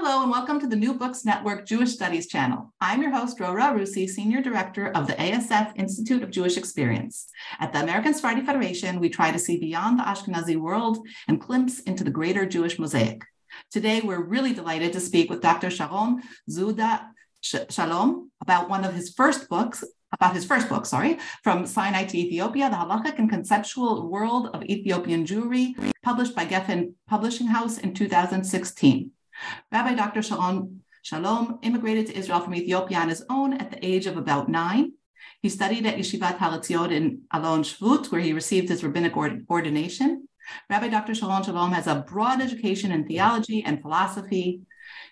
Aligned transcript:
Hello, 0.00 0.22
and 0.22 0.30
welcome 0.30 0.60
to 0.60 0.68
the 0.68 0.76
New 0.76 0.94
Books 0.94 1.24
Network 1.24 1.66
Jewish 1.66 1.90
Studies 1.90 2.28
channel. 2.28 2.72
I'm 2.80 3.02
your 3.02 3.10
host, 3.10 3.36
Drora 3.36 3.72
Arussy, 3.72 4.08
Senior 4.08 4.40
Director 4.40 4.92
of 4.92 5.08
the 5.08 5.14
ASF 5.14 5.72
Institute 5.74 6.22
of 6.22 6.30
Jewish 6.30 6.56
Experience. 6.56 7.26
At 7.58 7.72
the 7.72 7.82
American 7.82 8.14
Sephardi 8.14 8.42
Federation, 8.42 9.00
we 9.00 9.08
try 9.08 9.32
to 9.32 9.40
see 9.40 9.58
beyond 9.58 9.98
the 9.98 10.04
Ashkenazi 10.04 10.56
world 10.56 11.04
and 11.26 11.40
glimpse 11.40 11.80
into 11.80 12.04
the 12.04 12.12
greater 12.12 12.46
Jewish 12.46 12.78
mosaic. 12.78 13.24
Today, 13.72 14.00
we're 14.00 14.22
really 14.22 14.52
delighted 14.52 14.92
to 14.92 15.00
speak 15.00 15.30
with 15.30 15.42
Dr. 15.42 15.68
Sharon 15.68 16.22
Zuda 16.48 17.08
Shalom 17.42 18.30
about 18.40 18.70
one 18.70 18.84
of 18.84 18.94
his 18.94 19.12
first 19.12 19.48
books, 19.48 19.82
about 20.12 20.32
his 20.32 20.44
first 20.44 20.68
book, 20.68 20.86
sorry, 20.86 21.18
From 21.42 21.66
Sinai 21.66 22.04
to 22.04 22.16
Ethiopia, 22.16 22.70
The 22.70 22.76
Halachic 22.76 23.18
and 23.18 23.28
Conceptual 23.28 24.08
World 24.08 24.50
of 24.54 24.62
Ethiopian 24.62 25.26
Jewry, 25.26 25.74
published 26.04 26.36
by 26.36 26.46
Geffen 26.46 26.92
Publishing 27.08 27.48
House 27.48 27.78
in 27.78 27.94
2016. 27.94 29.10
Rabbi 29.72 29.94
Dr. 29.94 30.22
Sharon 30.22 30.82
Shalom 31.02 31.58
immigrated 31.62 32.06
to 32.06 32.18
Israel 32.18 32.40
from 32.40 32.54
Ethiopia 32.54 32.98
on 32.98 33.08
his 33.08 33.24
own 33.30 33.54
at 33.54 33.70
the 33.70 33.84
age 33.84 34.06
of 34.06 34.16
about 34.16 34.48
nine. 34.48 34.92
He 35.40 35.48
studied 35.48 35.86
at 35.86 35.96
Yeshivat 35.96 36.38
Har 36.38 36.58
Etzion 36.58 36.90
in 36.90 37.22
Alon 37.32 37.62
Shvut, 37.62 38.10
where 38.10 38.20
he 38.20 38.32
received 38.32 38.68
his 38.68 38.82
rabbinic 38.82 39.16
ordination. 39.16 40.28
Rabbi 40.68 40.88
Dr. 40.88 41.14
Sharon 41.14 41.42
Shalom 41.42 41.72
has 41.72 41.86
a 41.86 42.04
broad 42.06 42.40
education 42.40 42.90
in 42.90 43.06
theology 43.06 43.62
and 43.64 43.80
philosophy. 43.80 44.62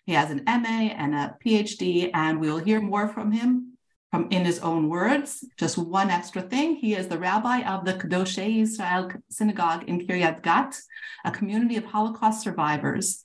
He 0.04 0.12
has 0.12 0.30
an 0.30 0.42
MA 0.46 0.92
and 1.02 1.14
a 1.14 1.36
PhD, 1.44 2.10
and 2.12 2.40
we 2.40 2.50
will 2.50 2.58
hear 2.58 2.80
more 2.80 3.08
from 3.08 3.32
him 3.32 3.78
from 4.10 4.28
in 4.30 4.44
his 4.44 4.58
own 4.60 4.88
words. 4.88 5.44
Just 5.56 5.78
one 5.78 6.10
extra 6.10 6.42
thing: 6.42 6.76
he 6.76 6.94
is 6.94 7.08
the 7.08 7.18
rabbi 7.18 7.60
of 7.62 7.84
the 7.84 7.94
Kedoshei 7.94 8.62
Israel 8.62 9.12
Synagogue 9.30 9.84
in 9.86 10.06
Kiryat 10.06 10.42
Gat, 10.42 10.80
a 11.24 11.30
community 11.30 11.76
of 11.76 11.84
Holocaust 11.84 12.42
survivors. 12.42 13.22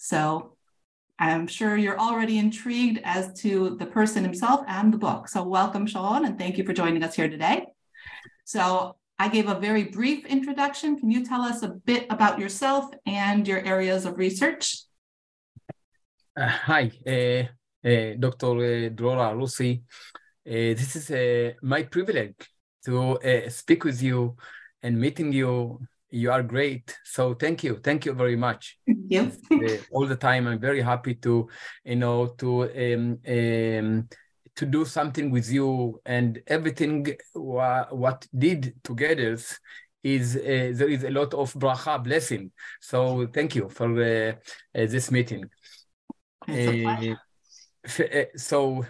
So 0.00 0.54
I'm 1.18 1.48
sure 1.48 1.76
you're 1.76 1.98
already 1.98 2.38
intrigued 2.38 3.00
as 3.02 3.32
to 3.40 3.76
the 3.80 3.86
person 3.86 4.22
himself 4.22 4.60
and 4.68 4.94
the 4.94 4.96
book. 4.96 5.28
So 5.28 5.42
welcome, 5.42 5.86
Sean, 5.88 6.24
and 6.24 6.38
thank 6.38 6.56
you 6.56 6.64
for 6.64 6.72
joining 6.72 7.02
us 7.02 7.16
here 7.16 7.28
today. 7.28 7.66
So 8.44 8.94
I 9.18 9.26
gave 9.28 9.48
a 9.48 9.58
very 9.58 9.84
brief 9.84 10.24
introduction. 10.24 10.96
Can 11.00 11.10
you 11.10 11.26
tell 11.26 11.42
us 11.42 11.64
a 11.64 11.70
bit 11.70 12.06
about 12.10 12.38
yourself 12.38 12.84
and 13.06 13.46
your 13.46 13.58
areas 13.58 14.06
of 14.06 14.18
research? 14.18 14.84
Uh, 16.36 16.46
hi, 16.46 16.92
uh, 17.04 17.42
uh, 17.84 18.14
Dr. 18.20 18.90
Drora 18.90 19.34
Arussy. 19.34 19.82
this 20.44 20.94
is 20.94 21.56
my 21.60 21.82
privilege 21.82 22.36
to 22.84 23.18
speak 23.48 23.82
with 23.82 24.00
you 24.00 24.36
and 24.80 25.00
meeting 25.00 25.32
you. 25.32 25.80
You 26.10 26.32
are 26.32 26.42
great. 26.42 26.96
So 27.04 27.34
thank 27.34 27.62
you. 27.64 27.80
Thank 27.82 28.06
you 28.06 28.12
very 28.12 28.36
much. 28.36 28.78
Yes. 28.86 29.38
all 29.90 30.06
the 30.06 30.16
time. 30.16 30.46
I'm 30.46 30.60
very 30.60 30.80
happy 30.80 31.14
to, 31.16 31.48
you 31.84 31.96
know, 31.96 32.28
to 32.38 32.62
um, 32.64 33.18
um, 33.26 34.08
to 34.58 34.66
do 34.66 34.84
something 34.84 35.30
with 35.30 35.48
you 35.50 36.00
and 36.04 36.42
everything 36.48 37.06
wa- 37.34 37.86
what 37.90 38.26
did 38.36 38.74
together 38.82 39.38
is 40.02 40.36
uh, 40.36 40.72
there 40.74 40.88
is 40.88 41.04
a 41.04 41.10
lot 41.10 41.32
of 41.34 41.52
bracha 41.54 42.02
blessing 42.02 42.50
so 42.80 43.26
thank 43.32 43.54
you 43.54 43.68
for 43.68 43.88
uh, 44.02 44.32
uh, 44.32 44.86
this 44.86 45.10
meeting 45.12 45.44
so 48.36 48.84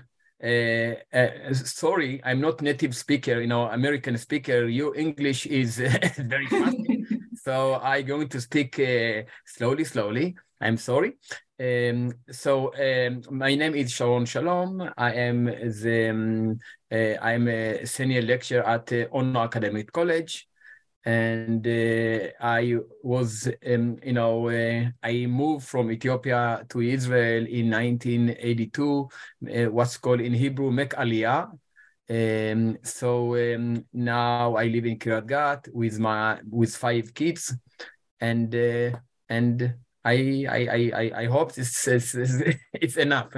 sorry 1.52 2.20
i'm 2.24 2.40
not 2.40 2.62
native 2.62 2.96
speaker 2.96 3.40
you 3.40 3.46
know 3.46 3.68
american 3.68 4.16
speaker 4.16 4.66
your 4.66 4.96
english 4.96 5.44
is 5.46 5.78
very 6.16 6.46
fast 6.46 6.76
so 7.48 7.80
i'm 7.82 8.04
going 8.04 8.28
to 8.28 8.40
speak 8.42 8.74
slowly 9.46 9.84
slowly 9.84 10.36
i'm 10.60 10.76
sorry 10.76 11.16
um, 11.60 12.12
so 12.30 12.72
um, 12.74 13.22
my 13.30 13.56
name 13.56 13.74
is 13.74 13.90
Sharon 13.90 14.26
Shalom. 14.26 14.92
I 14.96 15.12
am 15.14 15.46
the 15.46 16.10
um, 16.10 16.60
uh, 16.92 17.14
I'm 17.20 17.48
a 17.48 17.84
senior 17.84 18.22
lecturer 18.22 18.62
at 18.62 18.92
uh, 18.92 19.06
Ono 19.10 19.40
Academic 19.40 19.90
College, 19.90 20.46
and 21.04 21.66
uh, 21.66 22.28
I 22.40 22.76
was 23.02 23.48
um, 23.66 23.96
you 24.04 24.12
know 24.12 24.48
uh, 24.50 24.90
I 25.02 25.26
moved 25.26 25.66
from 25.66 25.90
Ethiopia 25.90 26.64
to 26.68 26.80
Israel 26.80 27.44
in 27.44 27.70
1982. 27.70 29.08
Uh, 29.42 29.64
what's 29.72 29.96
called 29.96 30.20
in 30.20 30.34
Hebrew 30.34 30.70
Mek 30.70 30.90
Aliyah. 30.90 31.50
Um, 32.10 32.78
so 32.82 33.34
um, 33.36 33.84
now 33.92 34.56
I 34.56 34.64
live 34.64 34.86
in 34.86 34.98
Kiryat 34.98 35.26
Gat 35.26 35.68
with 35.72 35.98
my 35.98 36.40
with 36.50 36.74
five 36.74 37.12
kids, 37.12 37.54
and 38.20 38.54
uh, 38.54 38.98
and 39.28 39.74
I 40.04 40.46
I 40.48 40.90
I 40.94 41.12
I 41.22 41.26
hope 41.26 41.52
this 41.52 41.86
is 41.88 42.16
it's 42.72 42.96
enough. 42.96 43.34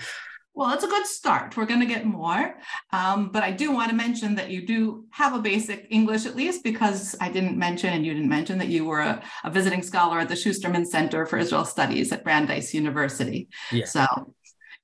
well, 0.54 0.74
it's 0.74 0.84
a 0.84 0.88
good 0.88 1.06
start. 1.06 1.56
We're 1.56 1.64
going 1.64 1.80
to 1.80 1.86
get 1.86 2.04
more, 2.04 2.56
um, 2.92 3.30
but 3.30 3.42
I 3.42 3.52
do 3.52 3.72
want 3.72 3.88
to 3.88 3.96
mention 3.96 4.34
that 4.34 4.50
you 4.50 4.66
do 4.66 5.06
have 5.12 5.34
a 5.34 5.40
basic 5.40 5.86
English 5.88 6.26
at 6.26 6.36
least, 6.36 6.62
because 6.62 7.16
I 7.22 7.30
didn't 7.30 7.56
mention 7.56 7.94
and 7.94 8.04
you 8.04 8.12
didn't 8.12 8.28
mention 8.28 8.58
that 8.58 8.68
you 8.68 8.84
were 8.84 9.00
a, 9.00 9.22
a 9.44 9.50
visiting 9.50 9.82
scholar 9.82 10.18
at 10.18 10.28
the 10.28 10.34
Schusterman 10.34 10.86
Center 10.86 11.24
for 11.24 11.38
Israel 11.38 11.64
Studies 11.64 12.12
at 12.12 12.22
Brandeis 12.22 12.74
University. 12.74 13.48
Yeah. 13.72 13.86
So 13.86 14.34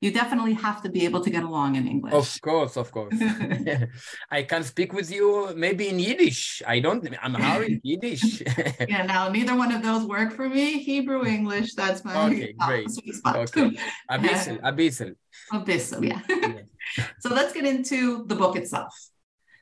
you 0.00 0.10
definitely 0.10 0.52
have 0.52 0.82
to 0.82 0.90
be 0.90 1.04
able 1.04 1.22
to 1.22 1.30
get 1.30 1.42
along 1.42 1.76
in 1.76 1.88
English. 1.88 2.12
Of 2.12 2.40
course, 2.42 2.76
of 2.76 2.90
course. 2.92 3.14
I 4.30 4.42
can 4.42 4.62
speak 4.62 4.92
with 4.92 5.10
you 5.10 5.54
maybe 5.56 5.88
in 5.88 5.98
Yiddish. 5.98 6.62
I 6.66 6.80
don't, 6.80 7.06
I'm 7.22 7.34
Harry 7.34 7.80
Yiddish. 7.82 8.42
yeah, 8.88 9.06
now 9.06 9.28
neither 9.28 9.56
one 9.56 9.72
of 9.72 9.82
those 9.82 10.04
work 10.04 10.32
for 10.32 10.48
me. 10.48 10.78
Hebrew, 10.78 11.24
English, 11.24 11.74
that's 11.74 12.04
my 12.04 12.26
okay, 12.26 12.54
great. 12.58 12.90
spot. 12.90 13.36
Okay. 13.36 13.78
Abyssal, 14.10 14.60
abyssal. 14.60 15.14
Abyssal, 15.52 16.06
yeah. 16.06 16.20
yeah. 16.28 17.06
so 17.20 17.30
let's 17.30 17.52
get 17.52 17.64
into 17.64 18.24
the 18.26 18.34
book 18.34 18.56
itself. 18.56 18.94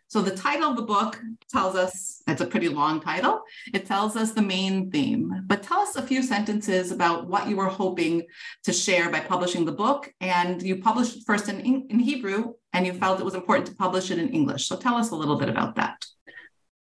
So 0.08 0.22
the 0.22 0.36
title 0.36 0.70
of 0.70 0.76
the 0.76 0.82
book 0.82 1.20
tells 1.50 1.74
us, 1.74 2.22
it's 2.28 2.40
a 2.40 2.46
pretty 2.46 2.68
long 2.68 3.00
title, 3.00 3.42
it 3.72 3.86
tells 3.86 4.16
us 4.16 4.32
the 4.32 4.42
main 4.42 4.90
theme. 4.90 5.42
But 5.46 5.62
tell 5.62 5.80
us 5.80 5.96
a 5.96 6.02
few 6.02 6.22
sentences 6.22 6.92
about 6.92 7.26
what 7.26 7.48
you 7.48 7.56
were 7.56 7.68
hoping 7.68 8.22
to 8.62 8.72
share 8.72 9.10
by 9.10 9.20
publishing 9.20 9.64
the 9.64 9.72
book. 9.72 10.12
And 10.20 10.62
you 10.62 10.76
published 10.76 11.26
first 11.26 11.48
in, 11.48 11.60
in 11.60 11.98
Hebrew, 11.98 12.54
and 12.72 12.86
you 12.86 12.92
felt 12.92 13.20
it 13.20 13.24
was 13.24 13.34
important 13.34 13.66
to 13.68 13.74
publish 13.74 14.10
it 14.10 14.18
in 14.18 14.28
English. 14.28 14.68
So 14.68 14.76
tell 14.76 14.94
us 14.94 15.10
a 15.10 15.16
little 15.16 15.36
bit 15.36 15.48
about 15.48 15.74
that. 15.76 16.04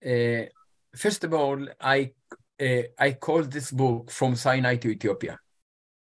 Uh, 0.05 0.45
first 0.95 1.23
of 1.23 1.33
all, 1.33 1.59
I 1.79 2.11
uh, 2.61 2.83
I 2.99 3.13
call 3.13 3.43
this 3.43 3.71
book 3.71 4.11
from 4.11 4.35
Sinai 4.35 4.75
to 4.77 4.89
Ethiopia, 4.89 5.39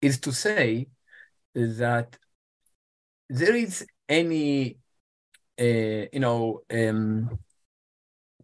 is 0.00 0.18
to 0.20 0.32
say 0.32 0.88
that 1.54 2.18
there 3.28 3.54
is 3.54 3.86
any 4.08 4.78
uh, 5.60 6.06
you 6.12 6.20
know 6.20 6.62
um, 6.70 7.38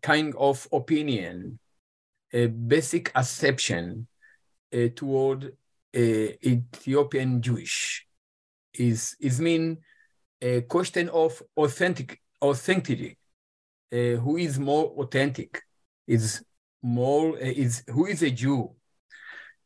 kind 0.02 0.34
of 0.36 0.66
opinion, 0.72 1.58
a 2.32 2.46
basic 2.46 3.10
assumption 3.14 4.06
uh, 4.72 4.88
toward 4.94 5.44
uh, 5.44 5.98
Ethiopian 5.98 7.42
Jewish 7.42 8.06
is 8.74 9.16
is 9.20 9.40
mean 9.40 9.78
a 10.40 10.62
question 10.62 11.08
of 11.10 11.42
authentic 11.56 12.20
authenticity. 12.42 13.16
Uh, 13.92 14.16
who 14.22 14.36
is 14.36 14.58
more 14.58 14.86
authentic? 14.98 15.62
Is 16.06 16.44
more 16.82 17.34
uh, 17.34 17.38
is 17.40 17.82
who 17.88 18.06
is 18.06 18.22
a 18.22 18.30
Jew? 18.30 18.70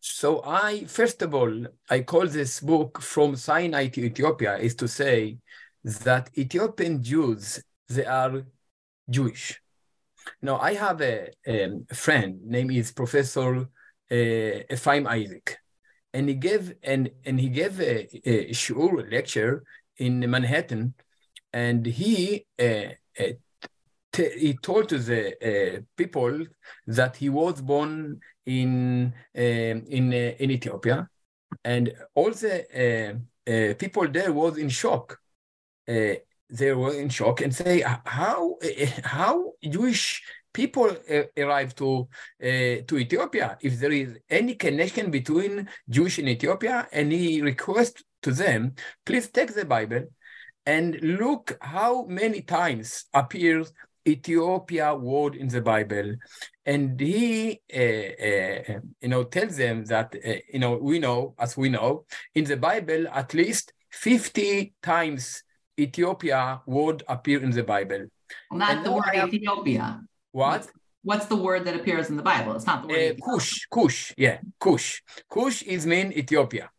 So 0.00 0.42
I 0.44 0.84
first 0.84 1.22
of 1.22 1.34
all 1.34 1.66
I 1.88 2.00
call 2.00 2.26
this 2.26 2.60
book 2.60 3.00
from 3.00 3.36
Sinai 3.36 3.88
to 3.88 4.00
Ethiopia 4.02 4.56
is 4.56 4.74
to 4.76 4.88
say 4.88 5.38
that 5.84 6.30
Ethiopian 6.36 7.02
Jews 7.02 7.62
they 7.88 8.06
are 8.06 8.42
Jewish. 9.08 9.60
Now 10.40 10.58
I 10.58 10.74
have 10.74 11.00
a, 11.02 11.30
a 11.46 11.94
friend 11.94 12.40
name 12.42 12.70
is 12.70 12.92
Professor 12.92 13.68
uh, 14.10 14.74
Ephraim 14.74 15.06
Isaac, 15.06 15.58
and 16.12 16.28
he 16.28 16.34
gave 16.34 16.74
and 16.82 17.10
and 17.24 17.38
he 17.38 17.48
gave 17.48 17.80
a, 17.80 18.08
a 18.26 18.52
lecture 19.10 19.62
in 19.98 20.28
Manhattan, 20.30 20.94
and 21.52 21.84
he 21.84 22.46
uh, 22.58 22.92
uh, 23.20 23.32
he 24.16 24.56
told 24.62 24.88
to 24.88 24.98
the 24.98 25.22
uh, 25.42 25.80
people 25.96 26.46
that 26.86 27.16
he 27.16 27.28
was 27.28 27.60
born 27.60 28.20
in 28.46 29.12
um, 29.36 29.42
in 29.88 30.12
uh, 30.12 30.34
in 30.38 30.50
Ethiopia, 30.50 31.08
and 31.64 31.92
all 32.14 32.30
the 32.30 33.20
uh, 33.46 33.74
people 33.74 34.08
there 34.08 34.32
was 34.32 34.56
in 34.56 34.68
shock. 34.68 35.18
They 35.86 36.72
were 36.72 36.94
in 36.94 37.08
shock 37.08 37.40
and 37.40 37.54
say 37.54 37.82
how 38.04 38.56
how 39.04 39.52
Jewish 39.62 40.22
people 40.52 40.90
uh, 41.10 41.22
arrive 41.36 41.74
to 41.74 42.08
uh, 42.42 42.76
to 42.88 42.98
Ethiopia. 42.98 43.58
If 43.60 43.78
there 43.80 43.92
is 43.92 44.16
any 44.30 44.54
connection 44.54 45.10
between 45.10 45.68
Jewish 45.88 46.18
and 46.18 46.28
Ethiopia, 46.28 46.88
and 46.92 47.12
he 47.12 47.40
to 47.40 48.30
them, 48.32 48.74
please 49.04 49.28
take 49.28 49.54
the 49.54 49.66
Bible 49.66 50.04
and 50.64 50.98
look 51.02 51.58
how 51.60 52.06
many 52.06 52.40
times 52.40 53.04
appears 53.12 53.72
Ethiopia 54.06 54.94
word 54.94 55.34
in 55.34 55.48
the 55.48 55.60
Bible, 55.60 56.14
and 56.64 56.98
he 57.00 57.60
uh, 57.74 57.78
uh, 57.78 58.80
you 59.00 59.08
know 59.08 59.24
tells 59.24 59.56
them 59.56 59.84
that 59.86 60.14
uh, 60.14 60.34
you 60.52 60.58
know 60.58 60.76
we 60.76 60.98
know 60.98 61.34
as 61.38 61.56
we 61.56 61.68
know 61.68 62.04
in 62.34 62.44
the 62.44 62.56
Bible 62.56 63.08
at 63.08 63.34
least 63.34 63.72
fifty 63.90 64.74
times 64.82 65.43
Ethiopia 65.78 66.62
word 66.66 67.02
appear 67.08 67.42
in 67.42 67.50
the 67.50 67.62
Bible. 67.62 68.06
Well, 68.50 68.58
not 68.58 68.70
and 68.70 68.86
the 68.86 68.92
word 68.92 69.14
have, 69.14 69.32
Ethiopia. 69.32 70.00
What? 70.32 70.68
What's 71.02 71.26
the 71.26 71.36
word 71.36 71.64
that 71.66 71.76
appears 71.76 72.08
in 72.08 72.16
the 72.16 72.22
Bible? 72.22 72.54
It's 72.56 72.66
not 72.66 72.82
the 72.82 72.88
word. 72.88 73.20
Uh, 73.20 73.24
Kush, 73.24 73.66
Kush, 73.70 74.12
yeah, 74.16 74.38
Kush. 74.58 75.02
Kush 75.28 75.62
is 75.62 75.86
mean 75.86 76.12
Ethiopia. 76.12 76.70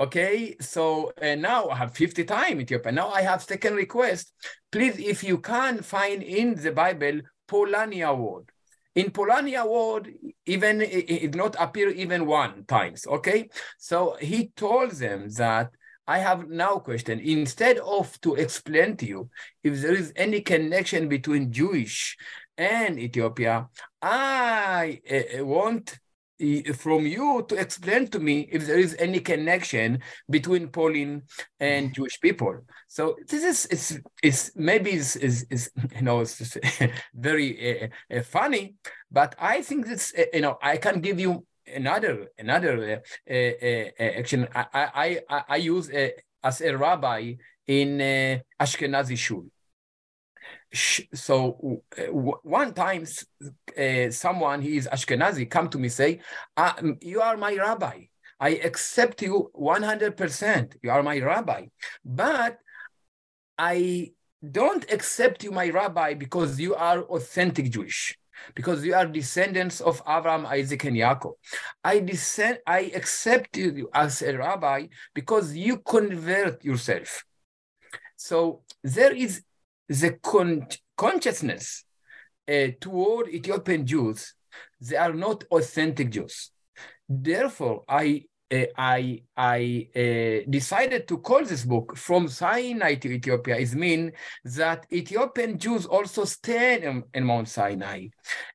Okay, 0.00 0.56
so 0.60 1.12
uh, 1.20 1.34
now 1.34 1.68
I 1.68 1.76
have 1.76 1.96
50 1.96 2.24
time 2.24 2.60
Ethiopia. 2.60 2.92
Now 2.92 3.08
I 3.08 3.22
have 3.22 3.42
second 3.42 3.74
request. 3.74 4.32
Please, 4.70 4.96
if 4.98 5.24
you 5.24 5.38
can 5.38 5.82
find 5.82 6.22
in 6.22 6.54
the 6.54 6.72
Bible 6.72 7.22
Polania 7.48 8.16
word. 8.16 8.50
In 8.94 9.10
Polania 9.10 9.68
word, 9.68 10.12
even 10.46 10.82
it, 10.82 11.10
it 11.10 11.34
not 11.34 11.56
appear 11.58 11.88
even 11.90 12.26
one 12.26 12.64
times. 12.64 13.06
Okay, 13.06 13.48
so 13.78 14.16
he 14.20 14.52
told 14.56 14.92
them 14.92 15.28
that 15.30 15.70
I 16.08 16.18
have 16.18 16.48
now 16.48 16.78
question. 16.78 17.20
Instead 17.20 17.78
of 17.78 18.18
to 18.22 18.34
explain 18.34 18.96
to 18.96 19.06
you 19.06 19.30
if 19.62 19.82
there 19.82 19.94
is 19.94 20.10
any 20.16 20.40
connection 20.40 21.06
between 21.06 21.52
Jewish 21.52 22.16
and 22.56 22.98
Ethiopia, 22.98 23.68
I 24.00 25.02
uh, 25.10 25.44
want 25.44 25.98
eh, 26.40 26.72
from 26.72 27.06
you 27.06 27.44
to 27.50 27.56
explain 27.56 28.08
to 28.08 28.20
me 28.20 28.48
if 28.50 28.66
there 28.66 28.78
is 28.78 28.96
any 28.98 29.20
connection 29.20 29.98
between 30.30 30.68
Pauline 30.68 31.24
and 31.60 31.94
Jewish 31.94 32.18
people. 32.22 32.64
So 32.88 33.16
this 33.28 33.44
is 33.44 33.66
it's, 33.66 33.98
it's 34.22 34.56
maybe 34.56 34.92
is 34.94 35.14
is, 35.16 35.70
you 35.94 36.02
know 36.02 36.20
it's 36.20 36.56
very 37.14 37.92
uh, 38.10 38.22
funny, 38.22 38.76
but 39.10 39.34
I 39.38 39.60
think 39.60 39.86
this 39.86 40.14
you 40.32 40.40
know 40.40 40.56
I 40.62 40.78
can 40.78 41.02
give 41.02 41.20
you 41.20 41.44
another 41.74 42.28
another 42.38 43.02
uh, 43.28 43.32
uh, 43.32 43.34
uh, 43.34 44.18
action. 44.20 44.48
I 44.54 45.20
I 45.30 45.42
I, 45.48 45.56
use 45.56 45.90
as 46.42 46.60
a 46.60 46.76
rabbi 46.76 47.34
in 47.66 47.98
Ashkenazi 48.60 49.16
shul. 49.16 49.46
So 51.14 51.82
one 52.12 52.74
time 52.74 53.06
someone 54.10 54.60
he 54.62 54.76
is 54.76 54.88
ashkenazi 54.92 55.48
come 55.48 55.68
to 55.70 55.78
me 55.78 55.88
say 55.88 56.20
ah, 56.56 56.76
you 57.00 57.20
are 57.20 57.36
my 57.36 57.54
rabbi. 57.54 58.02
I 58.40 58.50
accept 58.50 59.22
you 59.22 59.50
100% 59.58 60.76
you 60.82 60.90
are 60.90 61.02
my 61.02 61.18
rabbi. 61.18 61.66
But 62.04 62.58
i 63.58 64.12
don't 64.50 64.90
accept 64.92 65.42
you 65.42 65.50
my 65.50 65.68
rabbi 65.68 66.14
because 66.14 66.60
you 66.60 66.74
are 66.74 67.02
authentic 67.02 67.70
jewish 67.70 68.17
because 68.54 68.84
you 68.84 68.94
are 68.94 69.06
descendants 69.06 69.80
of 69.80 70.02
Abraham, 70.08 70.46
Isaac, 70.46 70.84
and 70.84 70.96
Yaakov. 70.96 71.34
I 71.82 72.00
descend, 72.00 72.58
I 72.66 72.92
accept 72.94 73.56
you 73.56 73.88
as 73.92 74.22
a 74.22 74.36
rabbi 74.36 74.86
because 75.14 75.54
you 75.54 75.78
convert 75.78 76.64
yourself. 76.64 77.24
So 78.16 78.62
there 78.82 79.14
is 79.14 79.42
the 79.88 80.18
con- 80.22 80.66
consciousness 80.96 81.84
uh, 82.48 82.68
toward 82.80 83.28
Ethiopian 83.28 83.86
Jews, 83.86 84.34
they 84.80 84.96
are 84.96 85.12
not 85.12 85.44
authentic 85.50 86.10
Jews. 86.10 86.50
Therefore, 87.08 87.84
I 87.88 88.24
I 88.50 89.22
I 89.36 89.88
uh, 89.94 90.50
decided 90.50 91.06
to 91.08 91.18
call 91.18 91.44
this 91.44 91.64
book 91.64 91.96
"From 91.96 92.28
Sinai 92.28 92.94
to 92.96 93.08
Ethiopia." 93.08 93.56
Is 93.56 93.74
mean 93.74 94.12
that 94.44 94.86
Ethiopian 94.92 95.58
Jews 95.58 95.84
also 95.86 96.24
stand 96.24 96.84
in, 96.84 97.04
in 97.14 97.24
Mount 97.24 97.48
Sinai, 97.48 98.08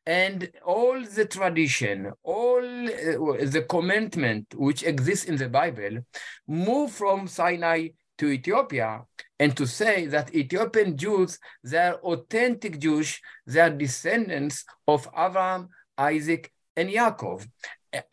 and 0.05 0.49
all 0.65 0.99
the 1.01 1.25
tradition, 1.25 2.11
all 2.23 2.63
uh, 2.63 3.45
the 3.45 3.65
commandment 3.69 4.47
which 4.55 4.83
exists 4.83 5.25
in 5.25 5.35
the 5.35 5.49
Bible, 5.49 5.99
move 6.47 6.91
from 6.91 7.27
Sinai 7.27 7.89
to 8.17 8.29
Ethiopia 8.29 9.03
and 9.39 9.57
to 9.57 9.65
say 9.67 10.05
that 10.05 10.33
Ethiopian 10.33 10.95
Jews, 10.95 11.39
they 11.63 11.77
are 11.77 11.95
authentic 11.95 12.79
Jewish, 12.79 13.21
they 13.45 13.59
are 13.59 13.69
descendants 13.69 14.63
of 14.87 15.07
Abraham, 15.17 15.69
Isaac, 15.97 16.51
and 16.75 16.89
Yaakov. 16.89 17.47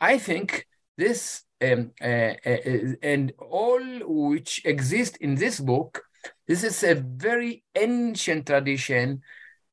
I 0.00 0.18
think 0.18 0.66
this 0.96 1.42
um, 1.62 1.92
uh, 2.00 2.34
uh, 2.46 2.94
and 3.02 3.32
all 3.38 3.82
which 4.06 4.62
exist 4.64 5.16
in 5.18 5.34
this 5.34 5.60
book, 5.60 6.02
this 6.46 6.64
is 6.64 6.82
a 6.82 6.94
very 6.94 7.62
ancient 7.74 8.46
tradition. 8.46 9.22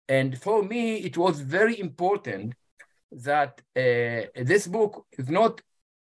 And 0.07 0.37
for 0.37 0.63
me, 0.63 0.97
it 0.97 1.17
was 1.17 1.41
very 1.41 1.79
important 1.79 2.53
that 3.11 3.61
uh, 3.75 4.43
this 4.43 4.67
book 4.67 5.05
is 5.17 5.29
not 5.29 5.61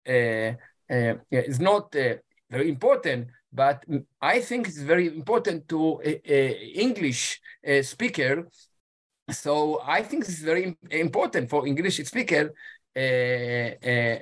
uh, 0.08 0.52
uh, 0.90 1.14
is 1.30 1.60
not 1.60 1.94
uh, 1.96 2.14
very 2.50 2.68
important, 2.68 3.28
but 3.52 3.84
I 4.20 4.40
think 4.40 4.68
it's 4.68 4.80
very 4.80 5.06
important 5.06 5.68
to 5.68 6.00
English 6.02 7.40
speaker. 7.82 8.48
So 9.30 9.80
I 9.84 10.02
think 10.02 10.24
it's 10.24 10.40
very 10.40 10.76
important 10.90 11.48
for 11.48 11.66
English 11.66 11.98
speaker. 12.04 12.52
Uh, 12.94 13.00
uh, 13.00 13.88
uh, 13.90 14.18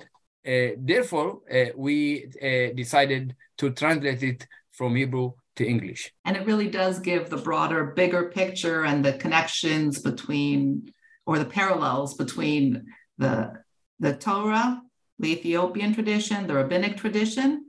Uh, 0.47 0.71
therefore, 0.79 1.41
uh, 1.53 1.67
we 1.77 2.27
uh, 2.43 2.75
decided 2.75 3.37
to 3.59 3.71
translate 3.71 4.23
it 4.23 4.47
from 4.73 4.97
Hebrew 4.97 5.33
to 5.57 5.67
English. 5.67 6.13
And 6.25 6.37
it 6.37 6.47
really 6.47 6.69
does 6.69 6.99
give 6.99 7.29
the 7.29 7.37
broader, 7.37 7.85
bigger 7.85 8.31
picture 8.31 8.85
and 8.85 9.05
the 9.05 9.13
connections 9.15 10.01
between, 10.01 10.93
or 11.27 11.39
the 11.39 11.45
parallels 11.45 12.15
between 12.15 12.87
the 13.19 13.53
the 13.99 14.15
Torah, 14.17 14.81
the 15.19 15.33
Ethiopian 15.33 15.93
tradition, 15.93 16.47
the 16.47 16.55
rabbinic 16.55 16.97
tradition, 16.97 17.67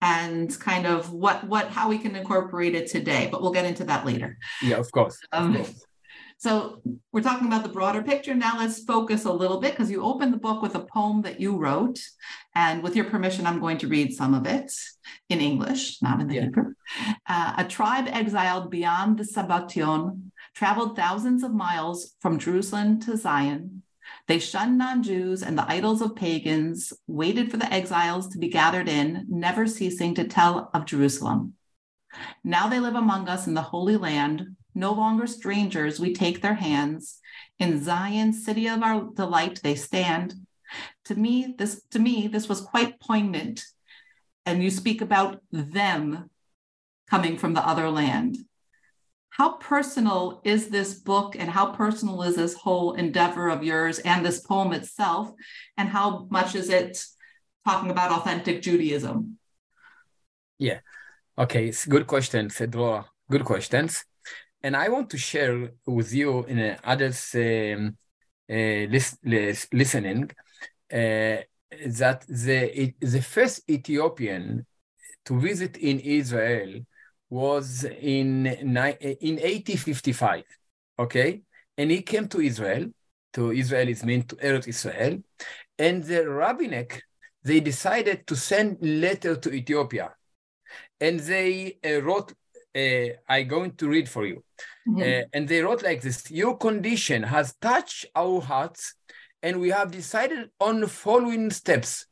and 0.00 0.58
kind 0.60 0.86
of 0.86 1.12
what 1.12 1.44
what 1.44 1.68
how 1.68 1.88
we 1.88 1.98
can 1.98 2.14
incorporate 2.14 2.74
it 2.74 2.88
today 2.88 3.28
but 3.30 3.42
we'll 3.42 3.52
get 3.52 3.64
into 3.64 3.84
that 3.84 4.06
later 4.06 4.38
yeah 4.62 4.76
of 4.76 4.90
course, 4.92 5.18
um, 5.32 5.56
of 5.56 5.66
course. 5.66 5.84
So 6.38 6.80
we're 7.12 7.22
talking 7.22 7.48
about 7.48 7.64
the 7.64 7.68
broader 7.68 8.00
picture 8.02 8.34
now 8.34 8.56
let's 8.58 8.84
focus 8.84 9.24
a 9.24 9.32
little 9.32 9.58
bit 9.60 9.72
because 9.72 9.90
you 9.90 10.04
opened 10.04 10.32
the 10.32 10.38
book 10.38 10.62
with 10.62 10.76
a 10.76 10.86
poem 10.94 11.22
that 11.22 11.40
you 11.40 11.56
wrote 11.56 11.98
and 12.54 12.82
with 12.82 12.94
your 12.94 13.06
permission 13.06 13.44
i'm 13.44 13.58
going 13.58 13.78
to 13.78 13.88
read 13.88 14.12
some 14.12 14.34
of 14.34 14.46
it 14.46 14.72
in 15.28 15.40
english 15.40 16.00
not 16.00 16.20
in 16.20 16.28
the 16.28 16.34
yeah. 16.34 16.42
hebrew 16.42 16.74
uh, 17.26 17.54
a 17.58 17.64
tribe 17.64 18.06
exiled 18.08 18.70
beyond 18.70 19.18
the 19.18 19.24
Sambatyon 19.24 20.30
traveled 20.54 20.94
thousands 20.94 21.42
of 21.42 21.52
miles 21.52 22.14
from 22.20 22.38
jerusalem 22.38 23.00
to 23.00 23.16
zion 23.16 23.82
They 24.26 24.38
shunned 24.38 24.78
non 24.78 25.02
Jews 25.02 25.42
and 25.42 25.56
the 25.56 25.68
idols 25.70 26.00
of 26.00 26.16
pagans, 26.16 26.92
waited 27.06 27.50
for 27.50 27.58
the 27.58 27.72
exiles 27.78 28.28
to 28.28 28.38
be 28.38 28.48
gathered 28.48 28.88
in, 28.88 29.26
never 29.28 29.66
ceasing 29.66 30.14
to 30.14 30.24
tell 30.24 30.70
of 30.72 30.86
Jerusalem. 30.92 31.54
Now 32.42 32.68
they 32.68 32.80
live 32.80 32.94
among 32.94 33.28
us 33.28 33.46
in 33.46 33.54
the 33.54 33.68
Holy 33.72 33.96
Land, 33.96 34.56
no 34.78 34.92
longer 34.92 35.26
strangers, 35.26 36.00
we 36.00 36.14
take 36.14 36.40
their 36.40 36.54
hands. 36.54 37.20
In 37.58 37.82
Zion, 37.82 38.32
city 38.32 38.68
of 38.68 38.82
our 38.82 39.08
delight, 39.14 39.60
they 39.62 39.74
stand. 39.74 40.34
To 41.06 41.14
me, 41.14 41.54
this 41.58 41.82
to 41.90 41.98
me, 41.98 42.28
this 42.28 42.48
was 42.48 42.60
quite 42.60 43.00
poignant. 43.00 43.64
And 44.46 44.62
you 44.62 44.70
speak 44.70 45.00
about 45.02 45.42
them 45.50 46.30
coming 47.10 47.36
from 47.36 47.54
the 47.54 47.66
other 47.66 47.90
land. 47.90 48.38
How 49.30 49.52
personal 49.52 50.40
is 50.44 50.68
this 50.68 50.94
book 50.94 51.36
and 51.38 51.50
how 51.50 51.72
personal 51.72 52.22
is 52.22 52.36
this 52.36 52.54
whole 52.54 52.94
endeavor 52.94 53.48
of 53.48 53.62
yours 53.62 53.98
and 54.00 54.24
this 54.24 54.40
poem 54.40 54.72
itself? 54.72 55.32
And 55.76 55.88
how 55.88 56.26
much 56.30 56.54
is 56.54 56.70
it 56.70 57.04
talking 57.66 57.90
about 57.90 58.10
authentic 58.10 58.62
Judaism? 58.62 59.38
Yeah. 60.58 60.80
Okay. 61.36 61.68
It's 61.68 61.86
good 61.86 62.06
questions, 62.06 62.56
Drora. 62.56 63.04
Good 63.30 63.44
questions. 63.44 64.04
And 64.62 64.76
I 64.76 64.88
want 64.88 65.10
to 65.10 65.18
share 65.18 65.70
with 65.86 66.12
you 66.12 66.44
in 66.44 66.76
others 66.82 67.34
um, 67.34 67.96
uh, 68.50 68.54
lis- 68.54 69.18
lis- 69.24 69.68
listening 69.72 70.30
uh, 70.92 71.36
that 71.86 72.24
the, 72.28 72.94
the 73.00 73.22
first 73.22 73.68
Ethiopian 73.70 74.66
to 75.26 75.38
visit 75.38 75.76
in 75.76 76.00
Israel 76.00 76.80
was 77.30 77.84
in, 77.84 78.46
in 78.46 78.74
1855, 78.74 80.44
okay? 80.98 81.42
And 81.76 81.90
he 81.90 82.02
came 82.02 82.26
to 82.28 82.40
Israel, 82.40 82.86
to 83.34 83.52
Israel 83.52 83.88
is 83.88 84.02
meant 84.02 84.30
to 84.30 84.36
Eretz 84.36 84.66
Israel, 84.68 85.22
and 85.78 86.02
the 86.02 86.28
rabbinic, 86.28 87.02
they 87.44 87.60
decided 87.60 88.26
to 88.26 88.34
send 88.34 88.78
letter 88.80 89.36
to 89.36 89.52
Ethiopia. 89.52 90.14
And 91.00 91.20
they 91.20 91.78
uh, 91.84 92.02
wrote, 92.02 92.32
uh, 92.78 93.08
I'm 93.28 93.48
going 93.48 93.72
to 93.76 93.88
read 93.88 94.08
for 94.08 94.26
you. 94.26 94.44
Mm-hmm. 94.88 95.02
Uh, 95.02 95.24
and 95.32 95.48
they 95.48 95.60
wrote 95.62 95.82
like 95.82 96.00
this, 96.02 96.30
your 96.30 96.56
condition 96.56 97.22
has 97.22 97.54
touched 97.60 98.06
our 98.14 98.40
hearts 98.40 98.94
and 99.42 99.60
we 99.60 99.70
have 99.70 99.90
decided 99.90 100.50
on 100.60 100.80
the 100.80 100.88
following 100.88 101.50
steps. 101.50 102.06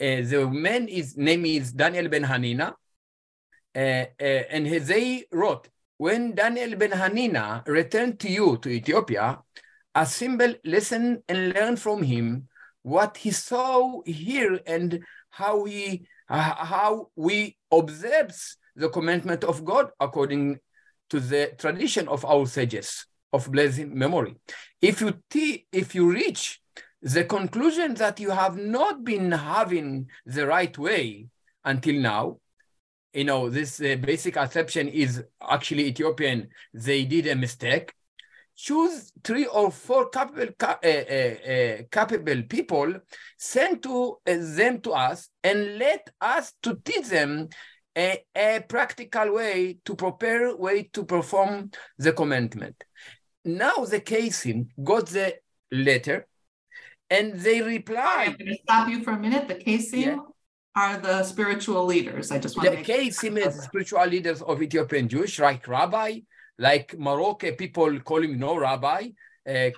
Uh, 0.00 0.22
the 0.32 0.48
man 0.50 0.88
is 0.88 1.16
name 1.16 1.44
is 1.44 1.72
Daniel 1.72 2.08
Ben 2.08 2.24
Hanina, 2.24 2.72
uh, 3.76 3.78
uh, 3.78 4.42
and 4.54 4.66
they 4.66 5.26
wrote, 5.30 5.68
when 5.98 6.34
Daniel 6.34 6.74
Ben 6.76 6.92
Hanina 6.92 7.66
returned 7.66 8.18
to 8.20 8.30
you 8.30 8.56
to 8.62 8.70
Ethiopia, 8.70 9.40
assemble, 9.94 10.54
listen, 10.64 11.22
and 11.28 11.52
learn 11.52 11.76
from 11.76 12.02
him 12.02 12.48
what 12.82 13.18
he 13.18 13.30
saw 13.30 14.00
here 14.06 14.58
and 14.66 15.04
how 15.28 15.64
he 15.64 16.06
uh, 16.30 16.64
how 16.64 17.10
we 17.16 17.56
observes 17.70 18.56
the 18.80 18.88
commandment 18.88 19.44
of 19.44 19.64
God 19.64 19.90
according 20.00 20.58
to 21.10 21.20
the 21.20 21.52
tradition 21.58 22.08
of 22.08 22.24
our 22.24 22.46
sages 22.46 23.06
of 23.32 23.50
blessed 23.52 23.86
memory. 23.86 24.34
If 24.80 25.00
you 25.00 25.12
if 25.72 25.94
you 25.94 26.10
reach 26.10 26.60
the 27.02 27.24
conclusion 27.24 27.94
that 27.94 28.20
you 28.20 28.30
have 28.30 28.56
not 28.56 29.04
been 29.04 29.30
having 29.32 30.08
the 30.26 30.46
right 30.46 30.76
way 30.76 31.28
until 31.64 31.96
now, 32.00 32.38
you 33.12 33.24
know, 33.24 33.50
this 33.50 33.80
uh, 33.80 33.96
basic 34.00 34.36
assumption 34.36 34.88
is 34.88 35.24
actually 35.56 35.86
Ethiopian, 35.86 36.48
they 36.72 37.04
did 37.04 37.26
a 37.26 37.34
mistake. 37.34 37.92
Choose 38.56 39.10
three 39.24 39.46
or 39.46 39.70
four 39.70 40.10
capable, 40.10 40.52
uh, 40.62 40.74
uh, 40.84 40.88
uh, 40.88 41.76
capable 41.90 42.42
people, 42.42 42.94
send 43.38 43.82
to 43.82 44.18
uh, 44.26 44.36
them 44.58 44.80
to 44.82 44.90
us, 44.92 45.30
and 45.42 45.78
let 45.78 46.10
us 46.20 46.52
to 46.62 46.78
teach 46.84 47.08
them 47.08 47.48
a, 47.96 48.24
a 48.36 48.64
practical 48.68 49.34
way 49.34 49.78
to 49.84 49.94
prepare 49.94 50.56
way 50.56 50.84
to 50.92 51.04
perform 51.04 51.70
the 51.98 52.12
commandment. 52.12 52.82
Now 53.44 53.84
the 53.84 54.00
Kesim 54.00 54.68
got 54.82 55.06
the 55.06 55.34
letter, 55.72 56.26
and 57.08 57.34
they 57.34 57.62
reply. 57.62 58.26
I'm 58.28 58.36
going 58.36 58.46
to 58.46 58.58
stop 58.62 58.88
you 58.88 59.02
for 59.02 59.12
a 59.12 59.18
minute. 59.18 59.48
The 59.48 59.54
Kesim 59.54 60.00
yeah 60.02 60.16
are 60.76 60.98
the 60.98 61.22
spiritual 61.24 61.84
leaders? 61.84 62.30
I 62.30 62.38
just 62.38 62.56
want 62.56 62.70
the 62.70 62.82
to 62.82 63.26
him 63.26 63.38
as 63.38 63.62
spiritual 63.62 64.06
leaders 64.06 64.42
of 64.42 64.62
Ethiopian 64.62 65.08
Jewish, 65.08 65.38
like 65.38 65.66
rabbi, 65.66 66.20
like 66.58 66.96
Morocco, 66.98 67.52
people 67.52 67.98
call 68.00 68.22
him 68.22 68.38
no 68.38 68.56
rabbi, 68.56 69.08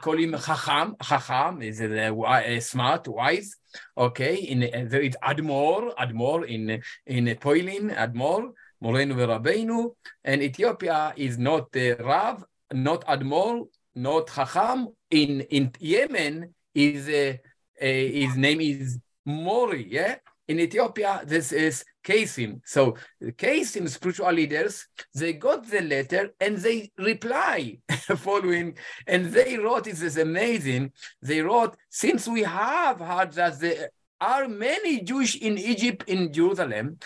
call 0.01 0.19
him 0.19 0.37
Chacham. 0.39 0.97
Chacham 1.03 1.63
is 1.63 1.81
uh, 1.81 2.15
uh, 2.15 2.61
smart, 2.61 3.09
wise. 3.09 3.57
Okay, 3.97 4.37
in 4.37 4.63
uh, 4.63 4.87
there 4.89 5.03
is 5.03 5.17
Admor, 5.23 5.95
Admor 5.97 6.47
in 6.47 7.27
Poilin, 7.37 7.95
Admor, 7.95 8.53
Morenu 8.83 9.15
Rabbeinu, 9.15 9.95
and 10.25 10.43
Ethiopia 10.43 11.15
is 11.17 11.39
not 11.39 11.69
Rav, 11.75 12.45
not 12.73 13.05
Admor, 13.07 13.67
not 13.95 14.29
Chacham. 14.29 14.89
In 15.11 15.43
in 15.43 15.73
Yemen 15.79 16.55
is 16.75 17.09
uh, 17.09 17.37
uh, 17.81 17.87
his 17.87 18.37
name 18.37 18.61
is 18.61 18.99
Mori, 19.25 19.87
yeah 19.91 20.17
in 20.49 20.61
Ethiopia, 20.61 21.23
this 21.25 21.53
is 21.53 21.85
Kesim. 22.03 22.61
So 22.65 22.97
Kesim, 23.23 23.89
spiritual 23.89 24.33
leaders, 24.33 24.87
they 25.15 25.35
got 25.35 25.69
the 25.69 25.81
letter 25.81 26.31
and 26.41 26.59
they 26.59 26.91
reply 26.99 27.79
following, 27.91 28.77
and 29.07 29.27
they 29.27 29.57
wrote, 29.59 29.87
it 29.87 30.03
is 30.03 30.17
amazing. 30.19 30.93
They 31.21 31.41
wrote, 31.41 31.77
since 31.91 32.29
we 32.29 32.43
have 32.43 32.99
heard 32.99 33.33
that 33.33 33.61
there 33.61 33.91
are 34.21 34.49
many 34.49 35.03
Jewish 35.03 35.37
in 35.37 35.59
Egypt, 35.59 36.09
in 36.09 36.33
Jerusalem, 36.33 36.99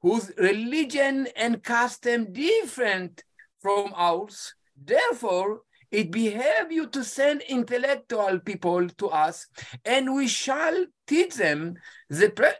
whose 0.00 0.32
religion 0.36 1.28
and 1.36 1.62
custom 1.62 2.32
different 2.32 3.22
from 3.60 3.92
ours, 3.94 4.54
therefore 4.76 5.62
it 5.92 6.10
behave 6.10 6.72
you 6.72 6.86
to 6.88 7.04
send 7.04 7.42
intellectual 7.42 8.40
people 8.40 8.88
to 8.88 9.08
us, 9.08 9.46
and 9.84 10.14
we 10.14 10.26
shall 10.26 10.86
teach 11.12 11.34
them 11.34 11.76
the, 12.08 12.28
uh, 12.28 12.52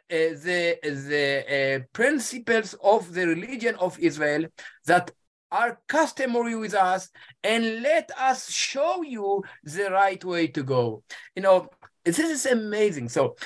the, 0.47 0.79
the 0.83 1.27
uh, 1.57 1.79
principles 1.95 2.75
of 2.83 3.15
the 3.15 3.27
religion 3.27 3.75
of 3.77 3.99
Israel 3.99 4.45
that 4.85 5.11
are 5.51 5.81
customary 5.87 6.57
with 6.57 6.75
us, 6.75 7.11
and 7.43 7.83
let 7.83 8.11
us 8.19 8.51
show 8.51 9.03
you 9.03 9.43
the 9.65 9.91
right 9.91 10.23
way 10.25 10.47
to 10.49 10.63
go. 10.63 11.03
You 11.37 11.43
know, 11.43 11.69
this 12.05 12.19
is 12.19 12.47
amazing. 12.47 13.09
So, 13.09 13.37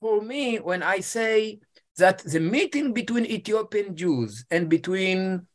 for 0.00 0.20
me, 0.22 0.56
when 0.56 0.82
I 0.82 1.00
say 1.00 1.60
that 1.96 2.18
the 2.18 2.40
meeting 2.40 2.92
between 2.92 3.24
Ethiopian 3.26 3.96
Jews 3.96 4.44
and 4.50 4.68
between 4.68 5.46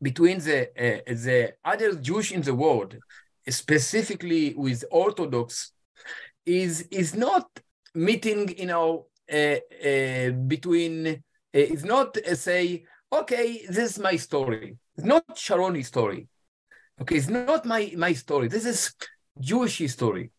between 0.00 0.38
the 0.38 0.60
uh, 0.84 1.14
the 1.26 1.54
other 1.64 1.94
Jewish 1.94 2.32
in 2.32 2.42
the 2.42 2.54
world, 2.54 2.96
specifically 3.48 4.54
with 4.54 4.84
Orthodox, 4.90 5.71
is 6.46 6.82
is 6.90 7.14
not 7.14 7.48
meeting, 7.94 8.56
you 8.58 8.66
know, 8.66 9.06
uh, 9.32 9.56
uh, 9.84 10.30
between. 10.46 11.06
Uh, 11.06 11.18
it's 11.52 11.84
not 11.84 12.16
uh, 12.16 12.34
say, 12.34 12.84
okay, 13.12 13.66
this 13.68 13.92
is 13.92 13.98
my 13.98 14.16
story. 14.16 14.76
It's 14.96 15.06
not 15.06 15.26
Sharoni 15.36 15.84
story. 15.84 16.28
Okay, 17.00 17.16
it's 17.16 17.28
not 17.28 17.66
my 17.66 17.92
my 17.96 18.12
story. 18.12 18.48
This 18.48 18.64
is 18.64 18.94
Jewish 19.38 19.78
history. 19.78 20.30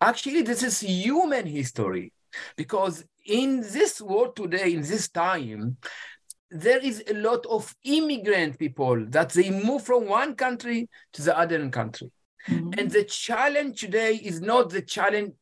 Actually, 0.00 0.42
this 0.42 0.62
is 0.62 0.80
human 0.80 1.46
history, 1.46 2.12
because 2.56 3.04
in 3.26 3.60
this 3.60 4.00
world 4.00 4.36
today, 4.36 4.72
in 4.72 4.82
this 4.82 5.08
time, 5.08 5.76
there 6.50 6.78
is 6.78 7.02
a 7.08 7.14
lot 7.14 7.44
of 7.46 7.74
immigrant 7.84 8.58
people 8.58 9.06
that 9.08 9.30
they 9.30 9.50
move 9.50 9.82
from 9.82 10.06
one 10.06 10.34
country 10.34 10.88
to 11.12 11.22
the 11.22 11.36
other 11.36 11.68
country. 11.70 12.10
Mm-hmm. 12.48 12.78
And 12.78 12.90
the 12.90 13.04
challenge 13.04 13.80
today 13.80 14.16
is 14.16 14.40
not 14.40 14.70
the 14.70 14.82
challenge 14.82 15.32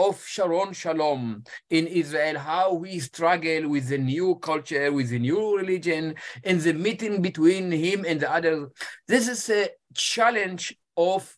of 0.00 0.24
Sharon 0.26 0.72
Shalom 0.72 1.44
in 1.68 1.86
Israel, 1.86 2.38
how 2.38 2.72
we 2.72 2.98
struggle 3.00 3.68
with 3.68 3.88
the 3.88 3.98
new 3.98 4.36
culture, 4.36 4.90
with 4.92 5.10
the 5.10 5.18
new 5.18 5.56
religion, 5.58 6.14
and 6.42 6.60
the 6.60 6.72
meeting 6.72 7.20
between 7.20 7.70
him 7.70 8.04
and 8.08 8.20
the 8.20 8.32
other. 8.32 8.70
This 9.06 9.28
is 9.28 9.48
a 9.50 9.68
challenge 9.94 10.74
of 10.96 11.36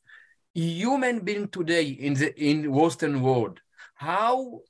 human 0.54 1.20
being 1.20 1.48
today 1.48 1.86
in 2.06 2.14
the 2.14 2.28
in 2.40 2.70
Western 2.70 3.22
world. 3.22 3.60
How 3.94 4.60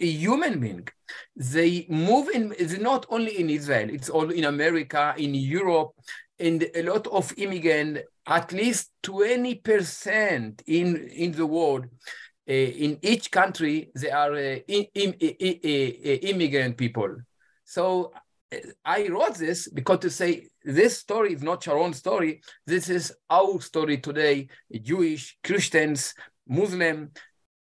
a 0.00 0.06
human 0.06 0.60
being. 0.60 0.88
They 1.36 1.86
move 1.88 2.28
in, 2.28 2.54
not 2.80 3.06
only 3.08 3.38
in 3.40 3.50
Israel, 3.50 3.88
it's 3.90 4.08
all 4.08 4.30
in 4.30 4.44
America, 4.44 5.14
in 5.16 5.34
Europe, 5.34 5.92
and 6.38 6.68
a 6.74 6.82
lot 6.82 7.06
of 7.08 7.32
immigrant, 7.36 7.98
at 8.26 8.52
least 8.52 8.92
20% 9.02 10.62
in, 10.66 11.08
in 11.08 11.32
the 11.32 11.46
world, 11.46 11.86
in 12.48 12.98
each 13.02 13.30
country, 13.30 13.90
they 13.94 14.10
are 14.10 14.34
in, 14.34 14.86
in, 14.94 15.12
immigrant 15.12 16.76
people. 16.78 17.16
So 17.64 18.12
I 18.84 19.08
wrote 19.08 19.36
this 19.36 19.68
because 19.68 19.98
to 20.00 20.10
say 20.10 20.48
this 20.64 20.98
story 20.98 21.34
is 21.34 21.42
not 21.42 21.66
your 21.66 21.78
own 21.78 21.92
story. 21.92 22.40
This 22.66 22.88
is 22.88 23.12
our 23.28 23.60
story 23.60 23.98
today, 23.98 24.48
Jewish, 24.82 25.36
Christians, 25.44 26.14
Muslim, 26.48 27.10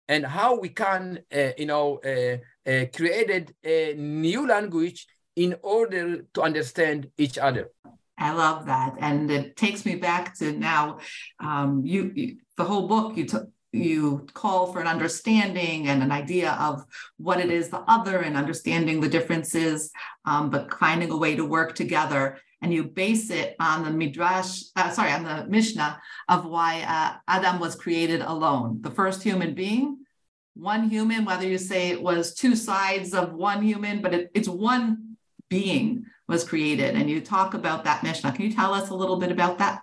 and 0.07 0.25
how 0.25 0.59
we 0.59 0.69
can, 0.69 1.19
uh, 1.35 1.49
you 1.57 1.65
know, 1.65 1.99
uh, 2.05 2.37
uh, 2.69 2.85
created 2.95 3.53
a 3.63 3.95
new 3.97 4.47
language 4.47 5.07
in 5.35 5.55
order 5.63 6.21
to 6.33 6.41
understand 6.41 7.09
each 7.17 7.37
other. 7.37 7.71
I 8.19 8.33
love 8.33 8.65
that, 8.65 8.95
and 8.99 9.29
it 9.29 9.55
takes 9.55 9.85
me 9.85 9.95
back 9.95 10.35
to 10.39 10.51
now. 10.51 10.99
Um, 11.39 11.83
you, 11.85 12.11
you, 12.15 12.37
the 12.55 12.63
whole 12.63 12.87
book, 12.87 13.15
you 13.15 13.25
took 13.25 13.49
you 13.73 14.25
call 14.33 14.71
for 14.71 14.79
an 14.79 14.87
understanding 14.87 15.87
and 15.87 16.01
an 16.01 16.11
idea 16.11 16.51
of 16.59 16.85
what 17.17 17.39
it 17.39 17.51
is 17.51 17.69
the 17.69 17.83
other 17.87 18.19
and 18.19 18.37
understanding 18.37 19.01
the 19.01 19.09
differences, 19.09 19.91
um, 20.25 20.49
but 20.49 20.73
finding 20.73 21.11
a 21.11 21.17
way 21.17 21.35
to 21.35 21.45
work 21.45 21.75
together. 21.75 22.39
And 22.61 22.73
you 22.73 22.85
base 22.85 23.29
it 23.29 23.55
on 23.59 23.83
the 23.83 23.91
midrash, 23.91 24.63
uh, 24.75 24.89
sorry, 24.89 25.11
on 25.11 25.23
the 25.23 25.45
Mishnah 25.47 25.99
of 26.27 26.45
why 26.45 26.81
uh, 26.87 27.17
Adam 27.27 27.59
was 27.59 27.75
created 27.75 28.21
alone, 28.21 28.79
the 28.81 28.89
first 28.89 29.21
human 29.21 29.53
being, 29.53 29.99
one 30.55 30.89
human, 30.89 31.23
whether 31.23 31.47
you 31.47 31.59
say 31.59 31.89
it 31.89 32.01
was 32.01 32.33
two 32.33 32.55
sides 32.55 33.13
of 33.13 33.33
one 33.33 33.61
human, 33.61 34.01
but 34.01 34.13
it, 34.13 34.31
it's 34.33 34.47
one 34.47 35.17
being 35.49 36.05
was 36.27 36.43
created. 36.43 36.95
And 36.95 37.09
you 37.09 37.21
talk 37.21 37.53
about 37.53 37.83
that 37.83 38.03
Mishnah. 38.03 38.31
Can 38.31 38.45
you 38.45 38.53
tell 38.53 38.73
us 38.73 38.89
a 38.89 38.95
little 38.95 39.17
bit 39.17 39.31
about 39.31 39.59
that? 39.59 39.81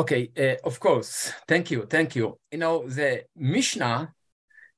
Okay, 0.00 0.30
uh, 0.38 0.66
of 0.66 0.80
course. 0.80 1.30
Thank 1.46 1.70
you. 1.70 1.84
Thank 1.84 2.16
you. 2.16 2.38
You 2.50 2.56
know, 2.56 2.88
the 2.88 3.24
Mishnah 3.36 4.14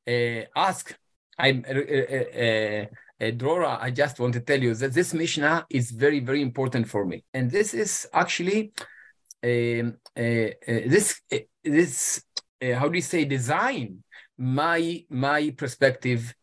uh, 0.08 0.40
ask, 0.56 0.98
I'm 1.38 1.64
uh, 1.64 1.72
uh, 1.72 2.86
uh, 3.20 3.30
Drora, 3.30 3.78
I 3.80 3.92
just 3.92 4.18
want 4.18 4.34
to 4.34 4.40
tell 4.40 4.60
you 4.60 4.74
that 4.74 4.92
this 4.92 5.14
Mishnah 5.14 5.66
is 5.70 5.92
very, 5.92 6.18
very 6.18 6.42
important 6.42 6.88
for 6.88 7.06
me. 7.06 7.22
And 7.32 7.48
this 7.48 7.72
is 7.72 8.08
actually 8.12 8.72
um, 9.44 9.94
uh, 10.16 10.50
this, 10.66 11.20
this 11.62 12.24
how 12.60 12.88
do 12.88 12.96
you 12.96 13.02
say, 13.02 13.24
design 13.24 14.02
my, 14.36 15.04
my 15.08 15.50
perspective 15.56 16.34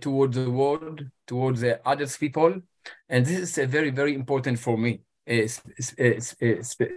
towards 0.00 0.36
the 0.36 0.50
world, 0.50 1.06
towards 1.28 1.60
the 1.60 1.80
others 1.86 2.16
people. 2.16 2.62
And 3.08 3.24
this 3.24 3.56
is 3.56 3.70
very, 3.70 3.90
very 3.90 4.16
important 4.16 4.58
for 4.58 4.76
me. 4.76 5.02
Uh, 5.28 5.42
uh, 5.42 6.20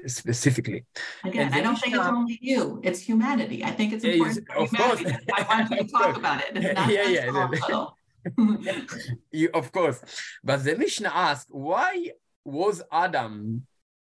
specifically. 0.07 0.85
Again, 1.25 1.53
I 1.53 1.59
don't 1.59 1.75
think 1.75 1.95
it's 1.95 2.05
only 2.05 2.39
you; 2.41 2.79
it's 2.81 3.01
humanity. 3.01 3.61
I 3.63 3.71
think 3.71 3.91
it's 3.91 4.05
important 4.05 4.47
for 4.47 4.65
humanity. 4.65 5.17
I 5.33 5.41
want 5.43 5.69
you 5.69 5.77
to 5.77 5.87
talk 5.91 6.15
about 6.15 6.41
it. 6.45 6.55
yeah, 6.89 7.07
yeah. 7.07 8.81
you, 9.31 9.49
of 9.53 9.71
course, 9.73 9.99
but 10.43 10.63
the 10.63 10.77
Mishnah 10.77 11.11
asks, 11.13 11.47
why 11.49 12.11
was 12.45 12.81
Adam 12.91 13.67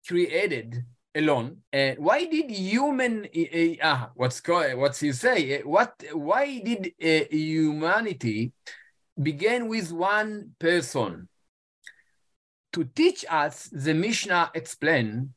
created 0.07 0.85
alone 1.15 1.57
and 1.73 1.97
why 1.99 2.25
did 2.25 2.49
human 2.49 3.25
uh, 3.25 3.85
uh, 3.85 4.07
what's 4.15 4.39
called 4.39 4.75
what's 4.75 5.03
you 5.03 5.11
say 5.11 5.61
what 5.63 5.93
why 6.13 6.59
did 6.59 6.93
uh, 7.03 7.25
humanity 7.29 8.53
begin 9.21 9.67
with 9.67 9.91
one 9.91 10.51
person 10.57 11.27
to 12.73 12.83
teach 12.83 13.25
us, 13.29 13.69
the 13.71 13.93
Mishnah 13.93 14.51
explain 14.53 15.33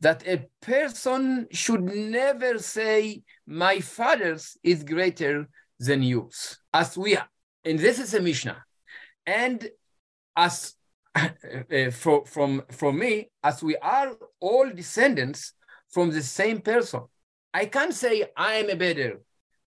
that 0.00 0.26
a 0.26 0.46
person 0.60 1.46
should 1.50 1.82
never 1.82 2.58
say, 2.58 3.22
my 3.46 3.80
father's 3.80 4.56
is 4.62 4.84
greater 4.84 5.48
than 5.78 6.02
yours, 6.02 6.58
as 6.72 6.96
we 6.96 7.16
are. 7.16 7.28
And 7.64 7.78
this 7.78 7.98
is 7.98 8.12
a 8.14 8.20
Mishnah. 8.20 8.62
And 9.26 9.68
as 10.36 10.74
uh, 11.14 11.28
for, 11.92 12.26
from, 12.26 12.62
from 12.70 12.98
me, 12.98 13.30
as 13.42 13.62
we 13.62 13.76
are 13.76 14.12
all 14.40 14.68
descendants 14.70 15.54
from 15.88 16.10
the 16.10 16.22
same 16.22 16.60
person, 16.60 17.02
I 17.54 17.66
can't 17.66 17.94
say 17.94 18.26
I 18.36 18.54
am 18.54 18.68
a 18.68 18.76
better. 18.76 19.20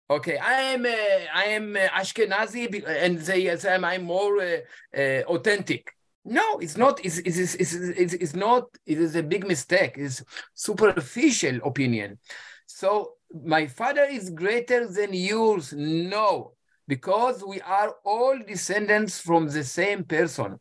Okay, 0.08 0.36
I 0.36 0.60
am 0.74 0.86
a, 0.86 1.26
I 1.34 1.44
am 1.44 1.74
Ashkenazi, 1.74 2.84
and 2.86 3.18
they 3.18 3.56
say 3.56 3.74
I'm 3.74 4.04
more 4.04 4.40
uh, 4.40 4.58
uh, 4.96 5.22
authentic. 5.26 5.90
No, 6.24 6.58
it's 6.58 6.76
not. 6.76 7.04
It's, 7.04 7.18
it's, 7.18 7.54
it's, 7.54 7.74
it's, 7.74 8.14
it's 8.14 8.34
not. 8.34 8.68
It 8.86 8.98
is 8.98 9.16
a 9.16 9.22
big 9.22 9.46
mistake. 9.46 9.94
It's 9.96 10.22
superficial 10.54 11.58
opinion. 11.64 12.18
So 12.66 13.14
my 13.44 13.66
father 13.66 14.04
is 14.04 14.30
greater 14.30 14.86
than 14.86 15.12
yours. 15.12 15.72
No, 15.72 16.52
because 16.86 17.42
we 17.44 17.60
are 17.62 17.94
all 18.04 18.38
descendants 18.38 19.20
from 19.20 19.48
the 19.48 19.64
same 19.64 20.04
person. 20.04 20.60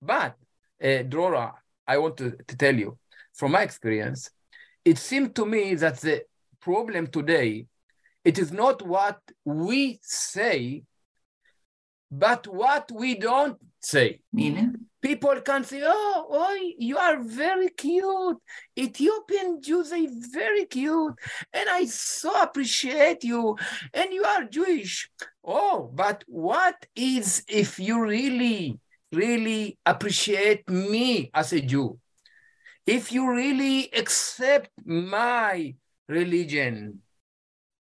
But, 0.00 0.36
uh, 0.82 1.04
Drora, 1.04 1.52
I 1.86 1.98
want 1.98 2.16
to, 2.16 2.36
to 2.48 2.56
tell 2.56 2.74
you, 2.74 2.98
from 3.34 3.52
my 3.52 3.62
experience, 3.62 4.30
it 4.84 4.98
seemed 4.98 5.34
to 5.36 5.46
me 5.46 5.74
that 5.74 6.00
the 6.00 6.22
problem 6.60 7.06
today, 7.06 7.66
it 8.24 8.38
is 8.38 8.50
not 8.50 8.82
what 8.82 9.20
we 9.44 10.00
say, 10.02 10.84
but 12.10 12.46
what 12.46 12.90
we 12.92 13.14
don't 13.16 13.58
say. 13.80 14.20
Meaning? 14.32 14.86
People 15.02 15.40
can 15.40 15.64
say, 15.64 15.82
oh, 15.84 16.26
oh, 16.30 16.72
you 16.78 16.96
are 16.96 17.20
very 17.22 17.68
cute. 17.70 18.38
Ethiopian 18.78 19.60
Jews 19.60 19.92
are 19.92 20.06
very 20.08 20.64
cute. 20.66 21.14
And 21.52 21.68
I 21.68 21.84
so 21.86 22.40
appreciate 22.40 23.24
you. 23.24 23.56
And 23.92 24.12
you 24.12 24.24
are 24.24 24.44
Jewish. 24.44 25.10
Oh, 25.44 25.90
but 25.92 26.24
what 26.28 26.86
is 26.94 27.44
if 27.48 27.78
you 27.78 28.00
really, 28.00 28.78
really 29.12 29.76
appreciate 29.84 30.68
me 30.70 31.30
as 31.34 31.52
a 31.52 31.60
Jew? 31.60 31.98
If 32.86 33.12
you 33.12 33.30
really 33.30 33.90
accept 33.92 34.70
my 34.84 35.74
religion, 36.08 37.00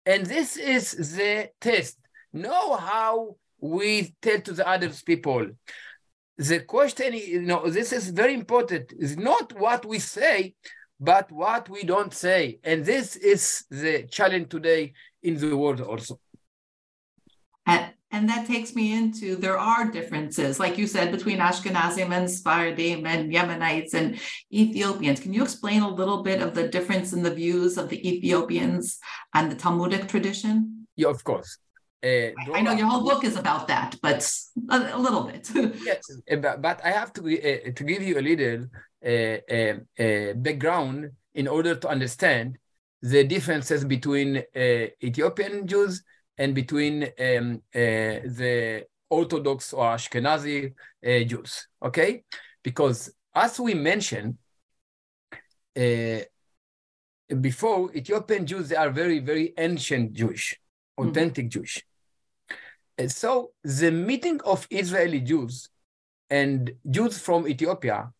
and 0.06 0.24
this 0.24 0.56
is 0.56 0.92
the 1.16 1.50
test. 1.60 1.98
Know 2.32 2.76
how 2.76 3.36
we 3.60 4.14
tell 4.22 4.40
to 4.40 4.52
the 4.52 4.66
other 4.66 4.90
people 5.04 5.48
the 6.38 6.60
question, 6.60 7.14
you 7.14 7.42
know, 7.42 7.68
this 7.68 7.92
is 7.92 8.10
very 8.10 8.32
important, 8.32 8.92
is 8.96 9.16
not 9.16 9.52
what 9.58 9.84
we 9.84 9.98
say, 9.98 10.54
but 11.00 11.30
what 11.32 11.68
we 11.68 11.82
don't 11.82 12.14
say. 12.14 12.60
And 12.62 12.84
this 12.84 13.16
is 13.16 13.64
the 13.70 14.04
challenge 14.04 14.48
today 14.48 14.92
in 15.22 15.36
the 15.36 15.56
world 15.56 15.80
also. 15.80 16.20
And, 17.66 17.90
and 18.12 18.28
that 18.28 18.46
takes 18.46 18.74
me 18.74 18.96
into 18.96 19.34
there 19.34 19.58
are 19.58 19.90
differences, 19.90 20.60
like 20.60 20.78
you 20.78 20.86
said, 20.86 21.10
between 21.10 21.38
Ashkenazim 21.38 22.12
and 22.12 22.30
Sephardim 22.30 23.04
and 23.04 23.32
Yemenites 23.32 23.94
and 23.94 24.18
Ethiopians. 24.52 25.20
Can 25.20 25.34
you 25.34 25.42
explain 25.42 25.82
a 25.82 25.92
little 25.92 26.22
bit 26.22 26.40
of 26.40 26.54
the 26.54 26.68
difference 26.68 27.12
in 27.12 27.22
the 27.24 27.34
views 27.34 27.76
of 27.76 27.88
the 27.88 28.08
Ethiopians 28.08 28.98
and 29.34 29.50
the 29.50 29.56
Talmudic 29.56 30.06
tradition? 30.06 30.86
Yeah, 30.94 31.08
of 31.08 31.24
course. 31.24 31.58
Uh, 32.00 32.30
I 32.54 32.60
know 32.62 32.72
your 32.72 32.86
whole 32.86 33.02
book 33.02 33.24
is 33.24 33.36
about 33.36 33.66
that, 33.66 33.96
but 34.00 34.22
a, 34.70 34.90
a 34.94 34.98
little 34.98 35.24
bit. 35.24 35.50
yes, 35.84 36.08
eh, 36.28 36.36
but, 36.36 36.62
but 36.62 36.80
I 36.84 36.92
have 36.92 37.12
to 37.14 37.22
uh, 37.22 37.72
to 37.74 37.84
give 37.84 38.02
you 38.02 38.18
a 38.18 38.22
little 38.22 38.66
uh, 39.04 40.34
background 40.34 41.10
in 41.34 41.48
order 41.48 41.74
to 41.74 41.88
understand 41.88 42.56
the 43.02 43.24
differences 43.24 43.84
between 43.84 44.44
Ethiopian 44.56 45.66
Jews 45.66 46.04
and 46.36 46.54
between 46.54 47.02
um, 47.18 47.62
the 47.72 48.86
Orthodox 49.10 49.72
or 49.72 49.86
Ashkenazi 49.86 50.74
Jews. 51.02 51.66
Okay, 51.82 52.22
because 52.62 53.10
as 53.34 53.58
we 53.58 53.74
mentioned 53.74 54.38
before, 57.40 57.90
Ethiopian 57.92 58.46
Jews 58.46 58.68
they 58.68 58.76
are 58.76 58.90
very 58.90 59.18
very 59.18 59.52
ancient 59.58 60.12
Jewish, 60.12 60.54
mm-hmm. 60.96 61.10
authentic 61.10 61.46
mm-hmm. 61.46 61.58
Jewish. 61.58 61.84
And 62.98 63.10
so 63.10 63.52
the 63.62 63.92
meeting 63.92 64.40
of 64.44 64.66
Israeli 64.70 65.20
Jews 65.20 65.68
and 66.28 66.72
Jews 66.90 67.18
from 67.18 67.46
Ethiopia 67.46 68.12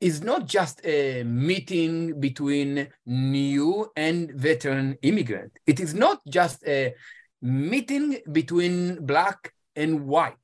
is 0.00 0.22
not 0.22 0.46
just 0.46 0.80
a 0.86 1.24
meeting 1.24 2.20
between 2.20 2.88
new 3.04 3.90
and 3.96 4.30
veteran 4.30 4.96
immigrant. 5.02 5.52
It 5.66 5.80
is 5.80 5.92
not 5.92 6.20
just 6.28 6.64
a 6.66 6.94
meeting 7.42 8.18
between 8.30 9.04
black 9.04 9.52
and 9.74 10.06
white. 10.06 10.36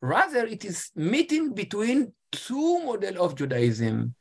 Rather, 0.00 0.46
it 0.46 0.64
is 0.64 0.90
meeting 0.94 1.54
between 1.54 2.12
two 2.32 2.84
models 2.84 3.16
of 3.16 3.34
Judaism 3.34 4.14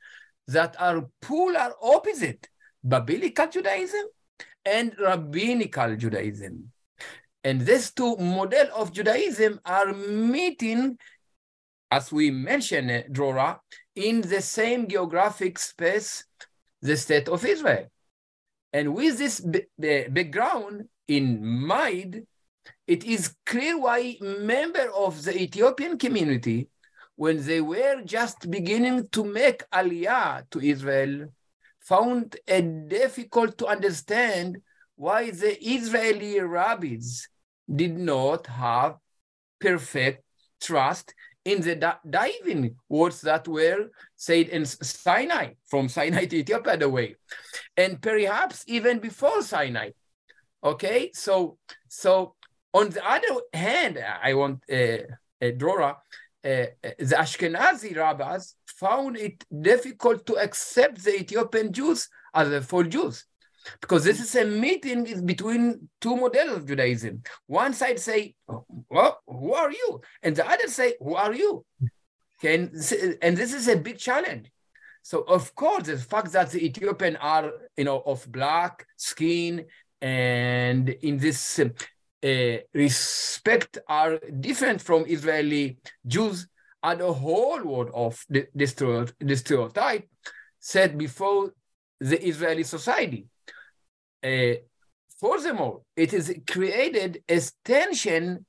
that 0.47 0.75
are 0.79 1.07
polar 1.21 1.73
opposite, 1.81 2.49
Biblical 2.87 3.47
Judaism 3.47 4.05
and 4.65 4.95
Rabbinical 4.99 5.95
Judaism. 5.95 6.71
And 7.43 7.61
these 7.61 7.91
two 7.91 8.17
model 8.17 8.67
of 8.75 8.91
Judaism 8.91 9.59
are 9.65 9.93
meeting, 9.93 10.97
as 11.91 12.11
we 12.11 12.31
mentioned, 12.31 12.91
eh, 12.91 13.03
Drora, 13.09 13.59
in 13.95 14.21
the 14.21 14.41
same 14.41 14.87
geographic 14.87 15.57
space, 15.59 16.25
the 16.81 16.97
state 16.97 17.29
of 17.29 17.45
Israel. 17.45 17.87
And 18.73 18.93
with 18.93 19.17
this 19.17 19.39
background 19.77 20.89
in 21.07 21.45
mind, 21.45 22.27
it 22.85 23.03
is 23.03 23.35
clear 23.45 23.79
why 23.79 24.17
members 24.21 24.91
of 24.95 25.23
the 25.23 25.41
Ethiopian 25.41 25.97
community, 25.97 26.69
when 27.15 27.43
they 27.45 27.61
were 27.61 28.01
just 28.03 28.49
beginning 28.51 29.07
to 29.09 29.23
make 29.23 29.67
aliyah 29.71 30.49
to 30.51 30.59
Israel, 30.59 31.27
found 31.79 32.35
it 32.45 32.89
difficult 32.89 33.57
to 33.57 33.67
understand 33.67 34.61
why 34.97 35.29
the 35.29 35.53
Israeli 35.63 36.39
rabbis 36.41 37.27
did 37.73 37.97
not 37.97 38.47
have 38.47 38.97
perfect 39.59 40.23
trust 40.59 41.13
in 41.45 41.61
the 41.61 41.75
di- 41.75 41.99
diving 42.09 42.75
words 42.89 43.21
that 43.21 43.47
were 43.47 43.89
said 44.15 44.49
in 44.49 44.65
Sinai, 44.65 45.53
from 45.67 45.87
Sinai 45.97 46.25
to 46.25 46.37
Ethiopia, 46.37 46.77
the 46.77 46.89
way, 46.89 47.15
and 47.77 48.01
perhaps 48.01 48.63
even 48.67 48.99
before 48.99 49.41
Sinai. 49.41 49.91
Okay, 50.63 51.11
so 51.13 51.57
so 51.87 52.33
on 52.73 52.89
the 52.89 53.07
other 53.07 53.35
hand, 53.53 54.03
I 54.23 54.33
want 54.33 54.63
uh, 54.69 54.75
uh, 54.75 55.51
Drora, 55.59 55.91
uh, 55.91 56.65
the 56.83 57.17
Ashkenazi 57.23 57.95
rabbis 57.95 58.55
found 58.65 59.15
it 59.17 59.45
difficult 59.61 60.25
to 60.25 60.35
accept 60.37 61.03
the 61.03 61.19
Ethiopian 61.21 61.71
Jews 61.71 62.09
as 62.33 62.51
a 62.51 62.61
full 62.61 62.83
Jews 62.83 63.25
because 63.81 64.03
this 64.03 64.19
is 64.19 64.35
a 64.35 64.45
meeting 64.45 65.25
between 65.25 65.89
two 66.01 66.15
models 66.15 66.57
of 66.57 66.65
Judaism. 66.67 67.23
One 67.47 67.73
side 67.73 67.99
say, 67.99 68.35
"Well, 68.89 69.21
who 69.27 69.53
are 69.53 69.71
you?" 69.71 70.01
and 70.23 70.35
the 70.35 70.47
other 70.47 70.67
say, 70.67 70.95
"Who 70.99 71.15
are 71.15 71.33
you?" 71.33 71.65
Can 72.41 72.71
and 73.21 73.35
this 73.35 73.53
is 73.53 73.67
a 73.67 73.75
big 73.77 73.97
challenge. 73.97 74.51
So 75.01 75.21
of 75.21 75.55
course, 75.55 75.87
the 75.87 75.97
fact 75.97 76.31
that 76.33 76.51
the 76.51 76.63
Ethiopian 76.65 77.15
are 77.17 77.51
you 77.77 77.85
know 77.85 78.01
of 78.05 78.29
black 78.31 78.85
skin 78.97 79.65
and 80.01 80.89
in 80.89 81.17
this 81.17 81.59
uh, 81.59 82.57
respect 82.73 83.77
are 83.87 84.19
different 84.39 84.81
from 84.81 85.05
Israeli 85.07 85.77
Jews 86.05 86.47
are 86.83 86.95
the 86.95 87.11
whole 87.11 87.63
world 87.63 87.91
of 87.93 88.23
the, 88.29 88.47
the 88.53 89.35
stereotype 89.35 90.07
set 90.59 90.97
before 90.97 91.53
the 91.99 92.21
Israeli 92.25 92.63
society. 92.63 93.27
Uh, 94.27 94.55
furthermore, 95.21 95.81
it 95.95 96.11
is 96.13 96.33
created 96.49 97.23
as 97.29 97.53
tension 97.63 98.45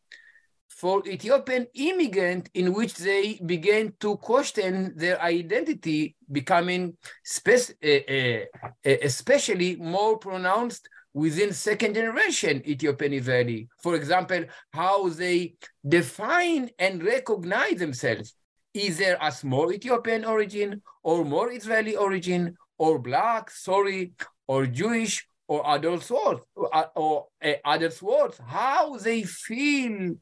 for 0.69 1.03
Ethiopian 1.07 1.67
immigrant 1.75 2.51
in 2.55 2.73
which 2.73 2.95
they 2.95 3.41
began 3.45 3.93
to 4.01 4.17
question 4.17 4.93
their 4.97 5.21
identity, 5.21 6.17
becoming 6.31 6.97
spe- 7.25 7.75
uh, 7.85 7.89
uh, 7.89 8.99
especially 9.11 9.77
more 9.77 10.19
pronounced 10.19 10.89
within 11.15 11.53
second 11.53 11.95
generation 11.95 12.63
Ethiopian 12.67 13.13
Israeli. 13.13 13.69
For 13.83 13.95
example, 13.97 14.45
how 14.73 15.09
they 15.09 15.55
define 15.87 16.71
and 16.79 17.03
recognize 17.03 17.79
themselves, 17.79 18.35
either 18.75 19.17
as 19.21 19.43
more 19.43 19.73
Ethiopian 19.73 20.25
origin 20.25 20.83
or 21.03 21.25
more 21.25 21.53
Israeli 21.53 21.97
origin 21.97 22.57
or 22.79 22.99
black, 22.99 23.51
sorry, 23.51 24.13
or 24.47 24.67
Jewish 24.67 25.27
or 25.49 25.67
words, 25.67 26.11
or, 26.11 26.91
or 26.95 27.27
uh, 27.43 27.53
other 27.65 27.91
words, 28.03 28.41
how 28.47 28.97
they 28.97 29.23
feel 29.23 30.15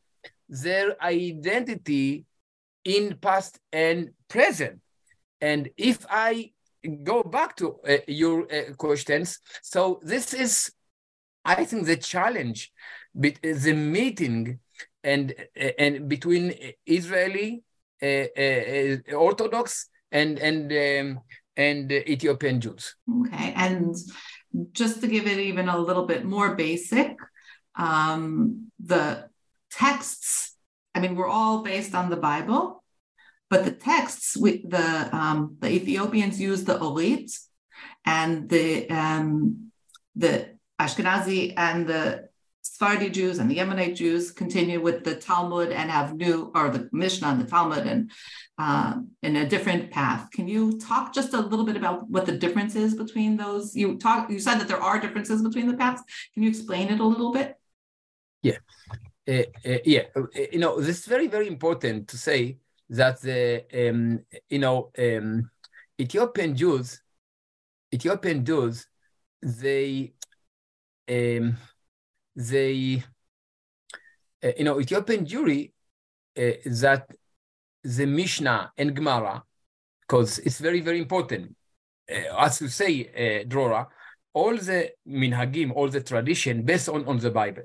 their 0.49 1.03
identity 1.03 2.25
in 2.85 3.19
past 3.21 3.59
and 3.73 4.11
present. 4.29 4.81
And 5.41 5.69
if 5.77 6.07
I 6.09 6.53
go 7.03 7.23
back 7.25 7.57
to 7.57 7.77
uh, 7.87 7.99
your 8.07 8.47
uh, 8.53 8.73
questions, 8.75 9.41
so 9.63 10.01
this 10.03 10.33
is, 10.33 10.71
I 11.45 11.65
think, 11.65 11.87
the 11.87 11.97
challenge, 11.97 12.73
but 13.15 13.35
the 13.43 13.75
meeting 13.75 14.61
and 15.03 15.35
and 15.79 16.09
between 16.09 16.55
Israeli 16.85 17.63
Orthodox 19.15 19.89
and 20.13 20.39
and 20.39 20.73
um, 20.73 21.21
and 21.57 21.91
Ethiopian 21.91 22.61
Jews. 22.61 22.95
Okay, 23.21 23.53
and 23.57 23.97
just 24.73 25.01
to 25.01 25.07
give 25.09 25.27
it 25.27 25.39
even 25.39 25.69
a 25.69 25.79
little 25.79 26.07
bit 26.07 26.25
more 26.25 26.55
basic, 26.55 27.17
um, 27.75 28.71
the 28.79 29.29
texts, 29.71 30.55
I 30.95 31.01
mean, 31.01 31.15
we're 31.15 31.29
all 31.29 31.63
based 31.63 31.95
on 31.95 32.11
the 32.11 32.17
Bible, 32.17 32.83
but 33.51 33.65
the 33.65 33.71
texts, 33.73 34.37
we, 34.37 34.65
the, 34.67 35.15
um, 35.15 35.57
the 35.61 35.71
Ethiopians 35.71 36.41
use 36.41 36.65
the 36.65 36.79
Orit, 36.81 37.31
and 38.05 38.49
the, 38.49 38.89
um, 38.91 39.73
the 40.15 40.57
Ashkenazi 40.81 41.55
and 41.57 41.87
the 41.87 42.29
Sephardi 42.73 43.11
Jews 43.11 43.39
and 43.39 43.51
the 43.51 43.59
Yemenite 43.59 43.95
Jews 43.95 44.33
continue 44.33 44.81
with 44.81 45.05
the 45.05 45.15
Talmud 45.15 45.71
and 45.71 45.91
have 45.91 46.17
new, 46.17 46.51
or 46.55 46.69
the 46.69 46.89
Mishnah 46.93 47.29
and 47.29 47.41
the 47.41 47.47
Talmud 47.47 47.87
and 47.87 48.11
uh, 48.59 48.95
in 49.23 49.37
a 49.37 49.49
different 49.49 49.91
path. 49.91 50.31
Can 50.33 50.49
you 50.49 50.79
talk 50.79 51.15
just 51.15 51.33
a 51.35 51.41
little 51.41 51.65
bit 51.65 51.77
about 51.77 52.09
what 52.11 52.27
the 52.27 52.33
difference 52.33 52.75
is 52.75 52.95
between 52.95 53.37
those? 53.37 53.77
You 53.77 53.99
talk. 53.99 54.31
You 54.31 54.41
said 54.41 54.59
that 54.59 54.69
there 54.69 54.83
are 54.83 54.99
differences 55.01 55.43
between 55.43 55.69
the 55.69 55.77
paths. 55.77 56.03
Can 56.35 56.43
you 56.43 56.49
explain 56.49 56.89
it 56.89 57.01
a 57.01 57.05
little 57.05 57.33
bit? 57.33 57.57
Yeah, 58.43 58.59
uh, 59.29 59.43
uh, 59.65 59.79
yeah. 59.85 60.03
You 60.53 60.59
know, 60.59 60.81
this 60.81 60.99
is 60.99 61.07
very, 61.07 61.29
very 61.29 61.49
important 61.49 62.09
to 62.09 62.19
say 62.19 62.59
that 62.91 63.21
the 63.21 63.65
um, 63.75 64.21
you 64.49 64.59
know 64.59 64.91
um, 64.99 65.51
Ethiopian 66.01 66.57
Jews, 66.57 67.03
Ethiopian 67.95 68.45
Jews, 68.45 68.87
they 69.43 70.15
um, 71.09 71.57
they 72.37 73.03
uh, 74.45 74.53
you 74.57 74.65
know 74.65 74.79
Ethiopian 74.79 75.25
Jewry 75.27 75.73
uh, 76.39 76.53
that 76.67 77.09
the 77.87 78.07
Mishnah 78.07 78.73
and 78.77 78.95
Gemara, 78.95 79.45
because 80.01 80.39
it's 80.41 80.59
very, 80.59 80.81
very 80.81 80.99
important. 80.99 81.55
Uh, 82.11 82.37
as 82.39 82.61
you 82.61 82.69
say, 82.69 82.93
uh, 83.15 83.45
Drora, 83.49 83.87
all 84.35 84.57
the 84.57 84.91
minhagim, 85.09 85.73
all 85.73 85.89
the 85.89 86.01
tradition 86.01 86.63
based 86.63 86.89
on, 86.89 87.07
on 87.07 87.19
the 87.19 87.31
Bible, 87.31 87.63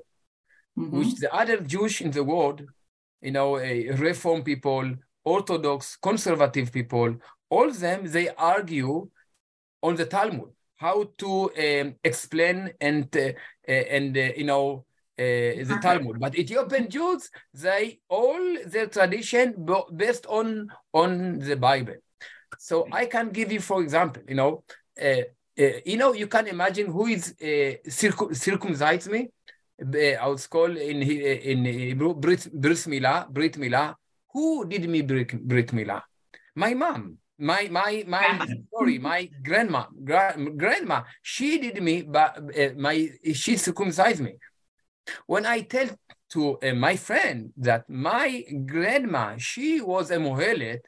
mm-hmm. 0.78 0.98
which 0.98 1.16
the 1.16 1.32
other 1.34 1.60
Jewish 1.60 2.00
in 2.00 2.12
the 2.12 2.22
world, 2.22 2.62
you 3.20 3.32
know, 3.32 3.56
uh, 3.56 3.96
Reform 3.96 4.42
people, 4.42 4.94
Orthodox, 5.24 5.96
conservative 5.96 6.72
people, 6.72 7.16
all 7.50 7.70
them, 7.70 8.06
they 8.06 8.28
argue 8.30 9.08
on 9.82 9.96
the 9.96 10.06
Talmud, 10.06 10.50
how 10.82 10.96
to 11.22 11.30
um, 11.64 11.94
explain 12.02 12.56
and, 12.80 13.08
uh, 13.16 13.30
uh, 13.68 13.84
and 13.96 14.16
uh, 14.16 14.28
you 14.36 14.44
know, 14.44 14.84
uh, 15.18 15.62
the 15.68 15.78
Talmud. 15.80 16.18
But 16.18 16.36
Ethiopian 16.36 16.90
Jews, 16.90 17.30
they 17.54 18.00
all 18.08 18.42
their 18.66 18.88
tradition 18.88 19.46
based 19.94 20.26
on 20.26 20.68
on 20.92 21.38
the 21.38 21.56
Bible. 21.56 21.98
So 22.58 22.88
I 22.92 23.06
can 23.06 23.30
give 23.30 23.52
you, 23.52 23.60
for 23.60 23.82
example, 23.82 24.22
you 24.28 24.34
know, 24.34 24.64
uh, 25.00 25.22
uh, 25.62 25.76
you 25.84 25.96
know, 25.96 26.12
you 26.12 26.26
can 26.26 26.46
imagine 26.46 26.86
who 26.86 27.06
is 27.06 27.24
uh, 27.40 27.74
circum- 27.88 28.34
circumcised 28.34 29.10
me. 29.10 29.28
I 30.22 30.26
was 30.26 30.46
called 30.46 30.76
in 30.76 31.02
in 31.02 31.64
Hebrew 31.64 32.14
Brit, 32.14 32.42
Brit 32.52 32.82
Milah, 32.92 33.28
Brit 33.28 33.54
Milah. 33.58 33.94
Who 34.32 34.64
did 34.66 34.88
me 34.88 35.02
Brit, 35.02 35.30
Brit 35.50 35.68
Milah? 35.72 36.02
My 36.54 36.74
mom 36.74 37.18
my 37.38 37.68
my 37.70 38.04
my 38.06 38.46
sorry 38.72 38.98
my 38.98 39.28
grandma 39.42 39.86
gra- 40.04 40.36
grandma 40.56 41.02
she 41.22 41.58
did 41.58 41.82
me 41.82 42.02
but 42.02 42.38
uh, 42.38 42.68
my 42.76 43.08
she 43.32 43.56
circumcised 43.56 44.20
me 44.20 44.34
when 45.26 45.46
I 45.46 45.60
tell 45.62 45.88
to 46.30 46.58
uh, 46.60 46.74
my 46.74 46.96
friend 46.96 47.52
that 47.56 47.88
my 47.88 48.44
grandma, 48.66 49.36
she 49.38 49.80
was 49.80 50.10
a 50.10 50.16
Mohelet, 50.16 50.80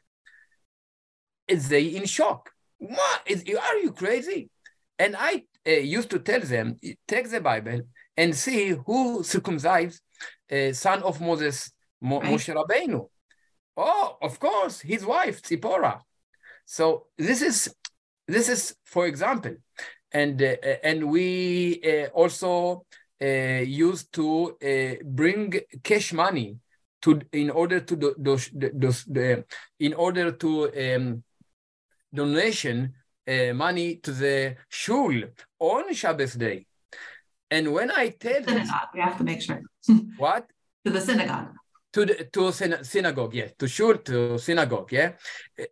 they 1.47 1.85
in 1.87 2.05
shock. 2.05 2.51
What? 2.79 3.21
Is, 3.25 3.43
are 3.43 3.77
you 3.77 3.91
crazy? 3.91 4.49
And 4.97 5.15
I 5.17 5.43
uh, 5.67 5.71
used 5.71 6.09
to 6.11 6.19
tell 6.19 6.41
them, 6.41 6.77
take 7.07 7.29
the 7.29 7.41
Bible 7.41 7.81
and 8.17 8.35
see 8.35 8.75
who 8.85 9.23
circumcised 9.23 10.01
uh, 10.51 10.73
son 10.73 11.03
of 11.03 11.21
Moses, 11.21 11.71
Mo- 12.01 12.21
right. 12.21 12.33
Moshe 12.33 12.53
Rabbeinu. 12.53 13.07
Oh, 13.77 14.17
of 14.21 14.39
course, 14.39 14.81
his 14.81 15.05
wife, 15.05 15.41
Tzipora. 15.41 15.99
So 16.65 17.07
this 17.17 17.41
is, 17.41 17.73
this 18.27 18.49
is, 18.49 18.75
for 18.85 19.05
example, 19.07 19.55
and 20.11 20.41
uh, 20.41 20.55
and 20.83 21.11
we 21.11 21.81
uh, 21.83 22.07
also 22.07 22.85
uh, 23.21 23.61
used 23.63 24.13
to 24.13 24.57
uh, 24.63 25.03
bring 25.03 25.53
cash 25.83 26.13
money 26.13 26.57
to 27.01 27.21
in 27.31 27.49
order 27.49 27.79
to 27.81 27.95
do, 27.95 28.15
do, 28.21 28.37
do, 28.57 28.91
do 29.11 29.43
in 29.79 29.93
order 29.93 30.31
to 30.31 30.95
um, 30.95 31.23
donation 32.13 32.93
uh, 33.27 33.53
money 33.53 33.97
to 33.97 34.11
the 34.11 34.55
shul 34.69 35.13
on 35.59 35.93
Shabbos 35.93 36.33
day. 36.33 36.65
And 37.51 37.73
when 37.73 37.91
I 37.91 38.09
tell 38.09 38.43
synagogue, 38.43 38.89
you 38.95 39.01
have 39.01 39.17
to 39.17 39.23
make 39.23 39.41
sure. 39.41 39.61
what? 40.17 40.47
To 40.85 40.91
the 40.91 41.01
synagogue. 41.01 41.53
To 41.95 42.05
the 42.05 42.25
to 42.33 42.51
synagogue, 42.83 43.33
yeah, 43.33 43.47
to 43.57 43.67
shul, 43.67 43.97
to 43.99 44.37
synagogue, 44.37 44.91
yeah. 44.91 45.11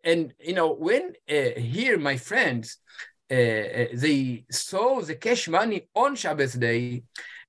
And 0.06 0.34
you 0.40 0.54
know, 0.54 0.72
when 0.72 1.12
uh, 1.30 1.60
here 1.60 1.98
my 1.98 2.16
friends 2.16 2.78
uh, 3.30 3.36
uh, 3.36 3.88
they 3.94 4.46
saw 4.50 5.02
the 5.02 5.16
cash 5.16 5.50
money 5.50 5.90
on 5.94 6.16
Shabbos 6.16 6.54
day, 6.54 7.04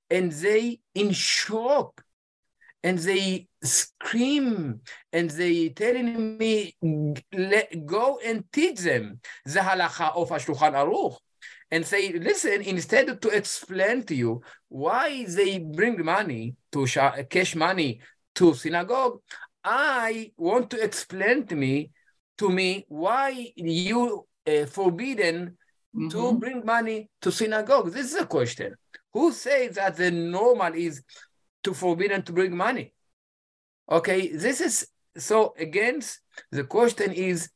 and 0.09 0.31
they 0.31 0.79
in 0.93 1.11
shock 1.11 2.03
and 2.83 2.99
they 2.99 3.47
scream 3.63 4.81
and 5.11 5.29
they 5.29 5.69
telling 5.69 6.37
me 6.37 6.75
let 7.33 7.85
go 7.85 8.19
and 8.23 8.43
teach 8.51 8.79
them 8.79 9.19
the 9.45 9.59
halacha 9.59 10.15
of 10.15 10.29
Shulchan 10.29 10.73
Aruch 10.73 11.17
and 11.71 11.85
say, 11.85 12.13
listen, 12.13 12.61
instead 12.61 13.21
to 13.21 13.29
explain 13.29 14.03
to 14.03 14.15
you 14.15 14.41
why 14.69 15.25
they 15.25 15.59
bring 15.59 16.03
money 16.05 16.55
to 16.71 16.85
cash 17.29 17.55
money 17.55 18.01
to 18.35 18.53
synagogue, 18.53 19.19
I 19.63 20.31
want 20.37 20.69
to 20.71 20.83
explain 20.83 21.47
to 21.47 21.55
me 21.55 21.91
to 22.37 22.49
me 22.49 22.85
why 22.87 23.51
you 23.55 24.27
uh, 24.47 24.65
forbidden 24.65 25.57
mm-hmm. 25.95 26.09
to 26.09 26.33
bring 26.33 26.65
money 26.65 27.09
to 27.21 27.31
synagogue. 27.31 27.91
This 27.91 28.13
is 28.13 28.19
a 28.19 28.25
question. 28.25 28.75
Who 29.13 29.31
says 29.31 29.75
that 29.75 29.95
the 29.95 30.11
normal 30.11 30.73
is 30.73 31.01
to 31.63 31.73
forbidden 31.73 32.21
to 32.23 32.33
bring 32.33 32.55
money? 32.55 32.93
Okay, 33.89 34.35
this 34.35 34.61
is 34.61 34.87
so 35.17 35.53
against 35.57 36.19
the 36.51 36.65
question 36.65 37.11
is 37.13 37.49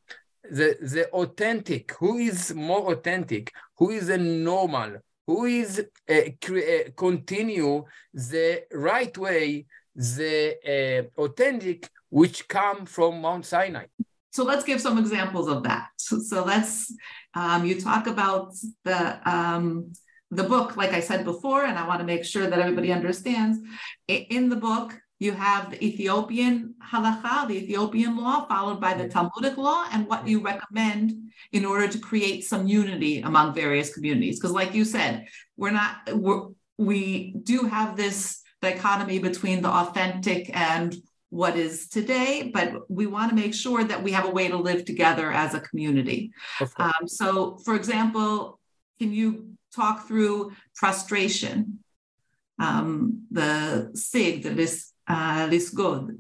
the 0.44 0.78
the 0.82 1.10
authentic. 1.12 1.92
Who 2.00 2.18
is 2.18 2.54
more 2.54 2.94
authentic? 2.94 3.52
Who 3.78 3.92
is 3.92 4.08
the 4.08 4.18
normal? 4.18 4.98
Who 5.28 5.46
is 5.46 5.86
uh, 6.10 6.16
cre- 6.42 6.58
uh, 6.58 6.92
continue 6.96 7.84
the 8.14 8.64
right 8.72 9.16
way, 9.18 9.66
the 10.00 11.10
uh, 11.18 11.22
authentic 11.22 11.90
which 12.10 12.48
come 12.48 12.86
from 12.86 13.22
Mount 13.22 13.46
Sinai? 13.46 13.86
So 14.32 14.44
let's 14.44 14.64
give 14.64 14.80
some 14.80 14.98
examples 14.98 15.48
of 15.48 15.64
that. 15.64 15.88
So, 15.98 16.20
so 16.20 16.44
let's 16.44 16.94
um, 17.34 17.66
you 17.66 17.80
talk 17.82 18.08
about 18.08 18.54
the 18.84 19.30
um, 19.30 19.92
the 20.32 20.44
book, 20.44 20.78
like 20.78 20.94
I 20.94 21.00
said 21.00 21.26
before, 21.26 21.66
and 21.66 21.78
I 21.78 21.88
want 21.88 22.00
to 22.00 22.06
make 22.06 22.24
sure 22.24 22.48
that 22.48 22.60
everybody 22.60 22.94
understands. 22.94 23.60
In 24.08 24.50
the 24.50 24.56
book, 24.56 24.98
you 25.20 25.34
have 25.34 25.72
the 25.72 25.84
Ethiopian 25.84 26.76
halacha, 26.92 27.48
the 27.48 27.58
Ethiopian 27.58 28.16
law, 28.16 28.46
followed 28.48 28.80
by 28.80 28.94
the 28.94 29.10
Talmudic 29.10 29.58
law, 29.58 29.86
and 29.92 30.08
what 30.08 30.28
you 30.28 30.40
recommend 30.42 31.14
in 31.52 31.66
order 31.66 31.88
to 31.88 32.00
create 32.00 32.46
some 32.46 32.68
unity 32.68 33.22
among 33.22 33.54
various 33.54 33.94
communities. 33.94 34.40
Because, 34.40 34.52
like 34.52 34.74
you 34.74 34.86
said, 34.86 35.28
we're 35.58 35.72
not 35.72 35.96
we're, 36.14 36.48
we 36.78 37.34
do 37.44 37.66
have 37.66 37.98
this 37.98 38.42
dichotomy 38.62 39.20
between 39.20 39.62
the 39.62 39.70
authentic 39.70 40.56
and 40.56 40.96
what 41.30 41.56
is 41.56 41.88
today, 41.90 42.50
but 42.54 42.90
we 42.90 43.06
want 43.06 43.30
to 43.30 43.36
make 43.36 43.54
sure 43.54 43.84
that 43.84 44.02
we 44.02 44.12
have 44.12 44.26
a 44.26 44.32
way 44.32 44.48
to 44.48 44.58
live 44.58 44.84
together 44.84 45.32
as 45.32 45.54
a 45.54 45.60
community. 45.60 46.32
Um, 46.78 47.08
so, 47.08 47.58
for 47.64 47.76
example, 47.76 48.60
can 49.00 49.14
you 49.14 49.52
talk 49.76 50.08
through 50.08 50.54
prostration, 50.76 51.80
um, 52.58 53.26
the 53.30 53.92
sig, 53.94 54.44
the 54.44 54.52
lis, 54.52 54.92
uh, 55.08 55.48
lisgod, 55.48 56.18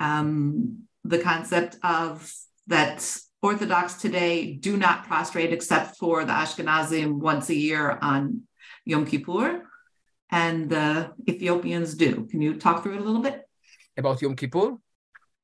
um, 0.00 0.84
the 1.04 1.18
concept 1.18 1.76
of 1.82 2.32
that 2.66 3.16
Orthodox 3.42 3.94
today 3.94 4.54
do 4.54 4.76
not 4.76 5.06
prostrate 5.06 5.52
except 5.52 5.98
for 5.98 6.24
the 6.24 6.32
Ashkenazim 6.32 7.18
once 7.18 7.48
a 7.50 7.54
year 7.54 7.98
on 8.02 8.42
Yom 8.84 9.06
Kippur, 9.06 9.65
and 10.30 10.68
the 10.70 11.12
Ethiopians 11.28 11.94
do. 11.94 12.26
Can 12.30 12.40
you 12.42 12.54
talk 12.54 12.82
through 12.82 12.94
it 12.94 13.00
a 13.00 13.04
little 13.04 13.22
bit? 13.22 13.48
About 13.96 14.20
Yom 14.20 14.36
Kippur? 14.36 14.76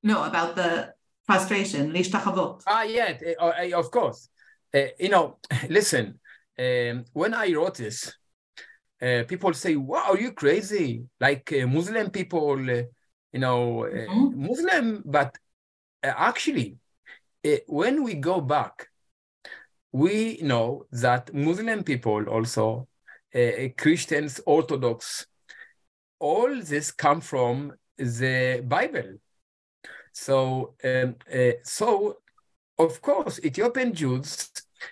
No, 0.02 0.24
about 0.24 0.56
the 0.56 0.92
prostration, 1.26 1.92
lishtachavot. 1.92 2.62
Ah, 2.66 2.82
yeah, 2.82 3.16
uh, 3.40 3.78
of 3.78 3.90
course. 3.90 4.28
Uh, 4.74 4.86
you 4.98 5.08
know, 5.08 5.38
listen, 5.68 6.18
um, 6.58 7.04
when 7.12 7.34
I 7.34 7.52
wrote 7.52 7.76
this, 7.76 8.12
uh, 9.00 9.24
people 9.26 9.52
say, 9.52 9.76
"Wow, 9.76 10.04
are 10.10 10.18
you 10.18 10.32
crazy?" 10.32 11.04
Like 11.20 11.52
uh, 11.52 11.66
Muslim 11.66 12.10
people, 12.10 12.58
uh, 12.70 12.82
you 13.32 13.40
know, 13.40 13.84
uh, 13.84 13.88
mm-hmm. 13.88 14.46
Muslim, 14.46 15.02
but 15.04 15.36
actually, 16.02 16.78
when 17.66 18.02
we 18.02 18.14
go 18.14 18.40
back, 18.40 18.88
we 19.92 20.38
know 20.42 20.86
that 20.92 21.32
Muslim 21.34 21.84
people 21.84 22.28
also, 22.28 22.88
Christians, 23.76 24.40
Orthodox, 24.46 25.26
all 26.18 26.60
this 26.60 26.90
come 26.90 27.20
from 27.20 27.72
the 27.96 28.62
Bible. 28.66 29.18
So, 30.12 30.74
um, 30.84 31.16
uh, 31.32 31.52
so 31.64 32.18
of 32.78 33.00
course, 33.00 33.40
Ethiopian 33.44 33.94
Jews 33.94 34.50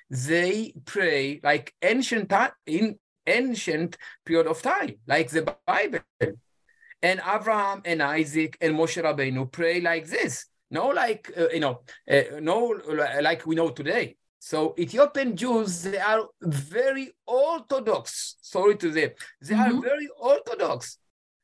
they 0.08 0.72
pray 0.84 1.40
like 1.42 1.74
ancient 1.82 2.32
in 2.66 2.98
ancient 3.26 3.96
period 4.24 4.46
of 4.46 4.62
time, 4.62 4.96
like 5.06 5.30
the 5.30 5.54
Bible. 5.66 6.00
And 7.02 7.20
Abraham 7.26 7.82
and 7.84 8.02
Isaac 8.02 8.58
and 8.60 8.74
Moshe 8.74 9.02
Rabbeinu 9.02 9.50
pray 9.50 9.80
like 9.80 10.06
this. 10.06 10.46
No, 10.70 10.88
like 10.88 11.32
uh, 11.36 11.48
you 11.48 11.60
know, 11.60 11.80
uh, 12.10 12.38
no, 12.40 12.78
like 13.20 13.46
we 13.46 13.54
know 13.54 13.70
today. 13.70 14.16
So 14.40 14.74
Ethiopian 14.78 15.36
Jews, 15.36 15.82
they 15.82 15.98
are 15.98 16.26
very 16.40 17.12
orthodox. 17.26 18.36
Sorry 18.40 18.76
to 18.78 18.90
them. 18.90 19.10
they 19.42 19.54
mm-hmm. 19.54 19.78
are 19.78 19.82
very 19.82 20.08
orthodox. 20.18 20.96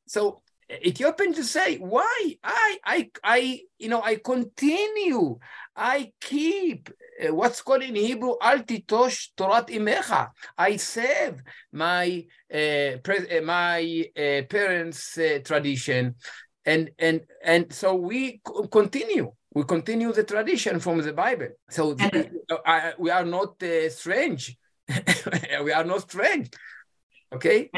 So 0.06 0.40
Ethiopian 0.70 1.35
to 1.35 1.44
say, 1.44 1.76
why? 1.76 2.37
I, 2.42 2.78
I, 2.85 3.11
I, 3.22 3.61
you 3.78 3.88
know, 3.88 4.02
I 4.02 4.16
continue. 4.16 5.38
I 5.76 6.12
keep 6.20 6.90
uh, 7.22 7.35
what's 7.35 7.61
called 7.62 7.82
in 7.82 7.94
Hebrew, 7.94 8.35
Al 8.40 8.61
titosh 8.61 9.28
Torat 9.37 9.68
imecha. 9.68 10.30
I 10.56 10.76
save 10.76 11.42
my 11.72 12.24
uh, 12.52 12.56
uh, 12.56 13.40
my 13.44 14.09
uh, 14.16 14.42
parents' 14.48 15.18
uh, 15.18 15.38
tradition, 15.44 16.14
and 16.64 16.90
and 16.98 17.20
and 17.44 17.72
so 17.72 17.94
we 17.94 18.40
continue. 18.72 19.32
We 19.57 19.64
continue 19.64 20.12
the 20.12 20.23
tradition 20.23 20.81
from 20.81 21.01
the 21.01 21.14
Bible. 21.14 21.49
So 21.71 21.95
the, 21.95 22.31
uh, 22.62 22.90
we 22.99 23.09
are 23.09 23.25
not 23.25 23.55
strange. 23.88 24.55
we 25.64 25.73
are 25.73 25.83
not 25.83 26.03
strange. 26.03 26.51
Okay. 27.33 27.71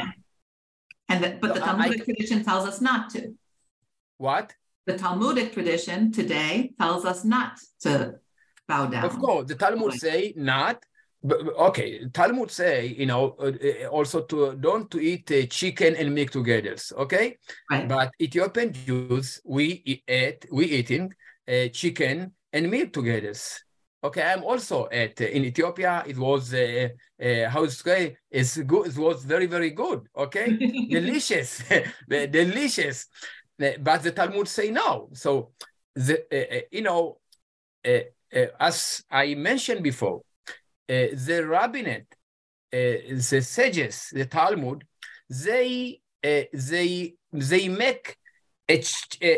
And 1.09 1.23
the, 1.23 1.39
but 1.41 1.55
the 1.55 1.61
Talmudic 1.61 2.01
I, 2.01 2.05
tradition 2.05 2.45
tells 2.45 2.67
us 2.67 2.81
not 2.81 3.11
to. 3.11 3.33
What? 4.17 4.55
The 4.87 4.99
Talmudic 4.99 5.53
tradition 5.53 6.11
today 6.11 6.73
tells 6.81 7.05
us 7.05 7.25
not 7.25 7.61
to 7.83 8.15
bow 8.67 8.87
down. 8.87 9.05
Of 9.05 9.17
course, 9.17 9.47
the 9.47 9.55
Talmud 9.55 9.93
say 9.93 10.33
not. 10.35 10.83
But, 11.23 11.39
okay, 11.69 12.09
Talmud 12.13 12.51
say 12.51 12.87
you 12.87 13.07
know 13.07 13.37
uh, 13.39 13.53
uh, 13.53 13.87
also 13.87 14.23
to 14.23 14.57
don't 14.57 14.91
to 14.91 14.99
eat 14.99 15.31
uh, 15.31 15.47
chicken 15.47 15.95
and 15.95 16.13
meat 16.13 16.33
together. 16.33 16.75
Okay, 16.97 17.37
right. 17.71 17.87
but 17.89 18.11
Ethiopian 18.21 18.73
Jews 18.73 19.41
we 19.45 19.81
eat 19.85 20.47
we 20.51 20.65
eating 20.67 21.13
uh, 21.49 21.69
chicken 21.69 22.33
and 22.53 22.71
meat 22.71 22.93
together. 22.93 23.33
Okay, 24.05 24.23
I'm 24.23 24.45
also 24.45 24.89
at 24.93 25.21
in 25.21 25.45
Ethiopia. 25.45 26.05
It 26.07 26.17
was 26.17 26.55
uh, 26.55 26.89
uh, 27.21 27.49
how 27.49 27.65
to 27.65 27.71
say 27.71 28.17
it's 28.31 28.57
good. 28.59 28.89
It 28.89 28.97
was 28.97 29.25
very 29.25 29.47
very 29.47 29.71
good. 29.71 30.07
Okay, 30.17 30.57
delicious, 30.91 31.63
delicious. 32.09 33.07
But 33.59 34.03
the 34.03 34.13
Talmud 34.13 34.47
say 34.47 34.71
no. 34.71 35.09
So 35.15 35.51
the 35.95 36.23
uh, 36.31 36.57
uh 36.57 36.61
you 36.71 36.83
know, 36.83 37.19
uh, 37.85 38.47
as 38.61 39.03
I 39.11 39.35
mentioned 39.35 39.83
before, 39.83 40.21
the 40.87 41.45
rabbinate, 41.49 42.15
the 42.71 43.43
sages, 43.43 44.11
the 44.13 44.27
Talmud, 44.27 44.85
they 45.29 46.01
they 46.23 47.15
they 47.33 47.69
make 47.69 48.17
a, 48.69 48.85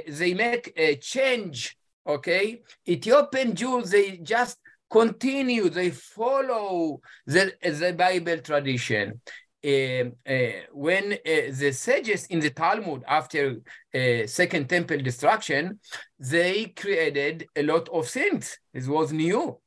they 0.06 0.34
make 0.34 0.72
a 0.76 0.96
change 0.96 1.78
okay? 2.06 2.62
Ethiopian 2.88 3.54
Jews, 3.54 3.90
they 3.90 4.18
just 4.18 4.58
continue, 4.90 5.68
they 5.68 5.90
follow 5.90 7.00
the, 7.26 7.52
the 7.62 7.94
Bible 7.96 8.38
tradition. 8.38 9.20
Uh, 9.62 10.04
uh, 10.26 10.52
when 10.72 11.12
uh, 11.12 11.52
the 11.52 11.70
sages 11.72 12.24
in 12.26 12.40
the 12.40 12.48
Talmud, 12.50 13.04
after 13.06 13.56
uh, 13.94 14.26
Second 14.26 14.68
Temple 14.68 14.98
destruction, 15.02 15.78
they 16.18 16.66
created 16.68 17.46
a 17.54 17.62
lot 17.62 17.88
of 17.90 18.08
things. 18.08 18.58
It 18.72 18.86
was 18.86 19.12
new. 19.12 19.58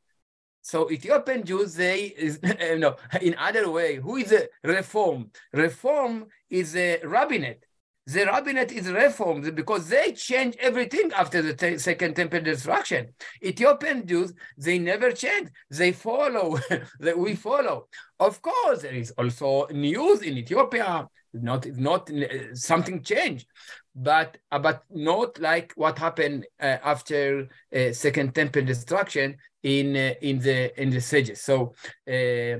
So 0.63 0.89
Ethiopian 0.89 1.43
Jews, 1.43 1.75
they, 1.75 2.05
is, 2.05 2.39
no, 2.77 2.95
in 3.21 3.35
other 3.37 3.69
way, 3.69 3.97
who 3.97 4.15
is 4.15 4.31
a 4.31 4.47
reform? 4.63 5.29
Reform 5.51 6.25
is 6.49 6.75
a 6.75 6.99
rabbinate 7.03 7.63
the 8.05 8.25
rabbinate 8.25 8.71
is 8.73 8.91
reformed 8.91 9.55
because 9.55 9.87
they 9.87 10.11
change 10.11 10.55
everything 10.59 11.11
after 11.13 11.41
the 11.41 11.53
te- 11.53 11.77
second 11.77 12.15
temple 12.15 12.41
destruction. 12.41 13.13
Ethiopian 13.41 14.05
Jews, 14.05 14.33
they 14.57 14.77
never 14.77 15.11
change. 15.11 15.49
They 15.69 15.93
follow, 15.93 16.59
that 16.99 17.17
we 17.17 17.35
follow. 17.35 17.87
Of 18.19 18.41
course, 18.41 18.81
there 18.81 18.93
is 18.93 19.11
also 19.11 19.67
news 19.67 20.21
in 20.21 20.37
Ethiopia, 20.37 21.07
not, 21.33 21.65
not 21.67 22.11
uh, 22.11 22.53
something 22.53 23.01
changed, 23.03 23.47
but, 23.95 24.37
uh, 24.51 24.59
but 24.59 24.83
not 24.89 25.39
like 25.39 25.71
what 25.75 25.97
happened 25.97 26.45
uh, 26.59 26.77
after 26.83 27.47
uh, 27.73 27.93
second 27.93 28.35
temple 28.35 28.63
destruction 28.63 29.37
in, 29.63 29.95
uh, 29.95 30.13
in, 30.21 30.39
the, 30.39 30.81
in 30.81 30.89
the 30.89 30.99
sages. 30.99 31.41
So, 31.41 31.73
uh, 32.11 32.59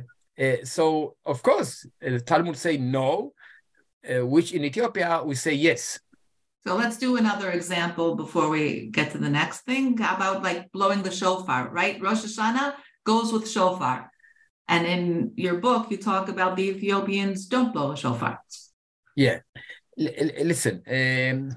so 0.64 1.16
of 1.26 1.44
course, 1.44 1.86
the 2.00 2.22
Talmud 2.22 2.56
say 2.56 2.78
no, 2.78 3.34
uh, 4.10 4.26
which 4.26 4.54
in 4.54 4.64
Ethiopia 4.64 5.22
we 5.24 5.36
say 5.36 5.54
yes. 5.54 6.00
So 6.66 6.76
let's 6.76 6.98
do 6.98 7.18
another 7.18 7.52
example 7.52 8.16
before 8.16 8.50
we 8.50 8.88
get 8.88 9.12
to 9.12 9.18
the 9.18 9.30
next 9.30 9.62
thing 9.62 9.94
about 9.96 10.44
like 10.44 10.72
blowing 10.72 11.04
the 11.04 11.12
shofar, 11.12 11.70
right? 11.70 12.02
Rosh 12.02 12.24
Hashanah 12.24 12.76
goes 13.06 13.34
with 13.34 13.50
shofar. 13.50 14.10
And 14.70 14.88
in 14.88 15.34
your 15.36 15.56
book, 15.56 15.92
you 15.92 15.98
talk 15.98 16.30
about 16.30 16.56
the 16.56 16.70
Ethiopians 16.70 17.48
don't 17.48 17.74
blow 17.74 17.92
a 17.92 17.98
shofar. 17.98 18.40
Yeah. 19.16 19.40
L- 20.00 20.46
listen, 20.46 20.82
um, 20.88 21.56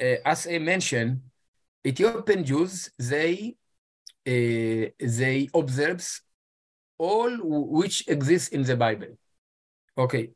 uh, 0.00 0.16
as 0.24 0.48
I 0.48 0.58
mentioned, 0.58 1.20
Ethiopian 1.86 2.44
Jews, 2.44 2.90
they 2.98 3.56
uh, 4.26 4.90
they 4.98 5.48
observes 5.54 6.22
all 6.98 7.30
which 7.42 8.08
exists 8.08 8.48
in 8.48 8.62
the 8.62 8.76
Bible. 8.76 9.18
Okay. 9.96 10.30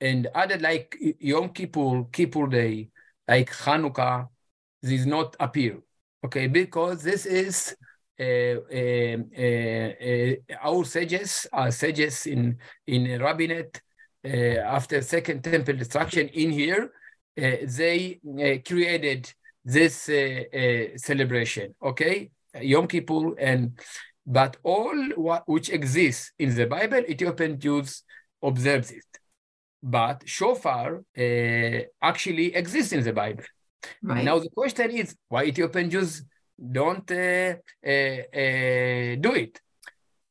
And 0.00 0.26
other 0.34 0.58
like 0.58 0.96
Yom 1.20 1.50
Kippur, 1.50 2.04
Kippur 2.10 2.46
Day, 2.46 2.88
like 3.28 3.50
Hanukkah, 3.50 4.28
this 4.82 5.04
not 5.04 5.36
appear. 5.38 5.78
Okay, 6.24 6.46
because 6.46 7.02
this 7.02 7.26
is 7.26 7.76
uh, 8.18 8.24
uh, 8.24 9.16
uh, 9.38 9.92
uh 10.04 10.34
our 10.62 10.84
sages, 10.84 11.46
our 11.52 11.70
sages 11.70 12.26
in 12.26 12.58
in 12.86 13.20
rabbinate 13.20 13.80
uh, 14.24 14.60
after 14.76 15.00
second 15.00 15.42
temple 15.42 15.74
destruction 15.74 16.28
in 16.28 16.50
here, 16.50 16.92
they 17.36 18.20
created 18.66 19.32
this 19.64 20.10
celebration. 20.96 21.74
Okay, 21.82 22.30
Yom 22.60 22.86
Kippur 22.86 23.38
and 23.38 23.78
but 24.26 24.58
all 24.62 24.96
what, 25.16 25.48
which 25.48 25.70
exists 25.70 26.32
in 26.38 26.54
the 26.54 26.66
Bible, 26.66 26.98
Ethiopian 27.08 27.58
Jews 27.58 28.02
observe 28.42 28.90
it. 28.90 29.19
But 29.82 30.28
shofar 30.28 31.02
uh, 31.18 31.80
actually 32.02 32.54
exists 32.54 32.92
in 32.92 33.02
the 33.02 33.12
Bible. 33.12 33.44
Right. 34.02 34.24
Now 34.24 34.38
the 34.38 34.50
question 34.50 34.90
is 34.90 35.16
why 35.28 35.44
Ethiopian 35.44 35.90
Jews 35.90 36.22
don't 36.60 37.10
uh, 37.10 37.54
uh, 37.86 37.90
uh, 37.90 39.16
do 39.16 39.32
it? 39.34 39.60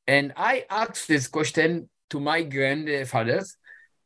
And 0.08 0.34
I 0.36 0.66
asked 0.70 1.08
this 1.08 1.28
question 1.28 1.90
to 2.10 2.20
my 2.20 2.44
grandfathers, 2.44 3.58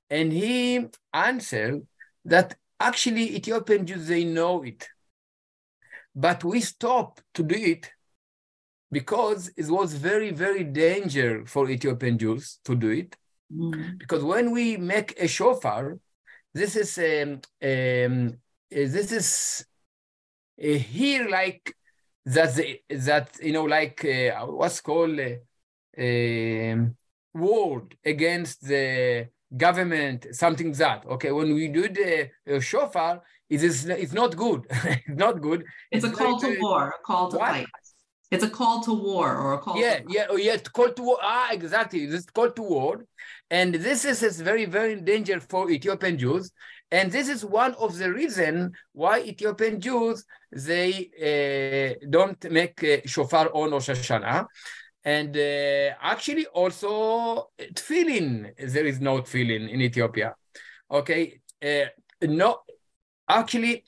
and 0.10 0.32
he 0.32 0.86
answered 1.14 1.86
that 2.26 2.56
actually 2.80 3.36
Ethiopian 3.36 3.86
Jews 3.86 4.08
they 4.08 4.24
know 4.24 4.64
it, 4.64 4.88
but 6.16 6.44
we 6.44 6.60
stop 6.62 7.22
to 7.34 7.44
do 7.44 7.56
it 7.56 7.92
because 8.92 9.52
it 9.58 9.68
was 9.70 9.94
very 9.94 10.32
very 10.32 10.64
danger 10.64 11.46
for 11.46 11.70
Ethiopian 11.70 12.18
Jews 12.18 12.60
to 12.66 12.76
do 12.76 12.90
it, 12.90 13.16
mm. 13.54 13.98
because 13.98 14.24
when 14.24 14.52
we 14.52 14.78
make 14.78 15.20
a 15.20 15.28
shofar, 15.28 15.98
this 16.54 16.76
is 16.76 16.98
um, 16.98 17.42
um, 17.62 18.38
this 18.70 19.12
is 19.12 19.66
uh, 20.62 20.78
here 20.78 21.28
like 21.30 21.76
that 22.26 22.56
the, 22.56 22.80
that 22.90 23.38
you 23.42 23.54
know 23.54 23.64
like 23.64 24.06
uh, 24.06 24.46
what's 24.46 24.82
called 24.82 25.20
uh, 25.20 26.02
um, 26.02 26.96
word 27.34 27.96
against 28.06 28.66
the 28.68 29.28
government 29.56 30.28
something 30.32 30.72
that 30.74 31.06
okay 31.06 31.32
when 31.32 31.54
we 31.54 31.68
do 31.68 31.88
the 31.90 32.30
uh, 32.52 32.60
shofar 32.60 33.22
it 33.50 33.62
is 33.62 33.86
it's 33.86 34.14
not 34.14 34.36
good 34.36 34.66
it's 34.70 35.20
not 35.20 35.42
good 35.42 35.64
it's, 35.92 36.06
it's 36.06 36.14
a 36.14 36.18
call 36.18 36.34
like, 36.34 36.42
to 36.42 36.60
war 36.60 36.90
a 36.90 37.04
call 37.06 37.30
to 37.30 37.38
what? 37.38 37.50
fight 37.50 37.68
it's 38.34 38.44
a 38.44 38.50
call 38.50 38.82
to 38.84 38.94
war 38.94 39.36
or 39.38 39.54
a 39.54 39.60
call 39.60 39.78
yeah 39.80 40.00
to 40.00 40.06
yeah 40.10 40.26
oh, 40.30 40.38
yeah 40.38 40.58
call 40.58 40.90
to 40.90 41.04
war. 41.04 41.20
Ah 41.22 41.50
exactly. 41.52 42.06
This 42.06 42.26
call 42.26 42.52
to 42.52 42.62
war. 42.62 43.06
And 43.50 43.76
this 43.76 44.06
is, 44.06 44.24
is 44.24 44.42
very 44.42 44.66
very 44.66 44.96
dangerous 45.02 45.46
for 45.46 45.70
ethiopian 45.70 46.18
jews. 46.18 46.52
And 46.94 47.12
this 47.12 47.28
is 47.28 47.44
one 47.44 47.74
of 47.86 47.98
the 47.98 48.14
reason 48.14 48.74
why 48.92 49.22
Ethiopian 49.22 49.82
Jews, 49.82 50.26
they 50.52 51.10
uh, 51.30 52.06
don't 52.08 52.42
make 52.52 52.84
uh, 52.84 52.98
shofar 53.04 53.50
on 53.52 53.72
Rosh 53.72 53.90
Hashanah. 53.90 54.46
And 55.04 55.36
uh, 55.36 55.96
actually 56.00 56.46
also 56.46 57.50
tefillin, 57.60 58.52
there 58.76 58.86
is 58.86 59.02
no 59.02 59.22
tefillin 59.22 59.72
in 59.74 59.82
Ethiopia. 59.82 60.36
Okay, 60.92 61.42
uh, 61.66 61.86
no, 62.22 62.60
actually 63.28 63.84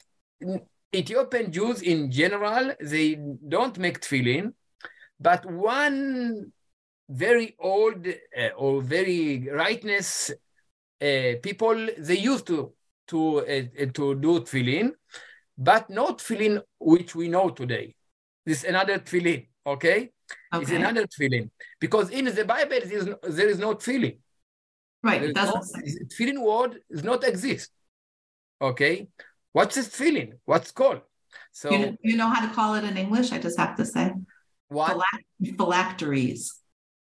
Ethiopian 0.94 1.52
Jews 1.52 1.82
in 1.82 2.12
general, 2.12 2.74
they 2.82 3.18
don't 3.48 3.78
make 3.78 4.02
tefillin, 4.02 4.54
but 5.20 5.46
one 5.46 6.52
very 7.10 7.56
old 7.60 8.08
uh, 8.08 8.48
or 8.58 8.82
very 8.82 9.48
rightness 9.52 10.32
uh, 11.02 11.34
people, 11.42 11.90
they 11.98 12.18
used 12.18 12.48
to 12.48 12.74
to, 13.08 13.40
uh, 13.40 13.86
to 13.94 14.16
do 14.16 14.40
tefillin, 14.42 14.92
but 15.58 15.90
not 15.90 16.20
tefillin 16.20 16.62
which 16.80 17.16
we 17.16 17.28
know 17.28 17.50
today. 17.50 17.96
This 18.46 18.64
is 18.64 18.70
another 18.70 19.00
tefillin, 19.00 19.48
okay? 19.66 20.12
okay? 20.54 20.64
It's 20.64 20.72
another 20.72 21.06
tefillin. 21.08 21.50
Because 21.80 22.10
in 22.10 22.26
the 22.26 22.46
Bible, 22.46 22.80
there 22.84 22.98
is 22.98 23.06
no, 23.06 23.18
there 23.24 23.48
is 23.48 23.60
no 23.60 23.76
tefillin. 23.76 24.18
Right, 25.04 25.22
it 25.22 25.36
doesn't 25.36 25.56
no, 25.56 26.06
Tefillin 26.08 26.42
word 26.42 26.80
does 26.92 27.04
not 27.04 27.24
exist, 27.24 27.70
okay? 28.60 29.08
What's 29.56 29.76
this 29.76 29.88
tefillin? 29.88 30.34
What's 30.44 30.72
called? 30.72 31.00
So 31.54 31.72
you, 31.72 31.98
you 32.04 32.18
know 32.18 32.28
how 32.28 32.46
to 32.46 32.54
call 32.54 32.76
it 32.76 32.84
in 32.84 32.98
English? 32.98 33.32
I 33.32 33.38
just 33.38 33.58
have 33.58 33.78
to 33.78 33.86
say. 33.86 34.12
What? 34.68 35.02
phylacteries. 35.58 36.56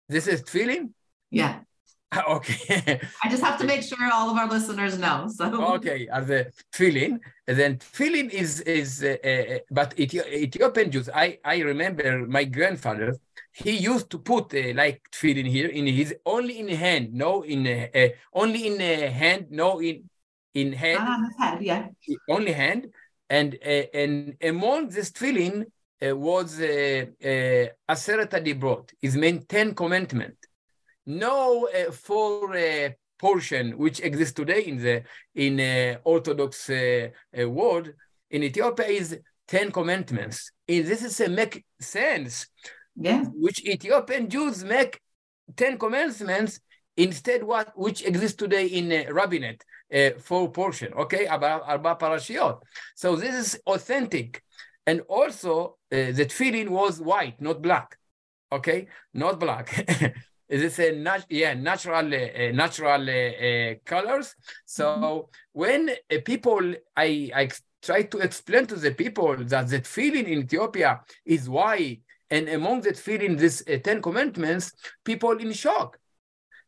This 0.08 0.28
is 0.28 0.44
tefillin? 0.44 0.92
Yeah. 1.32 1.62
Okay. 2.38 3.02
I 3.24 3.30
just 3.30 3.44
have 3.44 3.58
to 3.60 3.66
make 3.72 3.82
sure 3.82 3.98
all 4.14 4.30
of 4.30 4.38
our 4.38 4.48
listeners 4.48 4.98
know. 4.98 5.28
So 5.28 5.46
okay, 5.78 6.08
as 6.20 6.30
a 6.30 6.46
tefillin, 6.72 7.20
then 7.46 7.72
tefillin 7.80 8.30
is 8.30 8.62
is 8.62 9.04
uh, 9.04 9.18
uh, 9.32 9.60
but 9.72 10.00
Ethiopian 10.00 10.92
Jews. 10.92 11.10
I 11.26 11.40
I 11.44 11.58
remember 11.72 12.26
my 12.38 12.46
grandfather. 12.46 13.18
He 13.52 13.72
used 13.92 14.10
to 14.12 14.20
put 14.20 14.54
uh, 14.54 14.74
like 14.82 15.02
tefillin 15.12 15.48
here 15.48 15.68
in 15.80 15.88
his 15.88 16.16
only 16.26 16.60
in 16.60 16.70
hand, 16.70 17.06
no 17.12 17.42
in 17.42 17.68
uh, 17.68 17.88
uh 18.00 18.10
only 18.42 18.62
in 18.70 18.76
uh, 18.80 19.12
hand, 19.12 19.48
no 19.50 19.82
in 19.82 19.96
in 20.56 20.74
hand. 20.74 21.00
Ah, 21.02 21.20
head, 21.40 21.62
yeah. 21.62 21.88
Only 22.30 22.54
hand, 22.64 22.88
and 23.30 23.50
uh, 23.64 23.84
and 24.02 24.36
among 24.42 24.90
this 24.90 25.12
tefillin 25.12 25.56
uh, 26.02 26.16
was 26.16 26.60
uh, 26.60 27.06
uh, 27.32 27.94
Aseret 27.94 28.32
Dibrot. 28.46 28.86
Is 29.02 29.16
meant 29.16 29.48
ten 29.48 29.76
commandment 29.76 30.38
no 31.06 31.68
uh, 31.68 31.92
four 31.92 32.56
uh, 32.56 32.90
portion 33.18 33.78
which 33.78 34.00
exists 34.02 34.34
today 34.34 34.62
in 34.62 34.78
the 34.78 35.04
in 35.36 35.60
uh, 35.60 35.98
Orthodox 36.04 36.70
uh, 36.70 37.10
uh, 37.40 37.50
world 37.50 37.90
in 38.30 38.44
Ethiopia 38.44 38.88
is 38.88 39.20
Ten 39.48 39.72
Commandments. 39.72 40.52
And 40.68 40.86
this 40.86 41.04
is 41.04 41.20
a 41.22 41.30
make 41.30 41.64
sense. 41.80 42.48
Yeah. 42.96 43.24
Which 43.34 43.64
Ethiopian 43.66 44.30
Jews 44.30 44.64
make 44.64 45.00
Ten 45.56 45.78
Commandments 45.78 46.60
instead 46.98 47.44
what 47.44 47.78
which 47.78 48.04
exists 48.06 48.38
today 48.38 48.66
in 48.66 48.92
uh, 48.92 49.14
rabbinate 49.14 49.64
uh, 49.94 50.10
four 50.20 50.52
portion. 50.52 50.94
Okay, 50.94 51.26
about 51.26 51.64
Arba 51.66 51.96
Parashiot. 51.96 52.58
So 52.96 53.16
this 53.16 53.36
is 53.36 53.60
authentic, 53.66 54.42
and 54.86 55.02
also 55.08 55.78
uh, 55.92 56.12
the 56.12 56.26
tefillin 56.26 56.70
was 56.70 57.02
white, 57.02 57.40
not 57.42 57.62
black. 57.62 57.98
Okay, 58.52 58.88
not 59.14 59.40
black. 59.40 59.68
Is 60.48 60.78
a 60.78 60.92
nat- 60.92 61.26
yeah 61.28 61.56
natural 61.56 62.06
uh, 62.06 62.52
natural 62.52 63.02
uh, 63.10 63.74
colors? 63.84 64.36
So 64.66 64.86
mm-hmm. 64.86 65.20
when 65.54 65.90
uh, 65.90 66.18
people 66.24 66.76
I 66.96 67.32
I 67.34 67.50
try 67.82 68.04
to 68.04 68.20
explain 68.20 68.68
to 68.68 68.76
the 68.76 68.92
people 68.92 69.36
that 69.38 69.68
that 69.70 69.84
tefillin 69.84 70.28
in 70.28 70.40
Ethiopia 70.44 71.02
is 71.26 71.50
why 71.50 72.00
and 72.30 72.50
among 72.50 72.82
that 72.82 72.98
feeling 72.98 73.36
this 73.38 73.64
uh, 73.68 73.78
Ten 73.84 74.02
Commandments, 74.02 74.74
people 75.04 75.38
in 75.38 75.52
shock. 75.54 75.98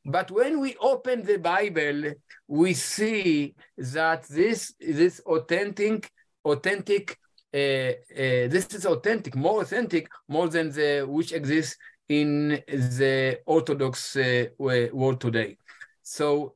But 0.07 0.31
when 0.31 0.59
we 0.59 0.75
open 0.79 1.23
the 1.23 1.37
Bible, 1.37 2.13
we 2.47 2.73
see 2.73 3.55
that 3.77 4.23
this 4.23 4.73
this 4.79 5.19
authentic 5.25 6.09
authentic 6.43 7.19
uh, 7.53 7.57
uh, 7.57 8.47
this 8.47 8.67
is 8.73 8.85
authentic, 8.85 9.35
more 9.35 9.61
authentic, 9.61 10.07
more 10.27 10.47
than 10.49 10.69
the 10.71 11.05
which 11.07 11.31
exists 11.31 11.77
in 12.09 12.49
the 12.67 13.39
Orthodox 13.45 14.15
uh, 14.15 14.45
world 14.57 15.19
today. 15.21 15.57
So, 16.03 16.55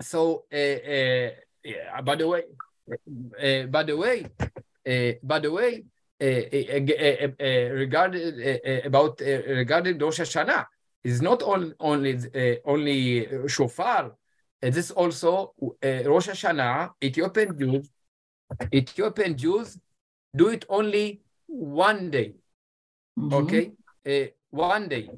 so 0.00 0.44
uh, 0.52 0.56
uh, 0.56 1.30
yeah, 1.64 2.00
by 2.02 2.16
the 2.16 2.28
way, 2.28 2.42
uh, 2.90 3.66
by 3.66 3.82
the 3.84 3.96
way, 3.96 4.26
by 5.22 5.38
the 5.38 5.52
way, 5.52 5.84
regarding 7.80 8.84
about 8.84 9.20
regarding 9.20 9.98
Rosh 9.98 10.20
Hashanah, 10.20 10.66
is 11.04 11.22
not 11.22 11.42
on, 11.42 11.74
only 11.80 12.18
only 12.64 13.48
shofar. 13.48 14.12
It 14.60 14.76
is 14.76 14.90
also 14.90 15.54
Rosh 15.82 16.28
Hashanah. 16.28 16.90
Ethiopian 17.02 17.58
Jews, 17.58 17.90
Ethiopian 18.74 19.36
Jews 19.36 19.78
do 20.34 20.48
it 20.48 20.64
only 20.68 21.22
one 21.46 22.10
day. 22.10 22.34
Mm 23.16 23.28
-hmm. 23.28 23.42
Okay, 23.42 23.64
one 24.50 24.88
day 24.88 25.08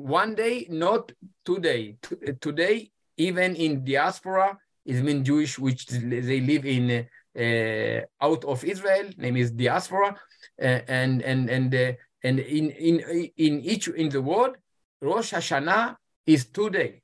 one 0.00 0.34
day 0.34 0.66
not 0.70 1.12
today 1.44 1.96
today 2.40 2.90
even 3.16 3.54
in 3.54 3.84
diaspora 3.84 4.56
is 4.86 5.02
mean 5.02 5.22
jewish 5.22 5.58
which 5.58 5.86
they 5.86 6.40
live 6.40 6.64
in 6.64 7.06
uh, 7.36 8.00
out 8.24 8.42
of 8.44 8.64
israel 8.64 9.06
name 9.18 9.36
is 9.36 9.50
diaspora 9.50 10.16
uh, 10.62 10.80
and 10.88 11.22
and 11.22 11.50
and 11.50 11.74
uh, 11.74 11.92
and 12.24 12.40
in 12.40 12.70
in 12.70 13.00
in 13.36 13.60
each 13.60 13.88
in 13.88 14.08
the 14.08 14.22
world 14.22 14.56
rosh 15.00 15.34
hashanah 15.34 15.96
is 16.26 16.46
today. 16.46 17.02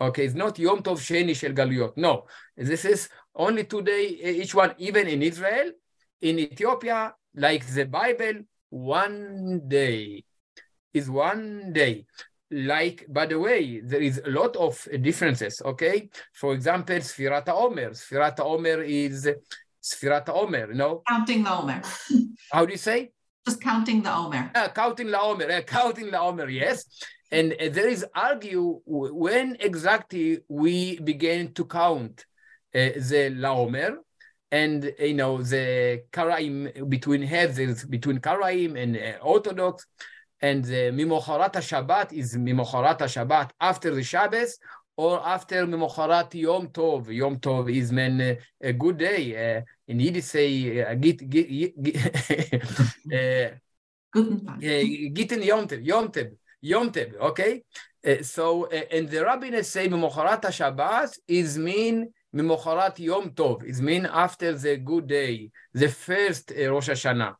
Okay, 0.00 0.24
it's 0.24 0.34
not 0.34 0.58
Yom 0.58 0.82
Tov 0.82 0.96
Sheni 0.98 1.36
Shel 1.36 1.52
Galuyot. 1.52 1.96
No, 1.96 2.24
this 2.56 2.84
is 2.84 3.08
only 3.34 3.64
today, 3.64 4.18
eh, 4.22 4.30
each 4.42 4.54
one, 4.54 4.74
even 4.78 5.06
in 5.06 5.22
Israel, 5.22 5.72
in 6.22 6.38
Ethiopia, 6.38 7.14
like 7.34 7.66
the 7.66 7.84
Bible, 7.84 8.42
one 8.70 9.62
day 9.68 10.24
is 10.94 11.10
one 11.10 11.72
day. 11.72 12.06
Like, 12.50 13.06
by 13.08 13.26
the 13.26 13.38
way, 13.38 13.80
there 13.80 14.00
is 14.00 14.20
a 14.24 14.30
lot 14.30 14.56
of 14.56 14.88
differences, 15.02 15.62
okay? 15.64 16.08
For 16.32 16.54
example, 16.54 16.96
Sfirat 16.96 17.48
Omer. 17.48 17.90
Sfirat 17.90 18.40
Omer 18.40 18.82
is 18.82 19.28
Sfirat 19.82 20.28
Omer, 20.30 20.72
know? 20.74 21.02
Counting 21.06 21.44
the 21.44 21.52
Omer. 21.52 21.82
How 22.52 22.66
do 22.66 22.72
you 22.72 22.78
say? 22.78 23.12
Just 23.46 23.60
counting 23.60 24.02
the 24.02 24.14
Omer. 24.14 24.50
Uh, 24.54 24.68
counting 24.68 25.10
the 25.10 25.20
Omer, 25.20 25.50
uh, 25.50 25.60
counting 25.62 26.10
the 26.10 26.20
Omer, 26.20 26.48
yes. 26.48 26.84
And 27.32 27.52
uh, 27.52 27.68
there 27.70 27.88
is 27.88 28.04
argue 28.14 28.80
when 28.84 29.56
exactly 29.60 30.40
we 30.48 30.98
began 31.00 31.52
to 31.54 31.64
count 31.64 32.24
uh, 32.74 32.78
the 32.96 33.34
Laomer 33.36 33.96
and 34.52 34.92
you 34.98 35.14
know 35.14 35.42
the 35.42 36.02
Karaim 36.12 36.88
between 36.88 37.22
heads 37.22 37.84
between 37.84 38.18
Karaim 38.18 38.80
and 38.80 38.96
uh, 38.96 39.22
Orthodox 39.22 39.86
and 40.40 40.64
the 40.64 40.90
Mimocharat 40.92 41.52
Shabbat 41.52 42.12
is 42.12 42.36
Mimocharat 42.36 42.98
Shabbat 42.98 43.50
after 43.60 43.94
the 43.94 44.02
Shabbos 44.02 44.58
or 45.00 45.26
after 45.26 45.66
Mimocharat 45.66 46.34
Yom 46.34 46.68
Tov. 46.68 47.08
Yom 47.20 47.36
Tov 47.38 47.74
is 47.74 47.90
mean 47.90 48.20
uh, 48.20 48.34
a 48.60 48.72
good 48.72 48.98
day. 48.98 49.22
Uh, 49.34 49.62
in 49.88 49.98
Yiddish 50.00 50.24
say 50.24 50.82
uh, 50.82 50.94
git 50.94 51.18
git 51.30 51.48
git 51.82 51.96
uh, 53.14 53.50
Gitten 55.16 55.42
Yom 55.42 55.66
Tov. 55.66 55.80
Yom 55.84 56.08
Tov. 56.08 56.30
Yom 56.60 56.90
Tov, 56.92 57.16
okay? 57.28 57.62
Uh, 58.06 58.22
so, 58.22 58.64
uh, 58.64 58.82
and 58.92 59.08
the 59.08 59.24
rabbis 59.24 59.68
say 59.68 59.88
Mimocharat 59.88 60.42
Shabbat 60.42 61.18
is 61.26 61.56
mean 61.56 62.12
Mimocharat 62.34 62.98
Yom 62.98 63.30
Tov, 63.30 63.64
is 63.64 63.80
mean 63.80 64.04
after 64.04 64.52
the 64.52 64.76
good 64.76 65.06
day, 65.06 65.50
the 65.72 65.88
first 65.88 66.52
uh, 66.52 66.70
Rosh 66.70 66.90
Hashanah. 66.90 67.34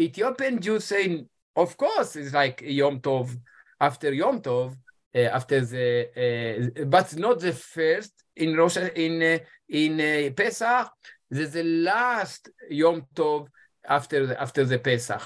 Ethiopian 0.00 0.58
Jews 0.60 0.84
say, 0.84 1.24
of 1.54 1.76
course, 1.76 2.16
it's 2.16 2.32
like 2.32 2.62
Yom 2.64 3.00
Tov, 3.00 3.36
after 3.78 4.12
Yom 4.14 4.40
Tov, 4.40 4.72
uh, 4.72 4.74
after 5.14 5.60
the, 5.60 6.70
uh, 6.78 6.84
but 6.86 7.16
not 7.16 7.40
the 7.40 7.52
first 7.52 8.12
in 8.36 8.56
Rosh 8.56 8.76
in 8.76 9.22
uh, 9.22 9.38
in 9.68 10.00
uh, 10.00 10.30
Pesach. 10.34 10.90
The, 11.30 11.46
the 11.46 11.64
last 11.64 12.48
Yom 12.70 13.06
Tov 13.14 13.48
after 13.88 14.26
the, 14.26 14.40
after 14.40 14.64
the 14.64 14.78
Pesach. 14.78 15.22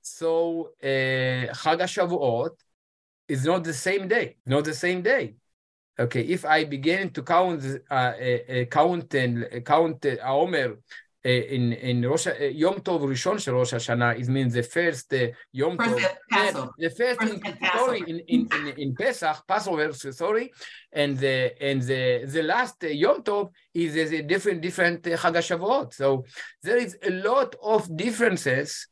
So 0.00 0.70
uh, 0.82 0.86
Chag 0.86 1.80
HaShavuot 1.80 2.50
is 3.28 3.44
not 3.44 3.64
the 3.64 3.72
same 3.72 4.08
day, 4.08 4.36
not 4.46 4.64
the 4.64 4.74
same 4.74 5.02
day. 5.02 5.36
Okay, 5.98 6.22
if 6.22 6.44
I 6.44 6.64
begin 6.64 7.10
to 7.10 7.22
count, 7.22 7.62
uh, 7.88 7.94
uh, 7.94 8.64
count 8.64 9.14
and 9.14 9.44
uh, 9.44 9.60
count 9.60 10.04
uh, 10.04 10.16
Omer 10.24 10.72
uh, 10.72 10.76
in 11.24 11.72
in 11.72 12.06
Rosh 12.06 12.26
uh, 12.26 12.44
Yom 12.44 12.80
Tov 12.80 13.00
Rishon 13.00 13.40
Shel 13.40 13.54
Rosh 13.54 13.72
Hashanah, 13.72 14.20
it 14.20 14.28
means 14.28 14.52
the 14.52 14.62
first 14.62 15.12
uh, 15.14 15.28
Yom 15.52 15.76
First 15.76 15.96
Tov, 15.96 16.16
Passover. 16.30 16.70
the 16.78 16.90
first 16.90 17.20
First 17.20 17.32
in, 17.32 17.58
sorry 17.74 18.00
in, 18.06 18.18
in, 18.28 18.48
in, 18.52 18.68
in 18.78 18.94
Pesach 18.94 19.46
Passover, 19.48 19.92
sorry, 19.92 20.52
and 20.92 21.18
the 21.18 21.62
and 21.62 21.82
the 21.82 22.24
the 22.26 22.42
last 22.42 22.84
uh, 22.84 22.88
Yom 22.88 23.22
Tov 23.22 23.50
is 23.72 23.96
a 23.96 24.22
different 24.22 24.60
different 24.60 25.06
uh, 25.06 25.10
Chag 25.10 25.34
HaShavuot. 25.36 25.94
So 25.94 26.24
there 26.62 26.76
is 26.76 26.96
a 27.02 27.10
lot 27.10 27.54
of 27.62 27.96
differences. 27.96 28.88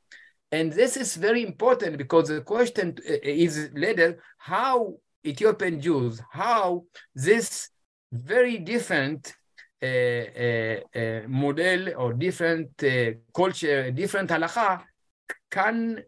And 0.50 0.70
this 0.70 0.98
is 0.98 1.16
very 1.16 1.42
important 1.42 1.96
because 1.96 2.28
the 2.28 2.42
question 2.42 2.98
is 3.06 3.70
later 3.72 4.22
how 4.36 4.96
Ethiopian 5.24 5.80
Jews, 5.80 6.20
how 6.30 6.84
this 7.14 7.70
very 8.12 8.58
different 8.58 9.32
Eh, 9.82 10.30
eh, 10.36 10.80
eh, 10.94 11.22
model 11.26 11.92
or 11.96 12.12
different 12.12 12.70
culture, 13.34 13.90
different 13.90 14.30
halacha 14.30 14.80
can 15.50 16.00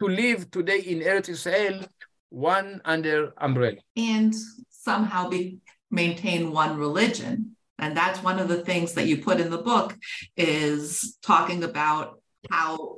to 0.00 0.08
live 0.08 0.50
today 0.50 0.80
in 0.80 0.98
Eretz 0.98 1.28
Israel 1.28 1.86
one 2.30 2.80
under 2.84 3.32
umbrella. 3.38 3.76
and 3.96 4.34
somehow 4.68 5.28
be 5.28 5.60
maintain 5.92 6.50
one 6.50 6.76
religion 6.76 7.54
and 7.78 7.96
that's 7.96 8.20
one 8.20 8.40
of 8.40 8.48
the 8.48 8.64
things 8.64 8.94
that 8.94 9.06
you 9.06 9.18
put 9.18 9.38
in 9.38 9.48
the 9.48 9.62
book 9.62 9.96
is 10.36 11.16
talking 11.22 11.62
about 11.62 12.20
how 12.50 12.96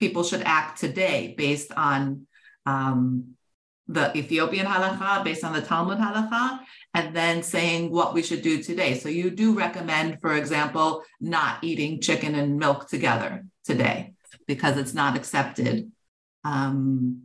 people 0.00 0.24
should 0.24 0.42
act 0.42 0.80
today 0.80 1.34
based 1.38 1.70
on 1.76 2.26
um, 2.66 3.36
the 3.88 4.16
Ethiopian 4.16 4.66
halacha, 4.66 5.24
based 5.24 5.44
on 5.44 5.52
the 5.52 5.60
Talmud 5.60 5.98
halacha, 5.98 6.60
and 6.94 7.14
then 7.14 7.42
saying 7.42 7.90
what 7.90 8.14
we 8.14 8.22
should 8.22 8.42
do 8.42 8.62
today. 8.62 8.98
So 8.98 9.08
you 9.08 9.30
do 9.30 9.54
recommend, 9.54 10.20
for 10.20 10.34
example, 10.34 11.02
not 11.20 11.62
eating 11.62 12.00
chicken 12.00 12.34
and 12.34 12.58
milk 12.58 12.88
together 12.88 13.44
today 13.64 14.14
because 14.46 14.76
it's 14.76 14.94
not 14.94 15.16
accepted. 15.16 15.90
Um, 16.44 17.24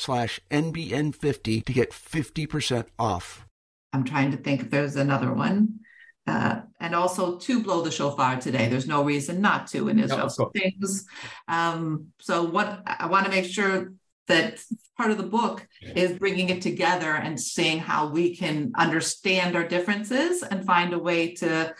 slash 0.00 0.40
NBN50 0.50 1.64
to 1.64 1.72
get 1.72 1.90
50% 1.92 2.86
off. 2.98 3.46
I'm 3.92 4.04
trying 4.04 4.30
to 4.30 4.36
think 4.36 4.62
if 4.62 4.70
there's 4.70 4.96
another 4.96 5.32
one. 5.32 5.80
Uh, 6.26 6.60
and 6.78 6.94
also 6.94 7.38
to 7.38 7.62
blow 7.62 7.82
the 7.82 7.90
shofar 7.90 8.38
today. 8.38 8.68
There's 8.68 8.86
no 8.86 9.02
reason 9.02 9.40
not 9.40 9.66
to 9.68 9.88
in 9.88 9.98
Israel. 9.98 10.28
course. 10.28 10.52
things. 10.54 11.06
Um, 11.48 12.08
so 12.20 12.44
what 12.44 12.82
I 12.86 13.06
want 13.06 13.24
to 13.24 13.30
make 13.30 13.46
sure 13.46 13.92
that 14.28 14.60
part 14.96 15.10
of 15.10 15.16
the 15.16 15.24
book 15.24 15.66
is 15.82 16.18
bringing 16.18 16.50
it 16.50 16.62
together 16.62 17.12
and 17.14 17.40
seeing 17.40 17.78
how 17.78 18.08
we 18.08 18.36
can 18.36 18.70
understand 18.76 19.56
our 19.56 19.66
differences 19.66 20.42
and 20.42 20.64
find 20.64 20.92
a 20.92 20.98
way 20.98 21.34
to 21.34 21.74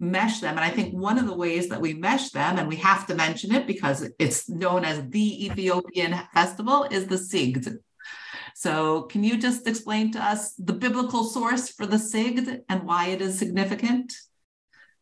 mesh 0.00 0.40
them. 0.40 0.56
And 0.56 0.64
I 0.64 0.70
think 0.70 0.94
one 0.94 1.18
of 1.18 1.26
the 1.26 1.36
ways 1.36 1.68
that 1.68 1.80
we 1.80 1.94
mesh 1.94 2.30
them, 2.30 2.58
and 2.58 2.66
we 2.68 2.76
have 2.76 3.06
to 3.08 3.14
mention 3.14 3.54
it 3.54 3.66
because 3.66 4.08
it's 4.18 4.48
known 4.48 4.84
as 4.84 5.06
the 5.08 5.46
Ethiopian 5.46 6.14
festival, 6.32 6.84
is 6.90 7.06
the 7.06 7.18
Sigd. 7.18 7.66
So, 8.54 9.02
can 9.02 9.22
you 9.22 9.38
just 9.38 9.66
explain 9.66 10.12
to 10.12 10.18
us 10.18 10.54
the 10.54 10.72
biblical 10.72 11.24
source 11.24 11.70
for 11.70 11.86
the 11.86 11.98
Sigd 11.98 12.62
and 12.68 12.82
why 12.84 13.08
it 13.08 13.20
is 13.20 13.38
significant? 13.38 14.12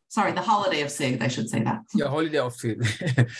Sorry, 0.09 0.32
the 0.32 0.42
holiday 0.42 0.82
of 0.82 0.90
Sigd, 0.90 1.22
I 1.22 1.28
should 1.28 1.49
say 1.49 1.62
that. 1.62 1.80
Yeah, 1.94 2.09
holiday 2.09 2.38
of 2.38 2.55
Sigd. 2.55 2.78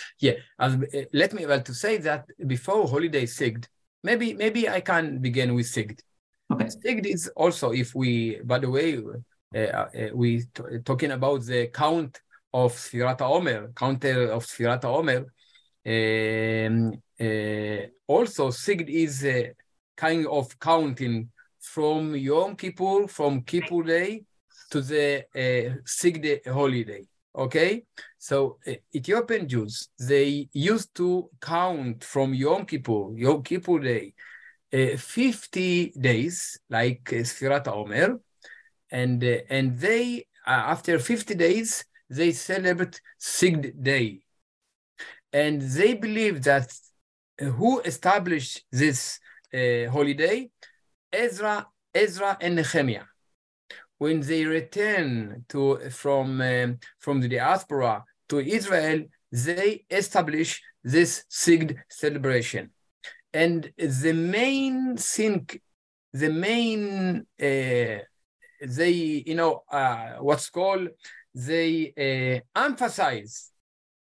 yeah, 0.21 0.35
as, 0.59 0.75
uh, 0.75 1.03
let 1.13 1.33
me 1.33 1.47
well 1.47 1.63
to 1.63 1.75
say 1.75 1.99
that 1.99 2.27
before 2.47 2.87
holiday 2.87 3.27
Sigd, 3.27 3.67
maybe 4.03 4.35
maybe 4.35 4.69
I 4.69 4.81
can 4.81 5.19
begin 5.19 5.55
with 5.55 5.67
Sigd. 5.67 6.03
Okay. 6.53 6.69
Sigd 6.69 7.07
is 7.07 7.29
also 7.37 7.73
if 7.73 7.95
we, 7.95 8.41
by 8.45 8.59
the 8.59 8.71
way, 8.71 9.03
we 10.15 10.43
t- 10.55 10.79
talking 10.85 11.13
about 11.13 11.45
the 11.45 11.69
count 11.69 12.21
of 12.53 12.73
Sfirat 12.73 13.21
Omer, 13.21 13.73
counter 13.75 14.31
of 14.33 14.45
Sfirat 14.45 14.85
Omer. 14.85 15.27
Um, 15.87 16.93
uh, 17.21 17.87
also, 18.07 18.51
Sigd 18.51 18.89
is 18.89 19.25
a 19.25 19.53
kind 19.97 20.27
of 20.27 20.59
counting 20.59 21.31
from 21.61 22.15
Yom 22.15 22.57
Kippur, 22.57 23.09
from 23.09 23.43
Kippur 23.43 23.83
Day 23.83 24.23
to 24.71 24.81
the 24.81 25.25
uh, 25.35 25.77
Sigd 25.85 26.41
holiday. 26.47 27.07
Okay, 27.35 27.85
so 28.19 28.59
uh, 28.67 28.73
Ethiopian 28.95 29.47
Jews 29.47 29.89
they 29.99 30.49
used 30.53 30.95
to 30.97 31.31
count 31.41 32.03
from 32.03 32.35
Yom 32.35 32.65
Kippur, 32.65 33.17
Yom 33.17 33.43
Kippur 33.43 33.79
Day, 33.79 34.15
uh, 34.73 34.97
50 34.97 35.93
days 35.99 36.59
like 36.69 37.13
uh, 37.13 37.23
Sfirat 37.23 37.69
Omer, 37.69 38.19
and 38.91 39.23
uh, 39.23 39.39
and 39.51 39.79
they 39.79 40.27
uh, 40.47 40.51
after 40.51 40.99
50 40.99 41.35
days 41.35 41.85
they 42.11 42.33
celebrate 42.33 43.01
Sigd 43.19 43.83
Day, 43.83 44.23
and 45.33 45.61
they 45.61 45.95
believe 45.95 46.43
that 46.45 46.73
who 47.39 47.81
established 47.81 48.65
this 48.73 49.21
uh, 49.53 49.91
holiday, 49.91 50.51
Ezra, 51.13 51.67
Ezra 51.95 52.37
and 52.41 52.57
Nehemiah. 52.57 53.05
When 53.99 54.21
they 54.21 54.45
return 54.45 55.45
to 55.49 55.91
from 55.91 56.41
um, 56.41 56.79
from 56.99 57.21
the 57.21 57.29
diaspora 57.29 58.05
to 58.29 58.39
Israel, 58.39 59.05
they 59.33 59.85
establish 59.91 60.63
this 60.85 61.25
Sigd 61.29 61.77
celebration, 61.91 62.71
and 63.33 63.73
the 63.77 64.13
main 64.13 64.97
thing, 64.97 65.49
the 66.13 66.31
main 66.31 67.27
uh, 67.43 68.05
they 68.61 68.91
you 68.91 69.35
know 69.35 69.63
uh, 69.71 70.15
what's 70.21 70.51
called 70.51 70.89
they 71.35 71.93
uh, 72.57 72.61
emphasize 72.61 73.51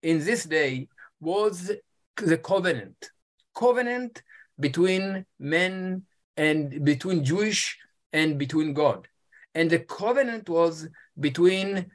in 0.03 0.19
this 0.25 0.45
day 0.45 0.89
was 1.21 1.73
the 2.17 2.39
covenant 2.39 3.11
covenant 3.55 4.23
between 4.59 5.25
men 5.39 6.03
and 6.37 6.85
between 6.85 7.25
Jewish 7.25 7.79
and 8.13 8.39
between 8.39 8.73
God. 8.73 9.09
And 9.55 9.71
the 9.71 9.81
covenant 9.81 10.49
was 10.49 10.89
between 11.19 11.91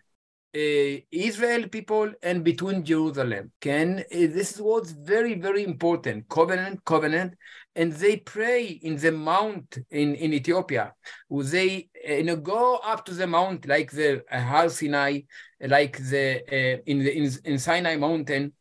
Israel 0.53 1.67
people 1.69 2.11
and 2.21 2.43
between 2.43 2.83
Jerusalem. 2.83 3.51
Can 3.61 3.99
uh, 3.99 4.03
this 4.09 4.59
was 4.59 4.91
very 4.91 5.35
very 5.35 5.63
important 5.63 6.27
covenant 6.27 6.83
covenant, 6.83 7.35
and 7.75 7.93
they 7.93 8.17
pray 8.17 8.65
in 8.65 8.97
the 8.97 9.11
mount 9.11 9.77
in 9.89 10.15
in 10.15 10.33
Ethiopia. 10.33 10.93
They 11.29 11.89
uh, 12.07 12.13
you 12.13 12.23
know 12.23 12.35
go 12.35 12.77
up 12.77 13.05
to 13.05 13.13
the 13.13 13.27
mount 13.27 13.67
like 13.67 13.91
the 13.91 14.23
uh, 14.29 14.39
Har 14.41 14.69
Sinai, 14.69 15.21
like 15.61 15.97
the 15.97 16.41
uh, 16.51 16.81
in 16.85 16.99
the 16.99 17.17
in, 17.17 17.31
in 17.45 17.59
Sinai 17.59 17.95
mountain, 17.95 18.53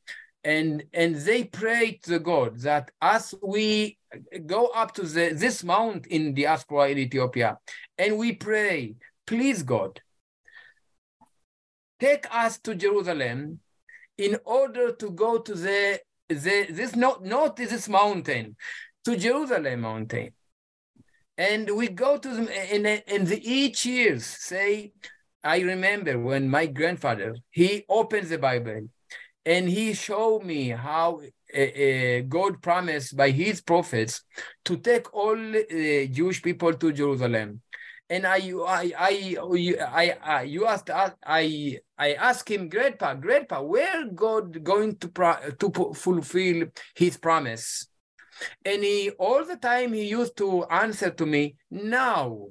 and 0.45 0.85
and 0.93 1.17
they 1.17 1.45
pray 1.45 1.99
to 2.05 2.21
God 2.21 2.59
that 2.61 2.91
as 3.03 3.35
we 3.43 3.99
go 4.47 4.67
up 4.69 4.95
to 4.95 5.03
the, 5.03 5.33
this 5.35 5.65
mount 5.65 6.07
in 6.07 6.35
diaspora 6.35 6.91
in 6.91 6.99
Ethiopia, 6.99 7.59
and 7.99 8.17
we 8.17 8.33
pray, 8.33 8.95
please 9.27 9.63
God, 9.63 10.01
take 12.01 12.27
us 12.35 12.59
to 12.61 12.75
Jerusalem 12.75 13.61
in 14.19 14.39
order 14.45 14.93
to 14.93 15.11
go 15.11 15.39
to 15.39 15.55
the, 15.55 16.01
the 16.29 16.67
this 16.71 16.97
not 16.97 17.25
not 17.25 17.57
this 17.57 17.89
mountain, 17.89 18.57
to 19.05 19.17
Jerusalem 19.17 19.81
mountain. 19.81 20.31
And 21.39 21.75
we 21.75 21.89
go 21.89 22.19
to 22.19 22.29
them 22.29 22.49
and, 22.49 22.87
and 22.87 23.27
the 23.27 23.41
each 23.43 23.87
years 23.87 24.27
say, 24.27 24.93
I 25.43 25.61
remember 25.61 26.19
when 26.19 26.51
my 26.51 26.67
grandfather, 26.67 27.35
he 27.51 27.85
opens 27.89 28.29
the 28.29 28.37
Bible 28.37 28.89
and 29.47 29.69
he 29.69 29.95
showed 29.95 30.45
me 30.45 30.69
how 30.69 31.23
uh, 31.57 32.21
God 32.29 32.61
promised 32.61 33.17
by 33.17 33.31
his 33.31 33.63
prophets 33.63 34.23
to 34.67 34.77
take 34.77 35.13
all 35.15 35.39
uh, 35.39 36.05
Jewish 36.11 36.43
people 36.43 36.75
to 36.75 36.93
Jerusalem. 36.93 37.63
And 38.11 38.27
I, 38.27 38.39
I, 38.67 38.93
I, 38.99 39.37
I, 39.81 40.17
I 40.21 40.43
you 40.43 40.67
asked, 40.67 40.91
I, 40.91 41.13
I 41.97 42.13
asked 42.15 42.51
him, 42.51 42.69
Grandpa, 42.69 43.15
Grandpa, 43.15 43.63
where 43.63 44.07
God 44.09 44.65
going 44.65 44.97
to 44.97 45.09
pro- 45.09 45.51
to 45.59 45.95
fulfill 45.95 46.67
His 46.97 47.17
promise? 47.17 47.87
And 48.65 48.83
he 48.83 49.11
all 49.11 49.45
the 49.45 49.57
time 49.57 49.93
he 49.93 50.09
used 50.09 50.37
to 50.39 50.65
answer 50.65 51.11
to 51.11 51.25
me, 51.25 51.57
now. 51.71 52.49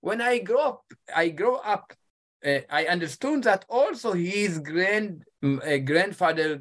When 0.00 0.20
I 0.20 0.38
grow 0.38 0.60
up, 0.60 0.84
I 1.14 1.30
grow 1.30 1.56
up 1.56 1.92
uh, 2.44 2.60
I 2.70 2.86
understood 2.86 3.42
that 3.44 3.64
also 3.68 4.12
his 4.12 4.58
grand 4.60 5.24
uh, 5.42 5.78
grandfather 5.78 6.60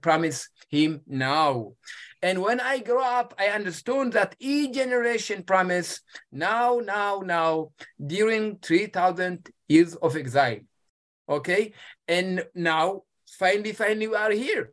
promised 0.00 0.48
him 0.70 1.02
now. 1.06 1.72
And 2.20 2.42
when 2.42 2.60
I 2.60 2.80
grow 2.80 3.02
up, 3.02 3.34
I 3.38 3.46
understood 3.48 4.12
that 4.12 4.34
each 4.40 4.74
generation 4.74 5.44
promised 5.44 6.02
now, 6.32 6.80
now, 6.84 7.22
now, 7.24 7.70
during 8.04 8.58
3,000 8.58 9.48
years 9.68 9.94
of 9.94 10.16
exile. 10.16 10.60
Okay? 11.28 11.72
And 12.08 12.44
now, 12.54 13.02
finally, 13.38 13.72
finally, 13.72 14.08
we 14.08 14.16
are 14.16 14.32
here 14.32 14.72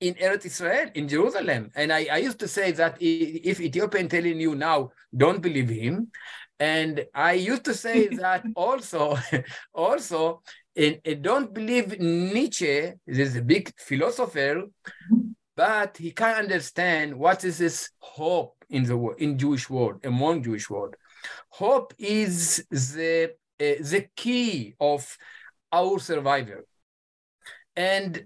in 0.00 0.14
Eretz 0.14 0.46
Israel, 0.46 0.90
in 0.94 1.08
Jerusalem. 1.08 1.70
And 1.74 1.92
I, 1.92 2.06
I 2.12 2.18
used 2.18 2.38
to 2.40 2.48
say 2.48 2.70
that 2.72 2.98
if 3.00 3.60
Ethiopian 3.60 4.08
telling 4.08 4.38
you 4.40 4.54
now, 4.54 4.92
don't 5.16 5.40
believe 5.40 5.68
him, 5.68 6.12
and 6.58 7.04
I 7.14 7.32
used 7.32 7.64
to 7.64 7.74
say 7.74 8.06
that 8.22 8.44
also, 8.54 9.18
also, 9.74 10.42
and, 10.76 11.00
don't 11.22 11.52
believe 11.52 11.98
Nietzsche, 11.98 12.92
is 13.06 13.36
a 13.36 13.42
big 13.42 13.72
philosopher, 13.78 14.64
but 15.55 15.97
he 15.97 16.11
can't 16.11 16.37
understand 16.37 17.15
what 17.15 17.43
is 17.43 17.57
this 17.57 17.89
hope 17.99 18.55
in 18.69 18.83
the 18.83 18.97
in 19.17 19.37
Jewish 19.37 19.69
world, 19.69 19.99
among 20.03 20.43
Jewish 20.43 20.69
world. 20.69 20.95
Hope 21.49 21.93
is 21.97 22.65
the 22.69 23.33
uh, 23.59 23.65
the 23.91 24.07
key 24.15 24.75
of 24.79 25.17
our 25.71 25.99
survival. 25.99 26.61
And 27.75 28.25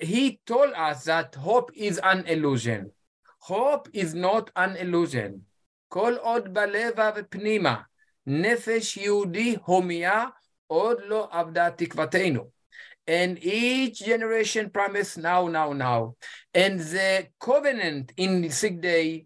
he 0.00 0.40
told 0.46 0.72
us 0.74 1.04
that 1.04 1.34
hope 1.34 1.70
is 1.74 1.98
an 2.02 2.26
illusion. 2.26 2.92
Hope 3.40 3.88
is 3.92 4.14
not 4.14 4.50
an 4.56 4.76
illusion. 4.76 5.42
כל 5.88 6.14
עוד 6.20 6.54
בלבב 6.54 7.22
פנימה 7.30 7.82
נפש 8.26 8.96
יהודי 8.96 9.56
הומיה, 9.64 10.24
עוד 10.66 10.98
לא 11.04 11.28
אבדה 11.32 11.70
תקוותנו. 11.70 12.50
And 13.11 13.43
each 13.43 13.99
generation 13.99 14.69
promise 14.69 15.17
now, 15.17 15.49
now, 15.49 15.73
now. 15.73 16.15
And 16.53 16.79
the 16.79 17.27
covenant 17.41 18.13
in 18.15 18.39
the 18.39 18.49
Sigd 18.49 18.79
Day, 18.79 19.25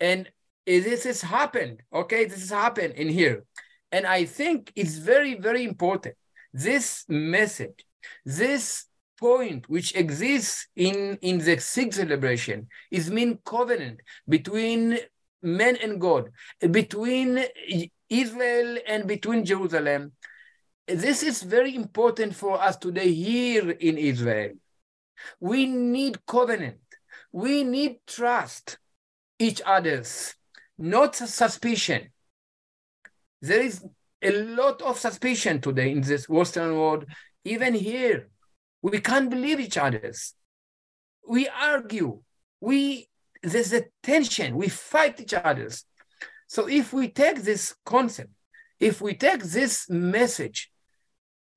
and 0.00 0.28
this 0.66 1.04
has 1.04 1.22
happened, 1.22 1.80
okay? 1.94 2.24
This 2.24 2.40
has 2.40 2.50
happened 2.50 2.94
in 2.94 3.08
here. 3.08 3.44
And 3.92 4.04
I 4.04 4.24
think 4.24 4.72
it's 4.74 4.96
very, 4.96 5.34
very 5.38 5.62
important. 5.62 6.16
This 6.52 7.04
message, 7.08 7.86
this 8.24 8.86
point 9.16 9.68
which 9.68 9.94
exists 9.94 10.66
in, 10.74 11.16
in 11.22 11.38
the 11.38 11.60
Sigd 11.60 11.94
celebration 11.94 12.66
is 12.90 13.12
mean 13.12 13.38
covenant 13.44 14.00
between 14.28 14.98
man 15.40 15.76
and 15.76 16.00
God, 16.00 16.30
between 16.68 17.44
Israel 18.08 18.78
and 18.88 19.06
between 19.06 19.44
Jerusalem. 19.44 20.14
This 20.94 21.22
is 21.22 21.42
very 21.44 21.76
important 21.76 22.34
for 22.34 22.60
us 22.60 22.76
today 22.76 23.12
here 23.12 23.70
in 23.70 23.96
Israel. 23.96 24.54
We 25.38 25.66
need 25.66 26.26
covenant. 26.26 26.80
We 27.30 27.62
need 27.62 28.00
trust 28.08 28.76
each 29.38 29.62
other's, 29.64 30.34
not 30.76 31.14
suspicion. 31.14 32.10
There 33.40 33.60
is 33.60 33.84
a 34.20 34.32
lot 34.32 34.82
of 34.82 34.98
suspicion 34.98 35.60
today 35.60 35.92
in 35.92 36.00
this 36.00 36.28
Western 36.28 36.74
world, 36.74 37.04
even 37.44 37.74
here. 37.74 38.28
We 38.82 38.98
can't 39.00 39.30
believe 39.30 39.60
each 39.60 39.78
other's. 39.78 40.34
We 41.28 41.48
argue. 41.48 42.20
We 42.60 43.08
there's 43.44 43.72
a 43.72 43.84
tension. 44.02 44.56
We 44.56 44.68
fight 44.68 45.20
each 45.20 45.34
other's. 45.34 45.84
So 46.48 46.68
if 46.68 46.92
we 46.92 47.08
take 47.08 47.42
this 47.42 47.76
concept, 47.84 48.30
if 48.80 49.00
we 49.00 49.14
take 49.14 49.44
this 49.44 49.88
message, 49.88 50.70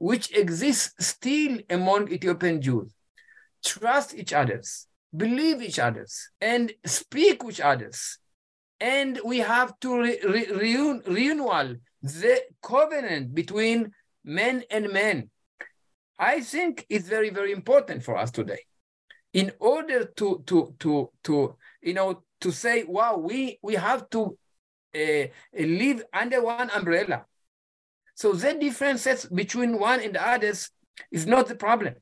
which 0.09 0.35
exists 0.35 0.93
still 0.99 1.53
among 1.69 2.11
Ethiopian 2.11 2.61
Jews, 2.61 2.89
trust 3.63 4.13
each 4.13 4.33
other's, 4.33 4.87
believe 5.15 5.61
each 5.61 5.79
other's, 5.79 6.13
and 6.41 6.73
speak 6.85 7.41
with 7.41 7.59
others, 7.61 8.17
and 8.81 9.19
we 9.23 9.37
have 9.39 9.79
to 9.79 9.89
re- 10.03 10.19
re- 10.35 10.99
renewal 11.07 11.75
the 12.01 12.35
covenant 12.61 13.33
between 13.33 13.93
men 14.25 14.63
and 14.69 14.91
men. 14.91 15.29
I 16.19 16.41
think 16.41 16.85
it's 16.89 17.07
very, 17.07 17.29
very 17.29 17.53
important 17.53 18.03
for 18.03 18.17
us 18.17 18.29
today. 18.29 18.63
In 19.31 19.51
order 19.59 19.99
to 20.19 20.43
to 20.47 20.75
to 20.79 21.09
to 21.23 21.55
you 21.81 21.93
know, 21.93 22.23
to 22.41 22.51
say, 22.51 22.83
wow, 22.83 23.15
we, 23.17 23.59
we 23.61 23.75
have 23.75 24.09
to 24.09 24.37
uh, 24.95 25.25
live 25.53 26.03
under 26.11 26.43
one 26.43 26.69
umbrella. 26.71 27.25
So 28.23 28.31
the 28.31 28.53
differences 28.53 29.25
between 29.25 29.77
one 29.77 29.99
and 29.99 30.15
the 30.15 30.25
others 30.25 30.69
is 31.11 31.27
not 31.27 31.49
the 31.49 31.55
problem. 31.55 31.95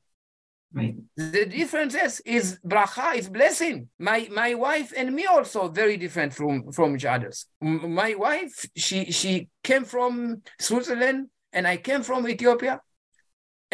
Right. 0.72 0.94
The 1.16 1.46
differences 1.46 2.20
is 2.24 2.60
bracha, 2.64 3.16
is 3.16 3.28
blessing. 3.28 3.88
My 3.98 4.28
my 4.30 4.54
wife 4.54 4.92
and 4.96 5.12
me 5.18 5.24
also 5.26 5.66
very 5.66 5.96
different 5.96 6.32
from 6.32 6.70
from 6.70 6.94
each 6.94 7.06
others. 7.06 7.46
My 7.60 8.14
wife, 8.14 8.54
she 8.76 9.10
she 9.10 9.48
came 9.64 9.84
from 9.84 10.42
Switzerland 10.60 11.20
and 11.52 11.66
I 11.66 11.76
came 11.88 12.02
from 12.04 12.28
Ethiopia, 12.28 12.80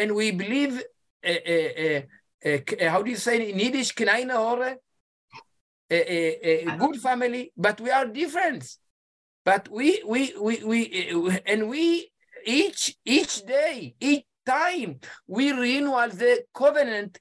and 0.01 0.15
we 0.15 0.27
believe. 0.31 0.75
Uh, 1.31 1.43
uh, 1.55 2.01
uh, 2.49 2.91
how 2.93 3.03
do 3.03 3.11
you 3.11 3.21
say 3.27 3.35
in 3.51 3.59
Yiddish? 3.59 3.93
Kleine 3.99 4.35
Hore, 4.43 4.71
a, 5.97 5.99
a, 6.19 6.65
a 6.71 6.77
good 6.79 6.97
family, 7.09 7.53
but 7.59 7.79
we 7.79 7.91
are 7.91 8.07
different. 8.07 8.65
But 9.45 9.69
we, 9.69 10.03
we, 10.07 10.35
we, 10.47 10.55
we, 10.71 10.81
and 11.47 11.69
we 11.69 12.11
each 12.46 12.96
each 13.06 13.46
day, 13.46 13.96
each 14.00 14.26
time 14.46 15.00
we 15.28 15.52
renew 15.52 15.92
the 16.10 16.44
covenant 16.54 17.20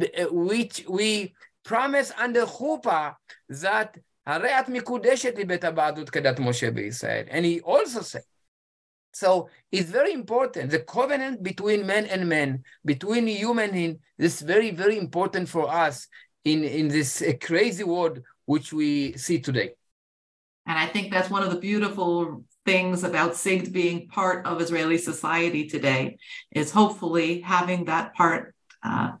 uh, 0.00 0.24
which 0.30 0.84
we 0.88 1.34
promise 1.64 2.12
under 2.18 2.46
chuppah 2.46 3.14
that 3.48 3.98
הרי 4.26 4.60
את 4.60 4.68
מקודשת 4.68 5.36
לי 5.36 5.44
בית 5.44 5.64
הבעדות 5.64 6.10
כדת 6.10 6.38
משה 6.38 6.70
בישראל. 6.70 7.24
And 7.28 7.44
he 7.44 7.60
also 7.60 8.00
said, 8.00 8.22
so 9.12 9.48
it's 9.70 9.90
very 9.90 10.12
important. 10.12 10.70
The 10.70 10.80
covenant 10.80 11.42
between 11.42 11.86
men 11.86 12.06
and 12.06 12.28
men, 12.28 12.64
between 12.84 13.26
human 13.26 13.70
and 13.74 13.98
this 14.18 14.40
very, 14.40 14.70
very 14.70 14.98
important 14.98 15.48
for 15.48 15.70
us 15.70 16.08
in, 16.44 16.64
in 16.64 16.88
this 16.88 17.22
uh, 17.22 17.32
crazy 17.40 17.84
world 17.84 18.22
which 18.46 18.72
we 18.72 19.16
see 19.16 19.38
today. 19.40 19.70
And 20.66 20.78
I 20.78 20.86
think 20.86 21.12
that's 21.12 21.30
one 21.30 21.42
of 21.42 21.50
the 21.50 21.60
beautiful 21.60 22.44
things 22.69 23.03
about 23.03 23.31
SIGD 23.43 23.71
being 23.71 24.07
part 24.07 24.45
of 24.45 24.61
Israeli 24.61 24.99
society 25.11 25.63
today 25.67 26.03
is 26.51 26.71
hopefully 26.71 27.29
having 27.41 27.85
that 27.85 28.13
part 28.13 28.53
uh, 28.83 29.11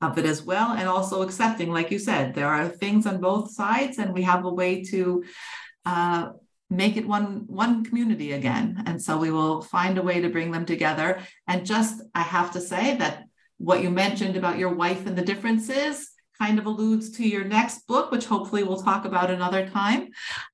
of 0.00 0.16
it 0.20 0.26
as 0.34 0.40
well 0.50 0.68
and 0.78 0.88
also 0.88 1.16
accepting 1.22 1.70
like 1.70 1.90
you 1.90 1.98
said 1.98 2.24
there 2.34 2.52
are 2.56 2.66
things 2.82 3.06
on 3.10 3.26
both 3.30 3.46
sides 3.60 3.98
and 3.98 4.08
we 4.18 4.22
have 4.22 4.42
a 4.44 4.56
way 4.60 4.72
to 4.92 5.22
uh, 5.92 6.24
make 6.70 6.96
it 6.96 7.06
one 7.16 7.28
one 7.64 7.84
community 7.84 8.32
again. 8.32 8.82
And 8.86 8.96
so 9.00 9.12
we 9.18 9.30
will 9.30 9.56
find 9.76 9.94
a 9.98 10.06
way 10.08 10.20
to 10.20 10.34
bring 10.36 10.50
them 10.50 10.66
together. 10.66 11.08
And 11.50 11.66
just 11.74 11.94
i 12.14 12.24
have 12.36 12.50
to 12.52 12.60
say 12.72 12.84
that 13.00 13.14
what 13.68 13.82
you 13.82 13.90
mentioned 13.90 14.36
about 14.36 14.60
your 14.62 14.74
wife 14.82 15.02
and 15.06 15.16
the 15.16 15.30
differences 15.32 15.96
kind 16.40 16.58
of 16.58 16.66
alludes 16.66 17.10
to 17.10 17.26
your 17.26 17.44
next 17.44 17.86
book 17.86 18.10
which 18.10 18.26
hopefully 18.26 18.62
we'll 18.62 18.82
talk 18.82 19.04
about 19.04 19.30
another 19.30 19.68
time 19.68 20.08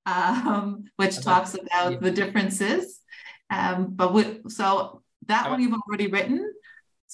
um, 0.07 0.85
which 0.97 1.21
talks 1.21 1.55
about 1.55 1.93
yeah. 1.93 1.99
the 2.01 2.11
differences. 2.11 3.01
Um, 3.51 3.95
but 3.95 4.15
we, 4.15 4.41
so 4.49 5.03
that 5.27 5.51
one 5.51 5.61
you've 5.61 5.79
already 5.89 6.09
written. 6.09 6.53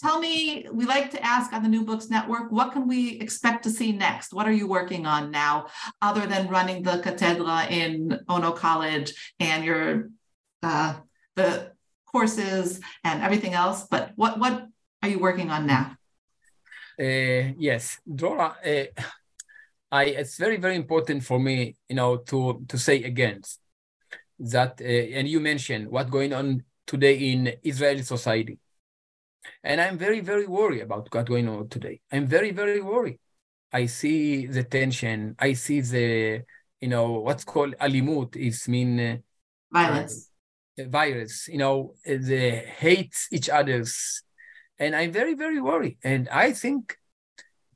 Tell 0.03 0.21
me 0.21 0.67
we 0.71 0.85
like 0.85 1.11
to 1.13 1.25
ask 1.25 1.55
on 1.55 1.63
the 1.63 1.71
new 1.71 1.83
books 1.83 2.11
network 2.11 2.53
what 2.53 2.73
can 2.73 2.87
we 2.87 3.19
expect 3.19 3.65
to 3.65 3.71
see 3.71 3.93
next? 3.93 4.35
What 4.35 4.47
are 4.47 4.53
you 4.53 4.69
working 4.69 5.07
on 5.07 5.31
now 5.31 5.69
other 6.03 6.27
than 6.27 6.49
running 6.49 6.83
the 6.83 6.99
cathedra 6.99 7.67
in 7.71 8.21
ono 8.29 8.53
college 8.53 9.35
and 9.41 9.65
your 9.65 10.11
uh, 10.63 10.97
the 11.35 11.73
courses 12.05 12.81
and 13.05 13.23
everything 13.23 13.55
else? 13.55 13.87
But 13.91 14.13
what 14.17 14.39
what 14.39 14.67
are 15.03 15.09
you 15.09 15.19
working 15.19 15.51
on 15.51 15.67
now 15.67 15.96
uh, 16.99 17.53
yes 17.59 18.01
Drora, 18.09 18.57
uh, 18.65 19.03
I 19.91 20.05
it's 20.05 20.37
very 20.39 20.57
very 20.57 20.77
important 20.77 21.25
for 21.25 21.39
me 21.39 21.77
you 21.89 21.97
know 21.97 22.19
to 22.19 22.65
to 22.69 22.79
say 22.79 23.03
again 23.05 23.43
that 24.39 24.81
uh, 24.81 24.85
and 24.85 25.29
you 25.29 25.41
mentioned 25.41 25.89
what 25.89 26.11
going 26.11 26.33
on 26.33 26.63
today 26.87 27.31
in 27.31 27.53
Israeli 27.63 28.03
society 28.03 28.59
and 29.63 29.81
I'm 29.81 29.99
very, 29.99 30.21
very 30.21 30.47
worried 30.47 30.83
about 30.83 31.09
what's 31.13 31.29
going 31.29 31.49
on 31.49 31.69
today. 31.69 32.01
I'm 32.13 32.27
very, 32.27 32.51
very 32.51 32.81
worried. 32.81 33.19
I 33.73 33.87
see 33.87 34.47
the 34.47 34.65
tension. 34.65 35.35
I 35.39 35.53
see 35.55 35.81
the, 35.81 36.43
you 36.81 36.89
know, 36.89 37.13
what's 37.21 37.45
called 37.45 37.75
alimut 37.81 38.37
is 38.37 38.69
mean 38.69 39.01
uh, 39.01 39.17
violence. 39.73 40.31
Uh, 40.79 40.85
virus, 40.89 41.49
you 41.49 41.59
know, 41.59 41.95
the 42.05 42.51
hates 42.79 43.29
each 43.33 43.49
other's. 43.49 44.23
And 44.79 44.95
I'm 44.95 45.13
very, 45.13 45.35
very 45.35 45.61
worried. 45.61 45.99
And 46.05 46.29
I 46.29 46.53
think 46.53 46.97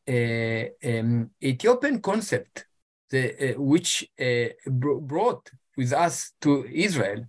uh, 0.08 0.64
um, 0.84 1.30
Ethiopian 1.42 2.00
concept, 2.00 2.66
the, 3.10 3.54
uh, 3.54 3.60
which 3.60 4.08
uh, 4.20 4.48
brought 4.66 5.50
with 5.76 5.92
us 5.92 6.32
to 6.42 6.64
Israel, 6.66 7.24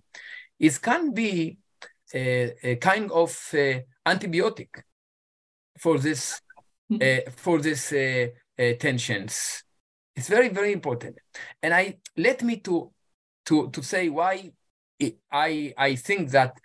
is 0.58 0.78
can 0.78 1.12
be 1.12 1.58
a, 2.14 2.54
a 2.62 2.76
kind 2.76 3.10
of 3.10 3.30
uh, 3.54 3.80
antibiotic 4.06 4.68
for 5.78 5.98
this 5.98 6.40
hmm. 6.88 6.98
uh, 7.00 7.30
for 7.36 7.60
this 7.60 7.92
uh, 7.92 8.26
uh, 8.58 8.72
tensions. 8.78 9.64
It's 10.14 10.28
very 10.28 10.48
very 10.48 10.72
important. 10.72 11.16
And 11.62 11.74
I 11.74 11.98
let 12.16 12.42
me 12.42 12.56
to 12.60 12.92
to 13.46 13.70
to 13.70 13.82
say 13.82 14.08
why 14.08 14.52
I 15.32 15.74
I 15.76 15.96
think 15.96 16.30
that 16.30 16.58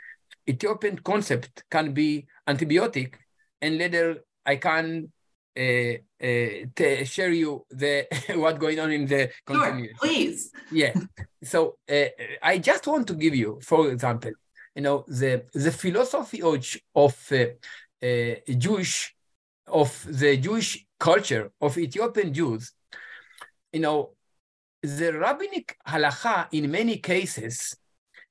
Ethiopian 0.50 1.00
concept 1.00 1.64
can 1.70 1.94
be 1.94 2.28
antibiotic, 2.48 3.16
and 3.62 3.78
later 3.78 4.24
I 4.46 4.56
can 4.58 5.12
uh, 5.58 5.94
uh, 6.22 7.04
share 7.04 7.32
you 7.32 7.66
the 7.70 8.08
what 8.36 8.60
going 8.60 8.80
on 8.80 8.92
in 8.92 9.06
the 9.06 9.30
continuity. 9.46 9.90
Sure, 9.90 9.98
please. 10.00 10.52
Yeah. 10.72 10.94
so 11.44 11.78
uh, 11.90 12.06
I 12.42 12.60
just 12.60 12.88
want 12.88 13.08
to 13.08 13.14
give 13.14 13.36
you, 13.36 13.60
for 13.62 13.90
example, 13.90 14.32
you 14.76 14.84
know, 14.84 15.04
the, 15.08 15.46
the 15.54 15.72
philosophy 15.72 16.42
of, 16.42 16.64
of 16.96 17.32
uh, 17.32 18.06
uh, 18.06 18.36
Jewish, 18.58 19.16
of 19.68 20.06
the 20.08 20.38
Jewish 20.38 20.86
culture 21.00 21.52
of 21.60 21.78
Ethiopian 21.78 22.34
Jews, 22.34 22.74
you 23.74 23.80
know, 23.80 24.12
the 24.84 25.12
rabbinic 25.14 25.76
halacha 25.88 26.48
in 26.52 26.70
many 26.70 26.98
cases 26.98 27.76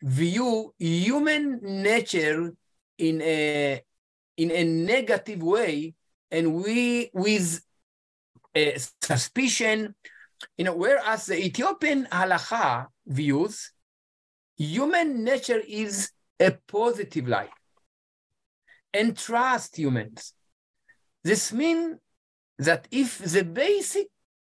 view 0.01 0.73
human 0.79 1.59
nature 1.63 2.55
in 2.99 3.21
a 3.21 3.83
in 4.37 4.51
a 4.51 4.65
negative 4.65 5.43
way, 5.43 5.95
and 6.31 6.55
we 6.55 7.11
with 7.13 7.61
a 8.55 8.77
suspicion, 9.03 9.95
you 10.59 10.65
know, 10.65 10.75
whereas 10.75 11.27
the 11.27 11.39
Ethiopian 11.39 12.07
halacha 12.11 12.87
views 13.07 13.73
human 14.57 15.23
nature 15.23 15.61
is 15.67 16.11
a 16.41 16.51
positive 16.67 17.29
light 17.29 17.51
and 18.93 19.17
trust 19.17 19.77
humans. 19.77 20.33
This 21.23 21.53
means 21.53 21.97
that 22.59 22.89
if 22.91 23.19
the 23.19 23.45
basic 23.45 24.09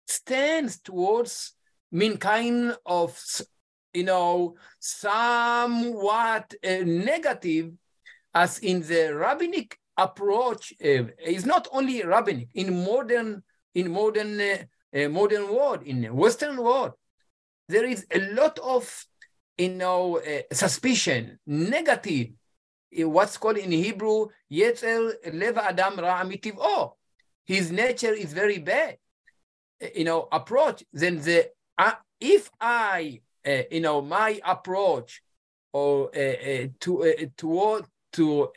stands 0.06 0.80
towards 0.80 1.54
mean 1.92 2.16
kind 2.16 2.76
of 2.86 3.20
you 3.92 4.04
know 4.04 4.54
somewhat 4.78 6.54
uh, 6.64 6.78
negative 6.84 7.72
as 8.34 8.58
in 8.58 8.80
the 8.82 9.14
rabbinic 9.14 9.78
approach 9.96 10.72
uh, 10.84 11.04
is 11.24 11.44
not 11.44 11.68
only 11.72 12.02
rabbinic 12.02 12.48
in 12.54 12.84
modern 12.84 13.42
in 13.74 13.90
modern 13.90 14.40
uh, 14.40 14.56
uh 14.96 15.08
modern 15.08 15.52
world 15.54 15.82
in 15.82 16.04
western 16.14 16.56
world 16.62 16.92
there 17.68 17.84
is 17.84 18.06
a 18.10 18.20
lot 18.32 18.58
of 18.60 19.06
you 19.60 19.68
know, 19.68 20.18
uh, 20.18 20.42
suspicion, 20.52 21.38
negative, 21.46 22.28
uh, 22.98 23.08
what's 23.08 23.36
called 23.36 23.58
in 23.58 23.70
Hebrew, 23.70 24.28
Yetzer 24.50 25.14
Leva 25.34 25.64
Adam 25.66 25.98
Ra 25.98 26.24
Oh, 26.58 26.96
His 27.44 27.70
nature 27.70 28.14
is 28.14 28.32
very 28.32 28.58
bad. 28.58 28.96
Uh, 29.82 29.88
you 29.94 30.04
know, 30.04 30.28
approach, 30.32 30.82
then 30.92 31.20
the, 31.20 31.50
uh, 31.76 31.92
if 32.18 32.50
I, 32.58 33.20
uh, 33.46 33.62
you 33.70 33.80
know, 33.80 34.00
my 34.00 34.40
approach 34.44 35.22
or 35.72 36.08
uh, 36.08 36.66
to, 36.80 37.30
toward, 37.36 37.84
to, 38.12 38.50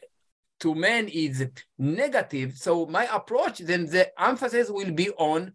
to 0.59 0.75
men 0.75 1.07
is 1.07 1.47
negative, 1.77 2.57
so 2.57 2.85
my 2.85 3.07
approach, 3.13 3.59
then 3.59 3.85
the 3.85 4.11
emphasis 4.21 4.69
will 4.69 4.91
be 4.91 5.09
on 5.11 5.53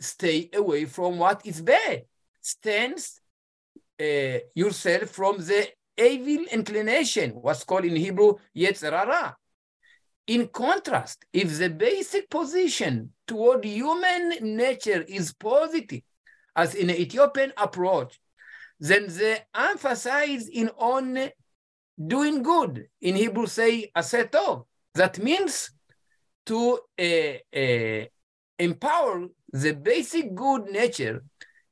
stay 0.00 0.50
away 0.54 0.84
from 0.84 1.18
what 1.18 1.40
is 1.44 1.60
bad. 1.60 2.04
Stands 2.40 3.20
uh, 4.00 4.38
yourself 4.54 5.08
from 5.10 5.38
the 5.38 5.68
evil 5.96 6.44
inclination, 6.50 7.30
what's 7.30 7.64
called 7.64 7.84
in 7.84 7.96
Hebrew 7.96 8.34
Yetzer 8.56 8.90
Hara. 8.90 9.36
In 10.26 10.48
contrast, 10.48 11.24
if 11.32 11.58
the 11.58 11.70
basic 11.70 12.28
position 12.30 13.12
toward 13.26 13.64
human 13.64 14.56
nature 14.56 15.02
is 15.02 15.32
positive, 15.32 16.02
as 16.56 16.74
in 16.74 16.90
Ethiopian 16.90 17.52
approach, 17.56 18.18
then 18.80 19.06
the 19.06 19.40
emphasis 19.54 20.48
in 20.48 20.68
on 20.76 21.30
doing 21.98 22.42
good. 22.42 22.88
In 23.00 23.16
Hebrew, 23.16 23.46
say 23.46 23.90
asetov. 23.96 24.64
That 24.94 25.18
means 25.18 25.70
to 26.46 26.78
uh, 26.98 27.58
uh, 27.58 28.04
empower 28.58 29.26
the 29.52 29.72
basic 29.72 30.34
good 30.34 30.64
nature 30.70 31.22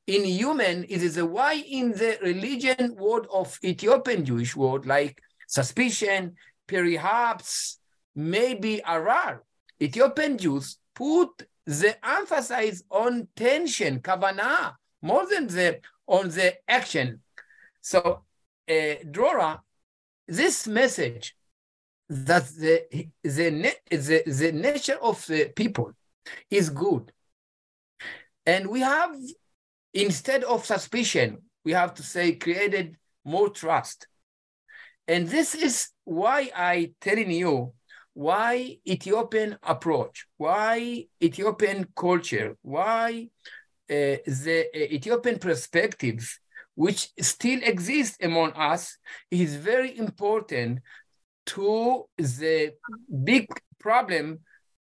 in 0.07 0.25
human, 0.25 0.85
it 0.89 1.03
is 1.03 1.21
why 1.23 1.55
in 1.55 1.93
the 1.93 2.19
religion 2.23 2.97
world 2.97 3.27
of 3.33 3.59
Ethiopian 3.65 4.25
Jewish 4.25 4.57
world, 4.57 4.85
like 4.87 5.21
suspicion, 5.47 6.35
perhaps, 6.67 7.79
maybe 8.15 8.83
arar. 8.87 9.41
Ethiopian 9.81 10.39
Jews 10.39 10.79
put 10.95 11.47
the 11.67 11.97
emphasis 12.05 12.83
on 12.91 13.29
tension, 13.37 14.01
kavana, 14.01 14.75
more 15.01 15.27
than 15.29 15.47
the 15.47 15.81
on 16.07 16.29
the 16.29 16.55
action. 16.69 17.21
So, 17.81 18.25
uh, 18.69 18.95
Drora, 19.11 19.61
this 20.37 20.67
message 20.67 21.35
that 22.09 22.47
the, 22.49 23.07
the, 23.23 23.75
the, 23.91 24.23
the 24.27 24.53
nature 24.53 24.99
of 25.01 25.27
the 25.27 25.51
people 25.55 25.93
is 26.51 26.71
good. 26.71 27.13
And 28.47 28.69
we 28.69 28.81
have 28.81 29.15
instead 29.95 30.43
of 30.45 30.65
suspicion, 30.65 31.43
we 31.65 31.73
have 31.73 31.95
to 31.95 32.03
say 32.03 32.33
created 32.35 32.97
more 33.25 33.51
trust. 33.51 34.07
And 35.07 35.29
this 35.29 35.55
is 35.55 35.91
why 36.05 36.51
I 36.55 36.93
telling 37.01 37.31
you 37.31 37.73
why 38.15 38.79
Ethiopian 38.87 39.59
approach, 39.63 40.27
why 40.37 41.07
Ethiopian 41.23 41.87
culture, 41.97 42.57
why 42.63 43.29
uh, 43.91 44.17
the 44.27 44.67
uh, 44.75 44.79
Ethiopian 44.79 45.39
perspective, 45.39 46.39
which 46.75 47.11
still 47.21 47.61
exists 47.63 48.19
among 48.23 48.53
us, 48.53 48.97
is 49.31 49.57
very 49.57 49.97
important 49.99 50.81
to 51.47 52.05
the 52.17 52.73
big 53.25 53.47
problem 53.79 54.41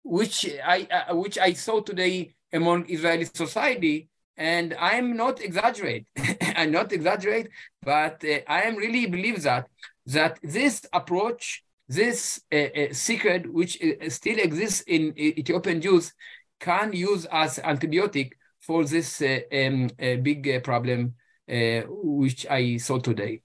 which 0.02 0.46
I 0.64 0.86
uh, 0.90 1.16
which 1.16 1.38
I 1.38 1.54
saw 1.54 1.80
today 1.80 2.34
among 2.52 2.88
Israeli 2.88 3.24
society. 3.24 4.08
And 4.36 4.74
I'm 4.80 5.16
not 5.16 5.40
exaggerate. 5.40 6.06
I'm 6.56 6.72
not 6.72 6.92
exaggerate, 6.92 7.48
but 7.82 8.22
uh, 8.24 8.40
I 8.48 8.62
am 8.62 8.76
really 8.76 9.06
believe 9.06 9.42
that 9.42 9.68
that 10.06 10.38
this 10.42 10.84
approach, 10.92 11.62
this 11.88 12.40
uh, 12.52 12.56
uh, 12.56 12.92
secret 12.92 13.50
which 13.52 13.80
uh, 13.82 14.10
still 14.10 14.38
exists 14.38 14.82
in 14.82 15.14
Ethiopian 15.16 15.80
Jews, 15.80 16.12
can 16.60 16.92
use 16.92 17.26
as 17.30 17.58
antibiotic 17.58 18.32
for 18.60 18.84
this 18.84 19.22
uh, 19.22 19.40
um, 19.52 19.88
big 20.22 20.64
problem 20.64 21.14
Uh, 21.46 21.82
which 21.88 22.46
I 22.48 22.78
saw 22.78 22.98
today 22.98 23.42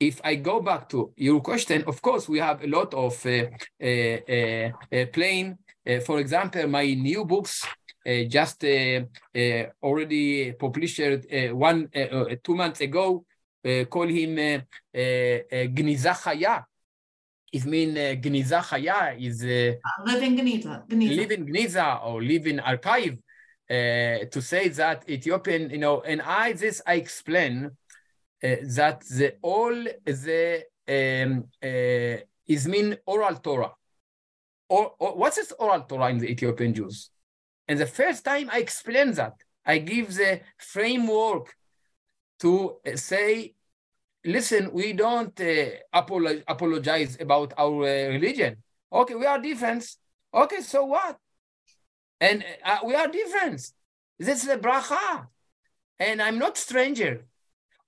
if 0.00 0.18
I 0.24 0.36
go 0.36 0.60
back 0.62 0.88
to 0.88 1.12
your 1.16 1.40
question, 1.42 1.84
of 1.86 2.00
course, 2.00 2.28
we 2.28 2.38
have 2.38 2.64
a 2.64 2.66
lot 2.66 2.94
of 2.94 3.14
uh, 3.26 3.44
uh, 3.82 3.86
uh, 3.86 4.70
uh 4.90 5.06
plain. 5.12 5.58
Uh, 5.86 6.00
for 6.00 6.18
example, 6.18 6.66
my 6.66 6.94
new 6.94 7.24
books 7.26 7.66
just 8.28 8.64
already 9.84 10.52
published 10.52 11.00
one 11.52 11.88
two 12.42 12.54
months 12.54 12.80
ago. 12.80 13.24
call 13.90 14.08
him 14.08 14.64
Gniza 14.94 16.14
Chaya. 16.16 16.64
It 17.52 17.66
means 17.66 17.94
Gniza 18.24 18.62
Chaya 18.62 19.20
is 19.20 19.42
living 20.06 20.38
Gniza. 20.38 20.84
Living 20.88 21.46
Gniza 21.46 22.06
or 22.06 22.22
living 22.22 22.58
archive. 22.58 23.18
To 23.70 24.42
say 24.42 24.68
that 24.68 25.08
Ethiopian, 25.08 25.70
you 25.70 25.78
know, 25.78 26.00
and 26.00 26.20
I 26.22 26.52
this 26.52 26.82
I 26.86 26.94
explain 26.94 27.66
uh, 28.42 28.56
that 28.76 29.00
the 29.02 29.36
all 29.42 29.74
the 30.04 30.64
um, 30.88 31.44
uh, 31.62 32.24
is 32.46 32.66
mean 32.66 32.96
oral 33.06 33.36
Torah. 33.36 33.72
Or, 34.68 34.94
or 34.98 35.16
what 35.16 35.36
is 35.38 35.52
oral 35.58 35.82
Torah 35.82 36.10
in 36.10 36.18
the 36.18 36.30
Ethiopian 36.30 36.74
Jews? 36.74 37.10
And 37.68 37.78
the 37.78 37.86
first 37.86 38.24
time 38.24 38.50
I 38.52 38.58
explain 38.58 39.12
that, 39.12 39.34
I 39.64 39.78
give 39.78 40.14
the 40.14 40.40
framework 40.58 41.54
to 42.40 42.78
uh, 42.86 42.96
say, 42.96 43.54
listen, 44.24 44.72
we 44.72 44.92
don't 44.92 45.38
uh, 45.40 45.70
apolo- 45.94 46.42
apologize 46.48 47.16
about 47.20 47.52
our 47.56 47.82
uh, 47.82 48.08
religion. 48.08 48.56
Okay, 48.92 49.14
we 49.14 49.26
are 49.26 49.40
different. 49.40 49.86
Okay, 50.32 50.60
so 50.60 50.84
what? 50.86 51.18
And 52.20 52.44
uh, 52.64 52.78
we 52.84 52.94
are 52.94 53.08
different. 53.08 53.66
This 54.18 54.42
is 54.44 54.48
a 54.48 54.58
bracha. 54.58 55.26
And 55.98 56.20
I'm 56.20 56.38
not 56.38 56.56
stranger. 56.56 57.26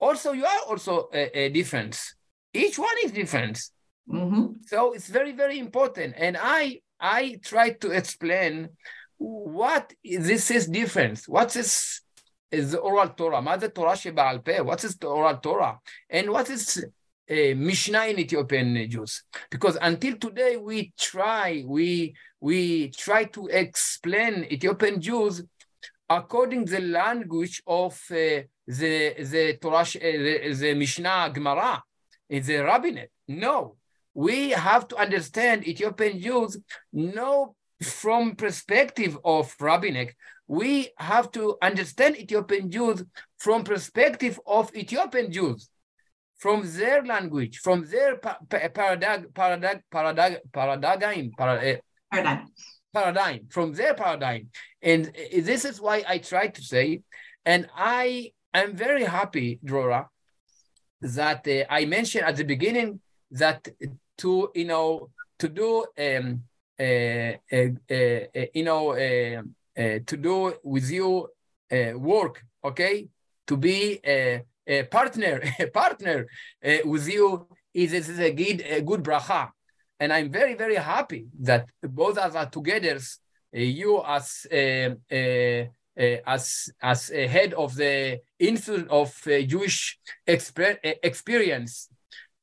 Also, 0.01 0.33
you 0.33 0.45
are 0.45 0.61
also 0.69 1.09
a, 1.13 1.39
a 1.39 1.49
difference. 1.51 2.15
Each 2.53 2.79
one 2.79 2.97
is 3.05 3.13
different. 3.13 3.63
Mm-hmm. 4.09 4.47
So 4.67 4.93
it's 4.93 5.09
very, 5.09 5.33
very 5.33 5.59
important. 5.59 6.15
And 6.17 6.37
I 6.41 6.81
I 7.01 7.39
try 7.43 7.71
to 7.71 7.91
explain 7.91 8.71
what 9.19 9.93
this 10.05 10.51
is 10.51 10.67
difference. 10.67 11.29
What 11.29 11.57
is 11.57 12.01
is 12.51 12.73
the 12.73 12.79
oral 12.79 13.09
Torah? 13.11 13.41
Mother 13.41 13.69
Torah 13.69 13.93
Sheba'al 13.93 14.45
Peh. 14.45 14.61
What 14.61 14.85
is 14.85 14.97
the 14.97 15.07
oral 15.07 15.37
Torah? 15.39 15.79
And 16.11 16.31
what 16.31 16.51
is 16.51 16.85
Uh, 17.33 17.35
a 17.35 17.55
Mishnah 17.55 18.07
in 18.07 18.19
Ethiopian 18.19 18.91
Jews? 18.91 19.25
Because 19.51 19.79
until 19.81 20.17
today 20.19 20.59
we 20.59 20.93
try, 20.99 21.65
we 21.67 22.15
we 22.41 22.91
try 22.91 23.25
to 23.25 23.47
explain 23.47 24.45
Ethiopian 24.51 25.01
Jews 25.01 25.43
according 26.11 26.67
the 26.67 26.81
language 26.81 27.63
of 27.67 27.95
uh, 28.11 28.45
the 28.67 29.15
the 29.33 29.59
Torah, 29.63 29.81
uh, 29.81 30.19
the, 30.27 30.55
the 30.61 30.75
Mishnah 30.75 31.31
Gemara, 31.33 31.73
uh, 31.73 31.81
the 32.29 32.59
rabbinate. 32.59 33.11
No, 33.29 33.77
we 34.13 34.51
have 34.51 34.87
to 34.89 34.97
understand 34.97 35.67
Ethiopian 35.67 36.21
Jews. 36.21 36.59
No, 36.93 37.55
from 37.83 38.37
perspective 38.37 39.19
of 39.25 39.55
rabbinic, 39.59 40.17
we 40.47 40.91
have 40.99 41.31
to 41.33 41.57
understand 41.63 42.19
Ethiopian 42.19 42.71
Jews 42.71 43.05
from 43.39 43.65
perspective 43.65 44.39
of 44.47 44.75
Ethiopian 44.77 45.33
Jews, 45.33 45.71
from 46.43 46.59
their 46.77 47.05
language, 47.05 47.59
from 47.59 47.87
their 47.87 48.17
paradigm, 48.17 49.29
paradigm, 49.33 49.81
paradigm, 49.89 50.41
paradigm, 50.53 51.31
paradigm, 51.39 52.47
paradigm, 52.93 53.41
from 53.49 53.73
their 53.73 53.95
paradigm. 53.95 54.49
And 54.83 55.13
this 55.33 55.65
is 55.65 55.81
why 55.81 56.03
I 56.07 56.19
try 56.19 56.49
to 56.49 56.61
say, 56.61 57.03
and 57.47 57.69
I 57.77 58.33
I'm 58.53 58.75
very 58.77 59.05
happy, 59.05 59.61
Drora, 59.65 60.09
that 61.01 61.47
uh, 61.47 61.65
I 61.71 61.85
mentioned 61.85 62.25
at 62.25 62.35
the 62.35 62.45
beginning 62.45 62.99
that 63.31 63.69
to 64.19 64.51
you 64.53 64.65
know 64.65 65.11
to 65.39 65.49
do 65.49 65.87
um, 66.07 66.43
uh, 66.81 67.35
uh, 67.57 67.69
uh 67.89 68.47
you 68.53 68.65
know 68.65 68.85
to 70.09 70.17
do 70.29 70.55
with 70.65 70.91
you 70.91 71.29
work, 71.95 72.45
okay, 72.65 73.07
to 73.47 73.57
be 73.57 74.01
a, 74.05 74.43
a 74.67 74.85
partner, 74.85 75.43
a 75.59 75.67
partner 75.67 76.27
with 76.85 77.09
you 77.09 77.47
is, 77.75 77.93
is 77.93 78.19
a 78.19 78.33
good 78.33 78.63
a 78.69 78.83
good 78.83 79.03
bracha, 79.03 79.51
and 79.99 80.13
I'm 80.13 80.31
very 80.31 80.55
very 80.55 80.77
happy 80.77 81.27
that 81.41 81.69
both 81.83 82.19
of 82.19 82.25
us 82.25 82.35
are 82.35 82.51
together. 82.51 82.99
you 83.53 84.03
as 84.07 84.47
uh, 85.97 86.19
as 86.27 86.71
as 86.81 87.11
a 87.11 87.27
head 87.27 87.53
of 87.55 87.75
the 87.77 88.21
Institute 88.39 88.89
of 88.89 89.15
uh, 89.27 89.43
Jewish 89.43 89.99
Exper 90.27 90.79
uh, 90.85 90.95
Experience, 91.03 91.89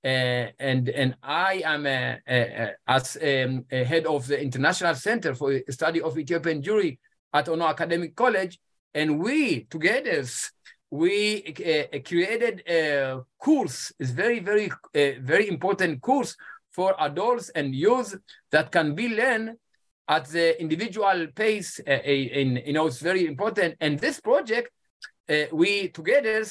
and 0.03 0.89
and 0.89 1.15
I 1.23 1.61
am 1.65 1.87
a, 1.87 2.19
a, 2.27 2.73
as 2.87 3.17
um, 3.17 3.65
a 3.71 3.83
head 3.83 4.05
of 4.05 4.27
the 4.27 4.39
International 4.39 4.93
Center 4.95 5.33
for 5.33 5.59
Study 5.69 6.01
of 6.01 6.17
Ethiopian 6.17 6.61
Jewry 6.61 6.99
at 7.33 7.49
Ono 7.49 7.65
Academic 7.65 8.15
College, 8.15 8.59
and 8.93 9.19
we 9.19 9.63
together 9.65 10.23
we 10.91 11.43
uh, 11.93 11.99
created 12.05 12.63
a 12.67 13.21
course. 13.37 13.91
It's 13.99 14.11
very 14.11 14.39
very 14.39 14.71
very 14.93 15.47
important 15.47 16.01
course 16.01 16.35
for 16.71 16.95
adults 16.99 17.49
and 17.49 17.75
youth 17.75 18.15
that 18.51 18.71
can 18.71 18.95
be 18.95 19.09
learned 19.09 19.57
at 20.09 20.25
the 20.25 20.59
individual 20.59 21.27
pace, 21.35 21.79
uh, 21.87 21.91
in, 21.91 22.61
you 22.65 22.73
know, 22.73 22.87
it's 22.87 22.99
very 22.99 23.27
important. 23.27 23.75
And 23.79 23.99
this 23.99 24.19
project, 24.19 24.71
uh, 25.29 25.43
we 25.53 25.89
together, 25.89 26.43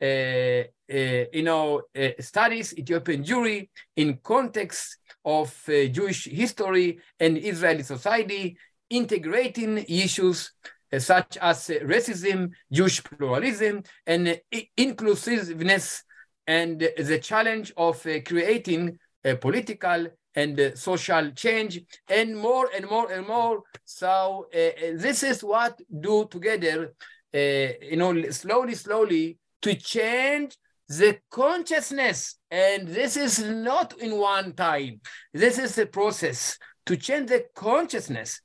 uh, 0.00 0.04
uh 0.04 1.24
you 1.32 1.42
know, 1.42 1.82
uh, 1.94 2.08
studies 2.20 2.72
Ethiopian 2.76 3.22
Jewry 3.22 3.68
in 3.96 4.18
context 4.22 4.96
of 5.24 5.54
uh, 5.68 5.86
Jewish 5.86 6.26
history 6.26 6.98
and 7.20 7.36
Israeli 7.36 7.82
society, 7.82 8.56
integrating 8.88 9.78
issues 9.88 10.52
such 10.98 11.36
as 11.38 11.68
racism, 11.68 12.50
Jewish 12.70 13.02
pluralism, 13.02 13.82
and 14.06 14.40
inclusiveness, 14.76 16.04
and 16.46 16.80
the 16.80 17.18
challenge 17.22 17.72
of 17.76 18.02
creating 18.26 18.98
a 19.24 19.36
political 19.36 20.08
and 20.34 20.58
uh, 20.58 20.74
social 20.74 21.30
change 21.32 21.80
and 22.08 22.36
more 22.36 22.68
and 22.74 22.88
more 22.88 23.10
and 23.12 23.26
more. 23.26 23.62
So 23.84 24.46
uh, 24.54 24.58
uh, 24.58 24.70
this 24.96 25.22
is 25.22 25.44
what 25.44 25.80
do 26.00 26.26
together, 26.30 26.94
uh, 27.34 27.38
you 27.38 27.96
know, 27.96 28.30
slowly, 28.30 28.74
slowly 28.74 29.38
to 29.62 29.74
change 29.74 30.56
the 30.88 31.18
consciousness. 31.30 32.36
And 32.50 32.88
this 32.88 33.16
is 33.16 33.42
not 33.42 33.98
in 33.98 34.16
one 34.16 34.54
time. 34.54 35.00
This 35.32 35.58
is 35.58 35.76
a 35.78 35.86
process 35.86 36.58
to 36.86 36.96
change 36.96 37.28
the 37.28 37.44
consciousness. 37.54 38.40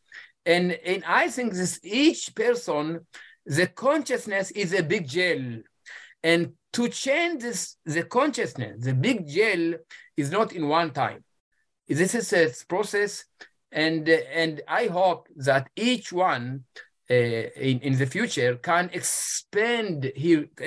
And, 0.48 0.72
and 0.72 1.04
I 1.06 1.28
think 1.28 1.54
this 1.54 1.80
each 1.84 2.34
person, 2.34 3.06
the 3.46 3.68
consciousness 3.68 4.50
is 4.52 4.74
a 4.74 4.82
big 4.82 5.08
jail. 5.08 5.62
And 6.24 6.54
to 6.74 6.88
change 6.88 7.42
this, 7.42 7.76
the 7.86 8.04
consciousness, 8.04 8.86
the 8.86 8.94
big 8.94 9.28
jail 9.28 9.76
is 10.16 10.32
not 10.32 10.54
in 10.54 10.70
one 10.70 10.92
time. 10.92 11.24
This 11.88 12.16
is 12.16 12.34
a 12.34 12.52
process, 12.68 13.26
and 13.72 14.08
and 14.10 14.62
I 14.68 14.88
hope 14.88 15.28
that 15.38 15.70
each 15.76 16.12
one 16.12 16.66
uh, 17.10 17.14
in 17.14 17.80
in 17.80 17.98
the 17.98 18.06
future 18.06 18.56
can 18.58 18.90
expand 18.92 20.12
his 20.16 20.40
uh, 20.60 20.66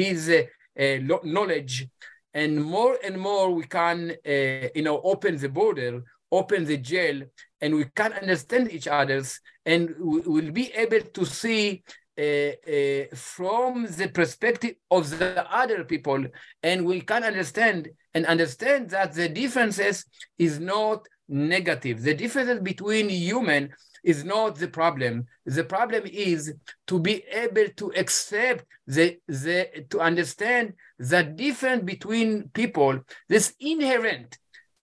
his 0.00 0.30
uh, 0.30 1.18
knowledge, 1.24 1.88
and 2.32 2.62
more 2.62 2.96
and 3.02 3.18
more 3.18 3.50
we 3.50 3.64
can 3.64 4.14
you 4.24 4.82
know 4.82 5.00
open 5.02 5.36
the 5.36 5.48
border, 5.48 6.04
open 6.32 6.64
the 6.64 6.78
jail, 6.78 7.22
and 7.60 7.74
we 7.74 7.84
can 7.94 8.12
understand 8.14 8.72
each 8.72 8.88
other's, 8.88 9.38
and 9.64 9.94
we 10.00 10.20
will 10.20 10.50
be 10.50 10.72
able 10.72 11.00
to 11.00 11.24
see 11.24 11.84
uh, 12.18 12.22
uh, 12.22 13.04
from 13.14 13.86
the 13.98 14.10
perspective 14.12 14.74
of 14.90 15.10
the 15.18 15.46
other 15.50 15.84
people, 15.84 16.24
and 16.62 16.84
we 16.84 17.00
can 17.00 17.22
understand 17.22 17.88
and 18.14 18.26
understand 18.26 18.90
that 18.90 19.12
the 19.12 19.28
differences 19.28 20.04
is 20.38 20.58
not 20.58 21.06
negative. 21.28 22.02
The 22.02 22.14
differences 22.14 22.60
between 22.60 23.08
human 23.08 23.70
is 24.04 24.24
not 24.24 24.56
the 24.56 24.68
problem. 24.68 25.26
The 25.46 25.64
problem 25.64 26.02
is 26.06 26.52
to 26.88 26.98
be 26.98 27.24
able 27.30 27.68
to 27.76 27.92
accept 27.96 28.64
the, 28.86 29.18
the 29.28 29.86
to 29.90 30.00
understand 30.00 30.74
the 30.98 31.22
difference 31.22 31.84
between 31.84 32.48
people. 32.48 33.00
This 33.28 33.54
inherent 33.60 34.38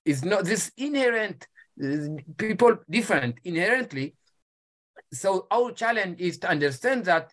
is 0.10 0.26
not 0.26 0.46
this 0.46 0.72
inherent 0.78 1.48
people 2.38 2.78
different 2.90 3.36
inherently. 3.44 4.16
So 5.14 5.48
our 5.52 5.72
challenge 5.72 6.20
is 6.20 6.40
to 6.40 6.50
understand 6.50 7.06
that 7.06 7.26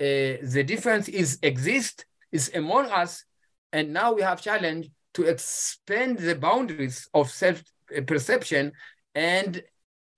uh, 0.00 0.40
the 0.54 0.64
difference 0.66 1.08
is 1.08 1.38
exist 1.42 2.06
is 2.32 2.50
among 2.54 2.86
us, 2.90 3.24
and 3.72 3.92
now 3.92 4.12
we 4.12 4.22
have 4.22 4.40
challenge 4.40 4.90
to 5.14 5.24
expand 5.24 6.18
the 6.18 6.34
boundaries 6.34 7.08
of 7.14 7.30
self 7.30 7.62
perception 8.06 8.72
and 9.14 9.62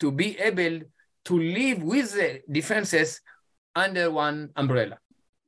to 0.00 0.10
be 0.10 0.38
able 0.38 0.80
to 1.24 1.38
live 1.38 1.82
with 1.82 2.12
the 2.12 2.40
differences 2.50 3.20
under 3.74 4.10
one 4.10 4.50
umbrella. 4.56 4.98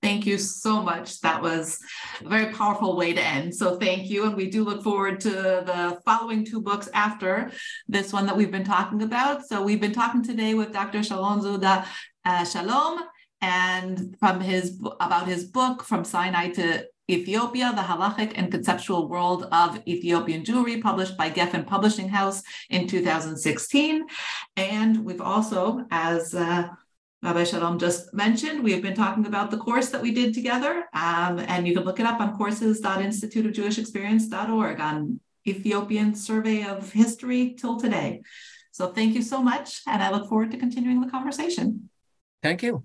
Thank 0.03 0.27
you 0.27 0.37
so 0.37 0.83
much. 0.83 1.21
That 1.21 1.41
was 1.41 1.79
a 2.25 2.29
very 2.29 2.53
powerful 2.53 2.97
way 2.97 3.13
to 3.13 3.23
end. 3.23 3.55
So 3.55 3.79
thank 3.79 4.11
you. 4.11 4.25
And 4.27 4.37
we 4.37 4.51
do 4.51 4.65
look 4.65 4.83
forward 4.83 5.21
to 5.21 5.31
the 5.31 6.01
following 6.05 6.45
two 6.45 6.61
books 6.61 6.89
after 6.93 7.53
this 7.87 8.13
one 8.13 8.27
that 8.27 8.37
we've 8.37 8.51
been 8.51 8.65
talking 8.65 9.03
about. 9.03 9.47
So 9.47 9.63
we've 9.63 9.81
been 9.81 9.93
talking 9.93 10.25
today 10.25 10.55
with 10.55 10.73
Dr. 10.73 11.05
Shalom 11.05 11.41
Zuda 11.41 11.87
uh, 12.25 12.45
Shalom 12.45 13.01
and 13.41 14.17
from 14.19 14.41
his 14.41 14.81
about 14.99 15.29
his 15.29 15.45
book 15.45 15.85
From 15.85 16.05
Sinai 16.05 16.51
to 16.51 16.85
Ethiopia, 17.11 17.73
the 17.75 17.83
Halachic 17.83 18.33
and 18.37 18.51
Conceptual 18.51 19.09
World 19.09 19.49
of 19.53 19.81
Ethiopian 19.87 20.45
Jewry, 20.45 20.81
published 20.81 21.17
by 21.17 21.31
Geffen 21.31 21.67
Publishing 21.67 22.09
House 22.09 22.43
in 22.71 22.87
2016. 22.87 24.07
And 24.57 25.05
we've 25.05 25.21
also, 25.21 25.85
as 25.91 26.35
uh, 26.35 26.69
Rabbi 27.23 27.45
Shalom 27.45 27.79
just 27.79 28.13
mentioned, 28.13 28.65
we 28.65 28.73
have 28.73 28.83
been 28.83 28.97
talking 28.97 29.27
about 29.27 29.53
the 29.53 29.57
course 29.57 29.91
that 29.91 30.03
we 30.03 30.13
did 30.13 30.35
together, 30.35 30.87
um, 30.93 31.39
and 31.39 31.69
you 31.69 31.75
can 31.75 31.85
look 31.85 32.01
it 32.01 32.07
up 32.07 32.21
on 32.21 32.37
courses.instituteofjewishexperience.org 32.37 34.81
on 34.81 35.21
Ethiopian 35.47 36.17
Survey 36.17 36.65
of 36.65 36.91
History 36.91 37.55
till 37.57 37.79
today. 37.79 38.23
So 38.73 38.89
thank 38.89 39.15
you 39.15 39.23
so 39.23 39.41
much, 39.41 39.83
and 39.87 40.03
I 40.03 40.11
look 40.11 40.29
forward 40.29 40.51
to 40.51 40.57
continuing 40.57 41.01
the 41.01 41.11
conversation. 41.11 41.91
Thank 42.43 42.65
you. 42.65 42.85